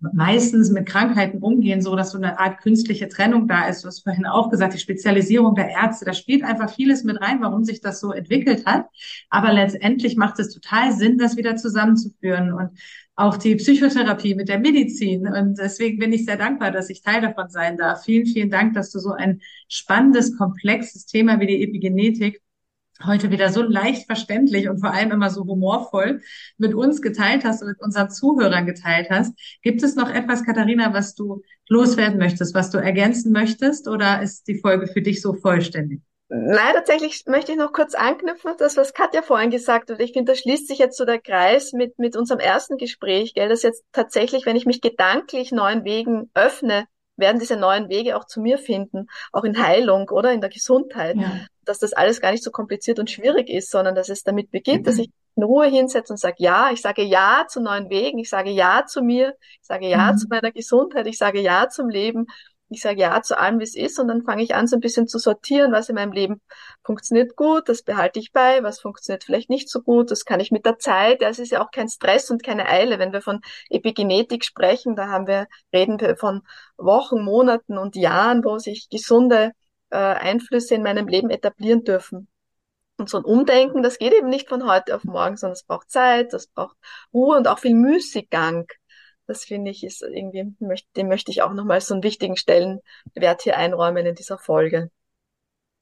meistens 0.00 0.70
mit 0.70 0.86
Krankheiten 0.86 1.38
umgehen, 1.38 1.80
so 1.80 1.94
dass 1.94 2.10
so 2.10 2.18
eine 2.18 2.38
Art 2.38 2.60
künstliche 2.60 3.08
Trennung 3.08 3.46
da 3.46 3.68
ist. 3.68 3.84
Du 3.84 3.88
hast 3.88 4.02
vorhin 4.02 4.26
auch 4.26 4.50
gesagt, 4.50 4.74
die 4.74 4.78
Spezialisierung 4.78 5.54
der 5.54 5.70
Ärzte, 5.70 6.04
da 6.04 6.12
spielt 6.12 6.42
einfach 6.42 6.74
vieles 6.74 7.04
mit 7.04 7.20
rein, 7.20 7.40
warum 7.40 7.64
sich 7.64 7.80
das 7.80 8.00
so 8.00 8.12
entwickelt 8.12 8.66
hat. 8.66 8.86
Aber 9.28 9.52
letztendlich 9.52 10.16
macht 10.16 10.38
es 10.40 10.52
total 10.52 10.92
Sinn, 10.92 11.18
das 11.18 11.36
wieder 11.36 11.56
zusammenzuführen 11.56 12.52
und 12.52 12.70
auch 13.14 13.36
die 13.36 13.54
Psychotherapie 13.56 14.34
mit 14.34 14.48
der 14.48 14.58
Medizin. 14.58 15.26
Und 15.28 15.58
deswegen 15.58 15.98
bin 15.98 16.12
ich 16.12 16.24
sehr 16.24 16.36
dankbar, 16.36 16.70
dass 16.70 16.90
ich 16.90 17.02
Teil 17.02 17.20
davon 17.20 17.50
sein 17.50 17.76
darf. 17.76 18.04
Vielen, 18.04 18.26
vielen 18.26 18.50
Dank, 18.50 18.74
dass 18.74 18.90
du 18.90 18.98
so 18.98 19.12
ein 19.12 19.40
spannendes, 19.68 20.36
komplexes 20.36 21.06
Thema 21.06 21.38
wie 21.38 21.46
die 21.46 21.62
Epigenetik 21.62 22.40
heute 23.04 23.30
wieder 23.30 23.50
so 23.50 23.62
leicht 23.62 24.06
verständlich 24.06 24.68
und 24.68 24.78
vor 24.80 24.92
allem 24.92 25.12
immer 25.12 25.30
so 25.30 25.44
humorvoll 25.44 26.20
mit 26.58 26.74
uns 26.74 27.02
geteilt 27.02 27.44
hast 27.44 27.62
und 27.62 27.68
mit 27.68 27.80
unseren 27.80 28.10
Zuhörern 28.10 28.66
geteilt 28.66 29.08
hast. 29.10 29.34
Gibt 29.62 29.82
es 29.82 29.94
noch 29.94 30.10
etwas, 30.10 30.44
Katharina, 30.44 30.92
was 30.92 31.14
du 31.14 31.42
loswerden 31.68 32.18
möchtest, 32.18 32.54
was 32.54 32.70
du 32.70 32.78
ergänzen 32.78 33.32
möchtest 33.32 33.88
oder 33.88 34.22
ist 34.22 34.48
die 34.48 34.58
Folge 34.58 34.86
für 34.86 35.02
dich 35.02 35.22
so 35.22 35.34
vollständig? 35.34 36.00
Nein, 36.32 36.74
tatsächlich 36.74 37.24
möchte 37.26 37.50
ich 37.50 37.58
noch 37.58 37.72
kurz 37.72 37.94
anknüpfen 37.94 38.52
auf 38.52 38.56
das, 38.56 38.76
was 38.76 38.94
Katja 38.94 39.20
vorhin 39.20 39.50
gesagt 39.50 39.90
hat. 39.90 39.98
Ich 39.98 40.12
finde, 40.12 40.30
da 40.30 40.38
schließt 40.38 40.68
sich 40.68 40.78
jetzt 40.78 40.96
so 40.96 41.04
der 41.04 41.20
Kreis 41.20 41.72
mit, 41.72 41.98
mit 41.98 42.16
unserem 42.16 42.38
ersten 42.38 42.76
Gespräch, 42.76 43.34
gell, 43.34 43.48
dass 43.48 43.64
jetzt 43.64 43.82
tatsächlich, 43.90 44.46
wenn 44.46 44.54
ich 44.54 44.64
mich 44.64 44.80
gedanklich 44.80 45.50
neuen 45.50 45.84
Wegen 45.84 46.30
öffne, 46.34 46.86
werden 47.16 47.40
diese 47.40 47.56
neuen 47.56 47.88
Wege 47.88 48.16
auch 48.16 48.26
zu 48.26 48.40
mir 48.40 48.58
finden, 48.58 49.08
auch 49.32 49.42
in 49.42 49.60
Heilung 49.60 50.08
oder 50.08 50.32
in 50.32 50.40
der 50.40 50.50
Gesundheit, 50.50 51.16
ja. 51.16 51.32
Dass 51.70 51.78
das 51.78 51.92
alles 51.92 52.20
gar 52.20 52.32
nicht 52.32 52.44
so 52.44 52.50
kompliziert 52.50 52.98
und 52.98 53.10
schwierig 53.10 53.48
ist, 53.48 53.70
sondern 53.70 53.94
dass 53.94 54.08
es 54.08 54.22
damit 54.22 54.50
beginnt, 54.50 54.80
mhm. 54.80 54.84
dass 54.84 54.98
ich 54.98 55.10
in 55.36 55.42
Ruhe 55.44 55.66
hinsetze 55.66 56.12
und 56.12 56.18
sage 56.18 56.36
ja, 56.38 56.70
ich 56.72 56.82
sage 56.82 57.02
ja 57.02 57.46
zu 57.48 57.60
neuen 57.62 57.88
Wegen, 57.88 58.18
ich 58.18 58.28
sage 58.28 58.50
ja 58.50 58.84
zu 58.86 59.02
mir, 59.02 59.34
ich 59.60 59.66
sage 59.66 59.88
ja 59.88 60.12
mhm. 60.12 60.18
zu 60.18 60.26
meiner 60.28 60.52
Gesundheit, 60.52 61.06
ich 61.06 61.16
sage 61.16 61.40
ja 61.40 61.68
zum 61.68 61.88
Leben 61.88 62.26
ich 62.70 62.82
sage 62.82 63.00
ja 63.00 63.20
zu 63.20 63.38
allem, 63.38 63.58
wie 63.58 63.64
es 63.64 63.74
ist, 63.74 63.98
und 63.98 64.08
dann 64.08 64.22
fange 64.22 64.42
ich 64.42 64.54
an, 64.54 64.68
so 64.68 64.76
ein 64.76 64.80
bisschen 64.80 65.08
zu 65.08 65.18
sortieren, 65.18 65.72
was 65.72 65.88
in 65.88 65.96
meinem 65.96 66.12
Leben 66.12 66.40
funktioniert 66.84 67.34
gut, 67.34 67.68
das 67.68 67.82
behalte 67.82 68.20
ich 68.20 68.32
bei, 68.32 68.62
was 68.62 68.80
funktioniert 68.80 69.24
vielleicht 69.24 69.50
nicht 69.50 69.68
so 69.68 69.82
gut, 69.82 70.10
das 70.10 70.24
kann 70.24 70.40
ich 70.40 70.52
mit 70.52 70.64
der 70.64 70.78
Zeit, 70.78 71.20
es 71.22 71.40
ist 71.40 71.50
ja 71.50 71.64
auch 71.64 71.72
kein 71.72 71.88
Stress 71.88 72.30
und 72.30 72.44
keine 72.44 72.68
Eile. 72.68 72.98
Wenn 73.00 73.12
wir 73.12 73.22
von 73.22 73.40
Epigenetik 73.68 74.44
sprechen, 74.44 74.94
da 74.94 75.08
haben 75.08 75.26
wir, 75.26 75.48
reden 75.72 76.00
wir 76.00 76.16
von 76.16 76.42
Wochen, 76.76 77.22
Monaten 77.22 77.76
und 77.76 77.96
Jahren, 77.96 78.44
wo 78.44 78.58
sich 78.58 78.88
gesunde 78.88 79.50
äh, 79.90 79.96
Einflüsse 79.96 80.74
in 80.74 80.82
meinem 80.82 81.08
Leben 81.08 81.30
etablieren 81.30 81.84
dürfen. 81.84 82.28
Und 82.96 83.08
so 83.08 83.18
ein 83.18 83.24
Umdenken, 83.24 83.82
das 83.82 83.98
geht 83.98 84.12
eben 84.12 84.28
nicht 84.28 84.48
von 84.48 84.68
heute 84.70 84.94
auf 84.94 85.04
morgen, 85.04 85.36
sondern 85.36 85.54
es 85.54 85.64
braucht 85.64 85.90
Zeit, 85.90 86.32
das 86.32 86.48
braucht 86.48 86.76
Ruhe 87.14 87.36
und 87.36 87.48
auch 87.48 87.58
viel 87.58 87.74
Müßiggang. 87.74 88.66
Das 89.26 89.44
finde 89.44 89.70
ich 89.70 89.84
ist 89.84 90.02
irgendwie, 90.02 90.54
dem 90.96 91.08
möchte 91.08 91.30
ich 91.30 91.42
auch 91.42 91.52
nochmal 91.52 91.80
so 91.80 91.94
einen 91.94 92.02
wichtigen 92.02 92.36
Stellenwert 92.36 93.42
hier 93.42 93.56
einräumen 93.56 94.04
in 94.04 94.14
dieser 94.14 94.38
Folge. 94.38 94.90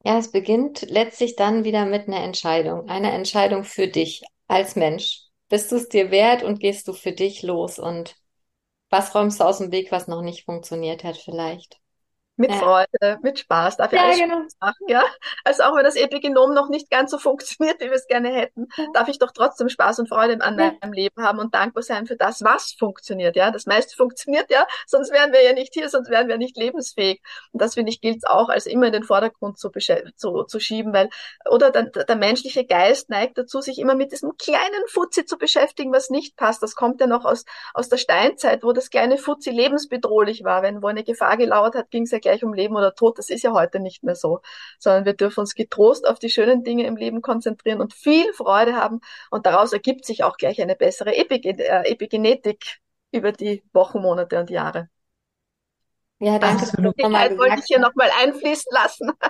Ja, 0.04 0.18
es 0.18 0.30
beginnt 0.30 0.82
letztlich 0.82 1.34
dann 1.34 1.64
wieder 1.64 1.84
mit 1.84 2.06
einer 2.06 2.22
Entscheidung. 2.22 2.88
Eine 2.88 3.10
Entscheidung 3.12 3.64
für 3.64 3.88
dich 3.88 4.22
als 4.46 4.76
Mensch. 4.76 5.22
Bist 5.48 5.72
du 5.72 5.76
es 5.76 5.88
dir 5.88 6.10
wert 6.10 6.42
und 6.42 6.60
gehst 6.60 6.88
du 6.88 6.92
für 6.92 7.12
dich 7.12 7.42
los? 7.42 7.78
Und 7.78 8.16
was 8.90 9.14
räumst 9.14 9.40
du 9.40 9.44
aus 9.44 9.58
dem 9.58 9.72
Weg, 9.72 9.90
was 9.90 10.08
noch 10.08 10.22
nicht 10.22 10.44
funktioniert 10.44 11.02
hat 11.02 11.16
vielleicht? 11.16 11.80
Mit 12.38 12.50
ja. 12.50 12.56
Freude, 12.56 13.18
mit 13.22 13.38
Spaß, 13.40 13.76
darf 13.76 13.92
ja, 13.92 14.04
alles 14.04 14.18
genau. 14.18 14.42
machen, 14.60 14.86
ja. 14.88 15.02
Also 15.44 15.64
auch 15.64 15.76
wenn 15.76 15.84
das 15.84 15.96
Epigenom 15.96 16.54
noch 16.54 16.68
nicht 16.68 16.88
ganz 16.90 17.10
so 17.10 17.18
funktioniert, 17.28 17.80
wie 17.80 17.86
wir 17.86 17.94
es 17.94 18.06
gerne 18.06 18.30
hätten, 18.30 18.68
ja. 18.76 18.86
darf 18.94 19.08
ich 19.08 19.18
doch 19.18 19.32
trotzdem 19.32 19.68
Spaß 19.68 19.98
und 19.98 20.08
Freude 20.08 20.40
an 20.40 20.58
ja. 20.58 20.72
meinem 20.80 20.92
Leben 20.92 21.22
haben 21.22 21.40
und 21.40 21.54
dankbar 21.54 21.82
sein 21.82 22.06
für 22.06 22.16
das, 22.16 22.42
was 22.42 22.72
funktioniert, 22.72 23.36
ja. 23.36 23.50
Das 23.50 23.66
meiste 23.66 23.96
funktioniert 23.96 24.50
ja, 24.50 24.66
sonst 24.86 25.12
wären 25.12 25.32
wir 25.32 25.42
ja 25.42 25.52
nicht 25.52 25.74
hier, 25.74 25.88
sonst 25.88 26.10
wären 26.10 26.28
wir 26.28 26.38
nicht 26.38 26.56
lebensfähig. 26.56 27.20
Und 27.52 27.60
das 27.60 27.74
finde 27.74 27.90
ich 27.90 28.00
gilt 28.00 28.26
auch 28.26 28.48
als 28.48 28.66
immer 28.66 28.86
in 28.86 28.92
den 28.92 29.02
Vordergrund 29.02 29.58
zu, 29.58 29.70
zu, 30.16 30.44
zu 30.44 30.60
schieben, 30.60 30.92
weil, 30.92 31.10
oder 31.50 31.70
der, 31.70 31.84
der 31.84 32.16
menschliche 32.16 32.64
Geist 32.64 33.10
neigt 33.10 33.36
dazu, 33.36 33.60
sich 33.60 33.78
immer 33.78 33.96
mit 33.96 34.12
diesem 34.12 34.36
kleinen 34.36 34.86
Fuzzi 34.86 35.24
zu 35.24 35.38
beschäftigen, 35.38 35.92
was 35.92 36.08
nicht 36.08 36.36
passt. 36.36 36.62
Das 36.62 36.76
kommt 36.76 37.00
ja 37.00 37.08
noch 37.08 37.24
aus, 37.24 37.44
aus 37.74 37.88
der 37.88 37.96
Steinzeit, 37.96 38.62
wo 38.62 38.72
das 38.72 38.90
kleine 38.90 39.18
Fuzzi 39.18 39.50
lebensbedrohlich 39.50 40.44
war. 40.44 40.62
Wenn 40.62 40.82
wo 40.82 40.86
eine 40.86 41.02
Gefahr 41.02 41.36
gelauert 41.36 41.74
hat, 41.74 41.90
ging 41.90 42.04
es 42.04 42.12
ja 42.12 42.18
gleich 42.28 42.44
um 42.44 42.52
Leben 42.52 42.76
oder 42.76 42.94
Tod. 42.94 43.18
Das 43.18 43.30
ist 43.30 43.42
ja 43.42 43.52
heute 43.52 43.80
nicht 43.80 44.02
mehr 44.02 44.14
so, 44.14 44.40
sondern 44.78 45.04
wir 45.04 45.14
dürfen 45.14 45.40
uns 45.40 45.54
getrost 45.54 46.06
auf 46.06 46.18
die 46.18 46.30
schönen 46.30 46.62
Dinge 46.62 46.86
im 46.86 46.96
Leben 46.96 47.22
konzentrieren 47.22 47.80
und 47.80 47.94
viel 47.94 48.32
Freude 48.34 48.76
haben. 48.76 49.00
Und 49.30 49.46
daraus 49.46 49.72
ergibt 49.72 50.04
sich 50.04 50.24
auch 50.24 50.36
gleich 50.36 50.60
eine 50.60 50.76
bessere 50.76 51.14
äh, 51.16 51.90
Epigenetik 51.90 52.80
über 53.10 53.32
die 53.32 53.62
Wochen, 53.72 54.00
Monate 54.00 54.38
und 54.38 54.50
Jahre. 54.50 54.88
Ja, 56.20 56.38
danke. 56.38 56.64
Absolut. 56.64 56.94
Das 56.98 57.38
wollte 57.38 57.60
ich 57.60 57.64
hier 57.66 57.78
nochmal 57.78 58.10
einfließen 58.20 58.72
lassen. 58.72 59.12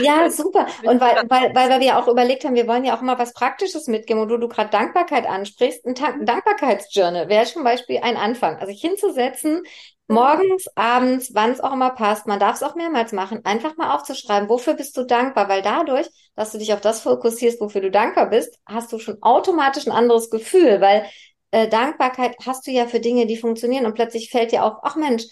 Ja, 0.00 0.28
super. 0.28 0.66
Und 0.82 1.00
weil, 1.00 1.16
weil, 1.30 1.54
weil 1.54 1.80
wir 1.80 1.98
auch 1.98 2.08
überlegt 2.08 2.44
haben, 2.44 2.54
wir 2.54 2.68
wollen 2.68 2.84
ja 2.84 2.94
auch 2.94 3.00
mal 3.00 3.18
was 3.18 3.32
Praktisches 3.32 3.86
mitgeben 3.86 4.22
und 4.22 4.28
du, 4.28 4.36
du 4.36 4.46
gerade 4.46 4.68
Dankbarkeit 4.68 5.26
ansprichst, 5.26 5.86
ein 5.86 5.94
Dankbarkeitsjournal 5.94 7.30
wäre 7.30 7.46
zum 7.46 7.64
Beispiel 7.64 7.98
ein 8.02 8.18
Anfang. 8.18 8.56
Also 8.56 8.66
sich 8.66 8.82
hinzusetzen, 8.82 9.62
morgens, 10.08 10.66
abends, 10.74 11.30
wann 11.34 11.50
es 11.50 11.60
auch 11.60 11.72
immer 11.72 11.90
passt, 11.90 12.26
man 12.26 12.40
darf 12.40 12.56
es 12.56 12.62
auch 12.62 12.74
mehrmals 12.74 13.12
machen, 13.12 13.44
einfach 13.44 13.76
mal 13.76 13.94
aufzuschreiben, 13.94 14.48
wofür 14.48 14.74
bist 14.74 14.96
du 14.96 15.04
dankbar, 15.04 15.48
weil 15.48 15.62
dadurch, 15.62 16.08
dass 16.34 16.52
du 16.52 16.58
dich 16.58 16.72
auf 16.72 16.80
das 16.80 17.00
fokussierst, 17.02 17.60
wofür 17.60 17.82
du 17.82 17.90
dankbar 17.90 18.30
bist, 18.30 18.58
hast 18.66 18.92
du 18.92 18.98
schon 18.98 19.22
automatisch 19.22 19.86
ein 19.86 19.92
anderes 19.92 20.30
Gefühl, 20.30 20.80
weil 20.80 21.04
äh, 21.50 21.68
Dankbarkeit 21.68 22.36
hast 22.44 22.66
du 22.66 22.70
ja 22.70 22.86
für 22.86 23.00
Dinge, 23.00 23.26
die 23.26 23.36
funktionieren. 23.36 23.86
Und 23.86 23.94
plötzlich 23.94 24.30
fällt 24.30 24.52
dir 24.52 24.64
auf, 24.64 24.74
ach 24.82 24.96
Mensch, 24.96 25.24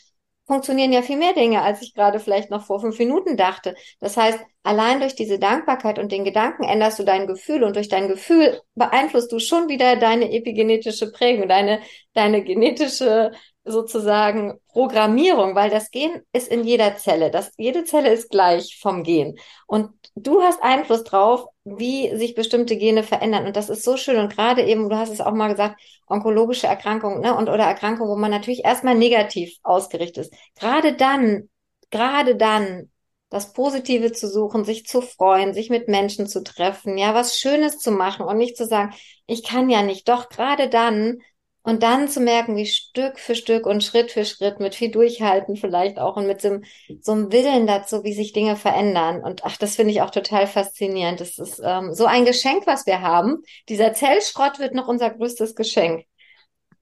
funktionieren 0.46 0.92
ja 0.92 1.02
viel 1.02 1.16
mehr 1.16 1.32
Dinge, 1.32 1.62
als 1.62 1.82
ich 1.82 1.92
gerade 1.92 2.20
vielleicht 2.20 2.50
noch 2.50 2.64
vor 2.64 2.80
fünf 2.80 2.98
Minuten 2.98 3.36
dachte. 3.36 3.74
Das 3.98 4.16
heißt, 4.16 4.38
allein 4.62 5.00
durch 5.00 5.16
diese 5.16 5.38
Dankbarkeit 5.38 5.98
und 5.98 6.12
den 6.12 6.24
Gedanken 6.24 6.62
änderst 6.62 6.98
du 6.98 7.04
dein 7.04 7.26
Gefühl. 7.26 7.64
Und 7.64 7.74
durch 7.76 7.88
dein 7.88 8.08
Gefühl 8.08 8.60
beeinflusst 8.74 9.32
du 9.32 9.40
schon 9.40 9.68
wieder 9.68 9.96
deine 9.96 10.32
epigenetische 10.32 11.10
Prägung, 11.10 11.48
deine, 11.48 11.80
deine 12.14 12.44
genetische 12.44 13.32
sozusagen 13.66 14.54
Programmierung, 14.68 15.54
weil 15.54 15.70
das 15.70 15.90
Gen 15.90 16.22
ist 16.32 16.48
in 16.48 16.64
jeder 16.64 16.96
Zelle. 16.96 17.30
Das, 17.30 17.52
jede 17.56 17.84
Zelle 17.84 18.12
ist 18.12 18.30
gleich 18.30 18.78
vom 18.80 19.02
Gen. 19.02 19.38
Und 19.66 19.90
du 20.14 20.42
hast 20.42 20.62
Einfluss 20.62 21.04
drauf, 21.04 21.46
wie 21.64 22.16
sich 22.16 22.34
bestimmte 22.34 22.76
Gene 22.76 23.02
verändern. 23.02 23.46
Und 23.46 23.56
das 23.56 23.68
ist 23.68 23.82
so 23.82 23.96
schön. 23.96 24.18
Und 24.18 24.34
gerade 24.34 24.62
eben, 24.62 24.88
du 24.88 24.96
hast 24.96 25.10
es 25.10 25.20
auch 25.20 25.32
mal 25.32 25.48
gesagt, 25.48 25.80
onkologische 26.06 26.68
Erkrankungen, 26.68 27.20
ne, 27.20 27.36
und 27.36 27.48
oder 27.48 27.64
Erkrankungen, 27.64 28.10
wo 28.10 28.16
man 28.16 28.30
natürlich 28.30 28.64
erstmal 28.64 28.94
negativ 28.94 29.56
ausgerichtet 29.62 30.26
ist. 30.26 30.34
Gerade 30.54 30.94
dann, 30.94 31.48
gerade 31.90 32.36
dann 32.36 32.90
das 33.28 33.52
Positive 33.52 34.12
zu 34.12 34.28
suchen, 34.28 34.64
sich 34.64 34.86
zu 34.86 35.00
freuen, 35.00 35.52
sich 35.52 35.68
mit 35.68 35.88
Menschen 35.88 36.26
zu 36.28 36.42
treffen, 36.44 36.96
ja, 36.96 37.14
was 37.14 37.38
Schönes 37.38 37.78
zu 37.78 37.90
machen 37.90 38.24
und 38.24 38.38
nicht 38.38 38.56
zu 38.56 38.66
sagen, 38.66 38.94
ich 39.26 39.42
kann 39.42 39.68
ja 39.68 39.82
nicht. 39.82 40.08
Doch 40.08 40.28
gerade 40.28 40.68
dann 40.68 41.18
und 41.66 41.82
dann 41.82 42.06
zu 42.06 42.20
merken, 42.20 42.54
wie 42.54 42.64
Stück 42.64 43.18
für 43.18 43.34
Stück 43.34 43.66
und 43.66 43.82
Schritt 43.82 44.12
für 44.12 44.24
Schritt 44.24 44.60
mit 44.60 44.76
viel 44.76 44.92
Durchhalten 44.92 45.56
vielleicht 45.56 45.98
auch 45.98 46.16
und 46.16 46.28
mit 46.28 46.40
so 46.40 46.48
einem, 46.48 46.64
so 47.00 47.10
einem 47.10 47.32
Willen 47.32 47.66
dazu, 47.66 48.04
wie 48.04 48.12
sich 48.12 48.32
Dinge 48.32 48.54
verändern. 48.54 49.20
Und 49.20 49.44
ach, 49.44 49.56
das 49.56 49.74
finde 49.74 49.90
ich 49.90 50.00
auch 50.00 50.12
total 50.12 50.46
faszinierend. 50.46 51.20
Das 51.20 51.38
ist 51.38 51.60
ähm, 51.64 51.92
so 51.92 52.06
ein 52.06 52.24
Geschenk, 52.24 52.68
was 52.68 52.86
wir 52.86 53.00
haben. 53.00 53.42
Dieser 53.68 53.92
Zellschrott 53.94 54.60
wird 54.60 54.74
noch 54.74 54.86
unser 54.86 55.10
größtes 55.10 55.56
Geschenk. 55.56 56.04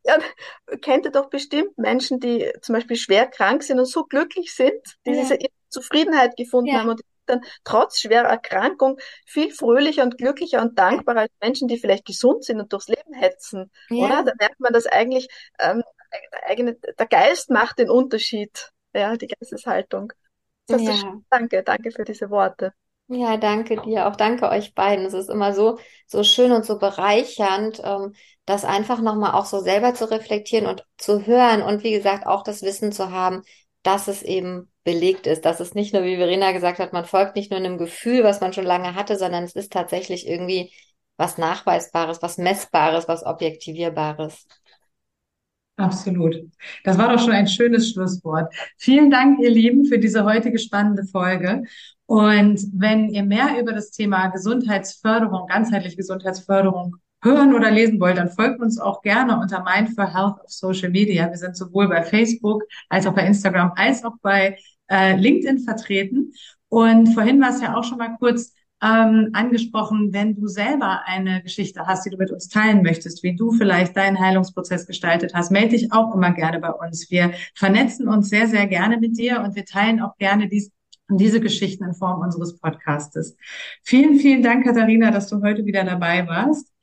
Ja, 0.04 0.18
kennt 0.82 1.06
ihr 1.06 1.12
doch 1.12 1.30
bestimmt 1.30 1.78
Menschen, 1.78 2.20
die 2.20 2.52
zum 2.60 2.74
Beispiel 2.74 2.96
schwer 2.96 3.26
krank 3.26 3.62
sind 3.62 3.78
und 3.78 3.86
so 3.86 4.04
glücklich 4.04 4.54
sind, 4.54 4.74
die 5.06 5.12
ja. 5.12 5.22
diese 5.22 5.38
Zufriedenheit 5.70 6.36
gefunden 6.36 6.74
ja. 6.74 6.80
haben 6.80 6.90
und 6.90 7.00
dann 7.26 7.40
trotz 7.64 8.00
schwerer 8.00 8.28
Erkrankung 8.28 8.98
viel 9.26 9.52
fröhlicher 9.52 10.02
und 10.02 10.18
glücklicher 10.18 10.62
und 10.62 10.78
dankbarer 10.78 11.20
als 11.20 11.32
Menschen, 11.40 11.68
die 11.68 11.78
vielleicht 11.78 12.04
gesund 12.04 12.44
sind 12.44 12.60
und 12.60 12.72
durchs 12.72 12.88
Leben 12.88 13.14
hetzen. 13.14 13.70
Ja. 13.90 14.04
Oder? 14.04 14.24
Da 14.24 14.32
merkt 14.38 14.60
man, 14.60 14.72
dass 14.72 14.86
eigentlich 14.86 15.28
ähm, 15.58 15.82
eigene, 16.46 16.74
der 16.74 17.06
Geist 17.06 17.50
macht 17.50 17.78
den 17.78 17.90
Unterschied. 17.90 18.70
Ja, 18.94 19.16
die 19.16 19.26
Geisteshaltung. 19.26 20.12
Das 20.66 20.82
ja. 20.82 20.94
Schön. 20.94 21.24
Danke, 21.30 21.62
danke 21.62 21.90
für 21.90 22.04
diese 22.04 22.30
Worte. 22.30 22.72
Ja, 23.08 23.36
danke 23.36 23.76
dir, 23.82 24.06
auch 24.06 24.16
danke 24.16 24.48
euch 24.48 24.74
beiden. 24.74 25.04
Es 25.04 25.12
ist 25.12 25.28
immer 25.28 25.52
so, 25.52 25.78
so 26.06 26.24
schön 26.24 26.52
und 26.52 26.64
so 26.64 26.78
bereichernd, 26.78 27.82
ähm, 27.84 28.14
das 28.46 28.64
einfach 28.64 29.02
nochmal 29.02 29.32
auch 29.32 29.44
so 29.44 29.60
selber 29.60 29.92
zu 29.92 30.10
reflektieren 30.10 30.66
und 30.66 30.86
zu 30.96 31.26
hören 31.26 31.60
und 31.60 31.82
wie 31.82 31.92
gesagt 31.92 32.26
auch 32.26 32.42
das 32.42 32.62
Wissen 32.62 32.92
zu 32.92 33.10
haben, 33.10 33.42
dass 33.84 34.08
es 34.08 34.22
eben 34.22 34.68
belegt 34.82 35.26
ist, 35.26 35.44
dass 35.44 35.60
es 35.60 35.74
nicht 35.74 35.94
nur, 35.94 36.02
wie 36.04 36.16
Verena 36.16 36.52
gesagt 36.52 36.78
hat, 36.78 36.92
man 36.92 37.04
folgt 37.04 37.36
nicht 37.36 37.50
nur 37.50 37.58
einem 37.58 37.78
Gefühl, 37.78 38.24
was 38.24 38.40
man 38.40 38.52
schon 38.52 38.64
lange 38.64 38.94
hatte, 38.94 39.16
sondern 39.16 39.44
es 39.44 39.54
ist 39.54 39.72
tatsächlich 39.72 40.26
irgendwie 40.26 40.72
was 41.16 41.38
Nachweisbares, 41.38 42.22
was 42.22 42.38
Messbares, 42.38 43.06
was 43.06 43.24
Objektivierbares. 43.24 44.46
Absolut. 45.76 46.36
Das 46.84 46.98
war 46.98 47.08
doch 47.12 47.20
schon 47.20 47.32
ein 47.32 47.48
schönes 47.48 47.90
Schlusswort. 47.90 48.52
Vielen 48.78 49.10
Dank, 49.10 49.40
ihr 49.40 49.50
Lieben, 49.50 49.84
für 49.84 49.98
diese 49.98 50.24
heutige 50.24 50.58
spannende 50.58 51.04
Folge. 51.04 51.62
Und 52.06 52.60
wenn 52.72 53.08
ihr 53.08 53.24
mehr 53.24 53.58
über 53.60 53.72
das 53.72 53.90
Thema 53.90 54.28
Gesundheitsförderung, 54.28 55.46
ganzheitliche 55.48 55.96
Gesundheitsförderung 55.96 56.96
hören 57.24 57.54
oder 57.54 57.70
lesen 57.70 57.98
wollt, 58.00 58.18
dann 58.18 58.30
folgt 58.30 58.60
uns 58.60 58.78
auch 58.78 59.02
gerne 59.02 59.38
unter 59.38 59.64
Mind 59.64 59.94
for 59.94 60.12
Health 60.12 60.40
auf 60.44 60.50
Social 60.50 60.90
Media. 60.90 61.28
Wir 61.28 61.38
sind 61.38 61.56
sowohl 61.56 61.88
bei 61.88 62.02
Facebook 62.02 62.62
als 62.88 63.06
auch 63.06 63.14
bei 63.14 63.26
Instagram 63.26 63.72
als 63.76 64.04
auch 64.04 64.16
bei 64.22 64.58
äh, 64.90 65.16
LinkedIn 65.16 65.60
vertreten. 65.60 66.32
Und 66.68 67.08
vorhin 67.14 67.40
war 67.40 67.50
es 67.50 67.60
ja 67.60 67.76
auch 67.76 67.84
schon 67.84 67.98
mal 67.98 68.16
kurz 68.18 68.52
ähm, 68.82 69.30
angesprochen, 69.32 70.12
wenn 70.12 70.34
du 70.34 70.46
selber 70.46 71.02
eine 71.06 71.42
Geschichte 71.42 71.86
hast, 71.86 72.04
die 72.04 72.10
du 72.10 72.18
mit 72.18 72.30
uns 72.30 72.48
teilen 72.48 72.82
möchtest, 72.82 73.22
wie 73.22 73.34
du 73.34 73.52
vielleicht 73.52 73.96
deinen 73.96 74.20
Heilungsprozess 74.20 74.86
gestaltet 74.86 75.32
hast, 75.34 75.50
melde 75.50 75.70
dich 75.70 75.92
auch 75.92 76.14
immer 76.14 76.32
gerne 76.32 76.60
bei 76.60 76.70
uns. 76.70 77.10
Wir 77.10 77.32
vernetzen 77.54 78.08
uns 78.08 78.28
sehr, 78.28 78.46
sehr 78.46 78.66
gerne 78.66 78.98
mit 78.98 79.16
dir 79.16 79.40
und 79.40 79.56
wir 79.56 79.64
teilen 79.64 80.00
auch 80.00 80.16
gerne 80.18 80.48
dies, 80.48 80.70
diese 81.08 81.40
Geschichten 81.40 81.84
in 81.84 81.94
Form 81.94 82.20
unseres 82.20 82.58
Podcastes. 82.58 83.36
Vielen, 83.82 84.18
vielen 84.18 84.42
Dank, 84.42 84.64
Katharina, 84.66 85.10
dass 85.10 85.28
du 85.28 85.40
heute 85.40 85.64
wieder 85.64 85.84
dabei 85.84 86.26
warst. 86.26 86.73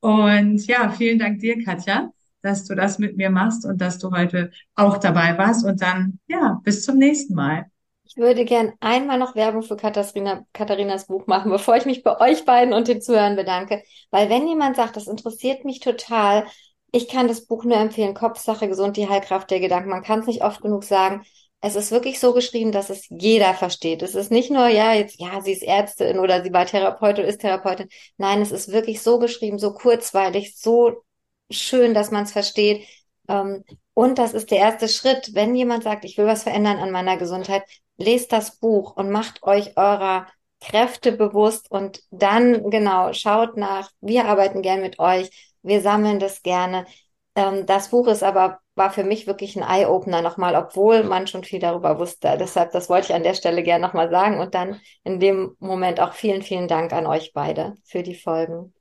Und 0.00 0.66
ja, 0.66 0.90
vielen 0.90 1.18
Dank 1.18 1.40
dir, 1.40 1.62
Katja, 1.64 2.10
dass 2.42 2.64
du 2.64 2.74
das 2.74 2.98
mit 2.98 3.16
mir 3.16 3.30
machst 3.30 3.64
und 3.64 3.80
dass 3.80 3.98
du 3.98 4.10
heute 4.10 4.50
auch 4.74 4.98
dabei 4.98 5.36
warst. 5.38 5.64
Und 5.64 5.82
dann, 5.82 6.18
ja, 6.28 6.60
bis 6.62 6.84
zum 6.84 6.98
nächsten 6.98 7.34
Mal. 7.34 7.66
Ich 8.04 8.16
würde 8.16 8.44
gern 8.44 8.72
einmal 8.80 9.18
noch 9.18 9.34
Werbung 9.34 9.62
für 9.62 9.76
Katharina, 9.76 10.44
Katharinas 10.54 11.06
Buch 11.06 11.26
machen, 11.26 11.50
bevor 11.50 11.76
ich 11.76 11.84
mich 11.84 12.02
bei 12.02 12.18
euch 12.20 12.44
beiden 12.44 12.72
und 12.72 12.88
den 12.88 13.02
Zuhörern 13.02 13.36
bedanke. 13.36 13.82
Weil 14.10 14.30
wenn 14.30 14.48
jemand 14.48 14.76
sagt, 14.76 14.96
das 14.96 15.08
interessiert 15.08 15.64
mich 15.64 15.80
total, 15.80 16.46
ich 16.90 17.08
kann 17.08 17.28
das 17.28 17.44
Buch 17.46 17.64
nur 17.64 17.76
empfehlen, 17.76 18.14
Kopfsache 18.14 18.66
gesund, 18.66 18.96
die 18.96 19.08
Heilkraft 19.08 19.50
der 19.50 19.60
Gedanken. 19.60 19.90
Man 19.90 20.02
kann 20.02 20.20
es 20.20 20.26
nicht 20.26 20.42
oft 20.42 20.62
genug 20.62 20.84
sagen. 20.84 21.22
Es 21.60 21.74
ist 21.74 21.90
wirklich 21.90 22.20
so 22.20 22.32
geschrieben, 22.32 22.70
dass 22.70 22.88
es 22.88 23.06
jeder 23.08 23.52
versteht. 23.54 24.02
Es 24.02 24.14
ist 24.14 24.30
nicht 24.30 24.50
nur, 24.50 24.68
ja, 24.68 24.92
jetzt, 24.94 25.20
ja, 25.20 25.40
sie 25.40 25.52
ist 25.52 25.62
Ärztin 25.64 26.18
oder 26.20 26.42
sie 26.42 26.52
war 26.52 26.66
Therapeutin 26.66 27.24
ist 27.24 27.40
Therapeutin. 27.40 27.88
Nein, 28.16 28.40
es 28.42 28.52
ist 28.52 28.70
wirklich 28.70 29.02
so 29.02 29.18
geschrieben, 29.18 29.58
so 29.58 29.72
kurzweilig, 29.74 30.56
so 30.56 31.02
schön, 31.50 31.94
dass 31.94 32.10
man 32.12 32.24
es 32.24 32.32
versteht. 32.32 32.86
Ähm, 33.28 33.64
und 33.94 34.18
das 34.18 34.34
ist 34.34 34.50
der 34.52 34.58
erste 34.58 34.88
Schritt. 34.88 35.30
Wenn 35.34 35.56
jemand 35.56 35.82
sagt, 35.82 36.04
ich 36.04 36.16
will 36.16 36.26
was 36.26 36.44
verändern 36.44 36.78
an 36.78 36.92
meiner 36.92 37.16
Gesundheit, 37.16 37.64
lest 37.96 38.32
das 38.32 38.58
Buch 38.58 38.96
und 38.96 39.10
macht 39.10 39.42
euch 39.42 39.76
eurer 39.76 40.28
Kräfte 40.60 41.12
bewusst 41.12 41.70
und 41.70 42.02
dann 42.10 42.70
genau 42.70 43.12
schaut 43.12 43.56
nach. 43.56 43.90
Wir 44.00 44.26
arbeiten 44.26 44.62
gern 44.62 44.80
mit 44.80 44.98
euch. 45.00 45.30
Wir 45.62 45.80
sammeln 45.82 46.20
das 46.20 46.42
gerne. 46.42 46.86
Ähm, 47.34 47.66
das 47.66 47.90
Buch 47.90 48.06
ist 48.06 48.22
aber 48.22 48.60
war 48.78 48.90
für 48.90 49.04
mich 49.04 49.26
wirklich 49.26 49.56
ein 49.56 49.62
Eye-Opener 49.62 50.22
nochmal, 50.22 50.54
obwohl 50.54 51.02
man 51.02 51.26
schon 51.26 51.44
viel 51.44 51.60
darüber 51.60 51.98
wusste. 51.98 52.36
Deshalb, 52.38 52.72
das 52.72 52.88
wollte 52.88 53.08
ich 53.08 53.14
an 53.14 53.22
der 53.22 53.34
Stelle 53.34 53.62
gerne 53.62 53.86
nochmal 53.86 54.10
sagen 54.10 54.38
und 54.38 54.54
dann 54.54 54.80
in 55.04 55.20
dem 55.20 55.56
Moment 55.58 56.00
auch 56.00 56.14
vielen, 56.14 56.42
vielen 56.42 56.68
Dank 56.68 56.92
an 56.92 57.06
euch 57.06 57.32
beide 57.34 57.74
für 57.84 58.02
die 58.02 58.14
Folgen. 58.14 58.72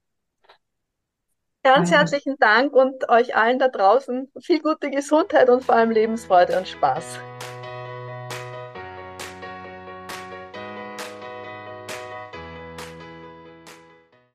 Ganz 1.64 1.92
herzlichen 1.92 2.38
Dank 2.40 2.74
und 2.74 3.10
euch 3.10 3.36
allen 3.36 3.60
da 3.60 3.68
draußen 3.68 4.32
viel 4.42 4.62
gute 4.62 4.90
Gesundheit 4.90 5.50
und 5.50 5.66
vor 5.66 5.76
allem 5.76 5.92
Lebensfreude 5.92 6.58
und 6.58 6.66
Spaß. 6.66 7.20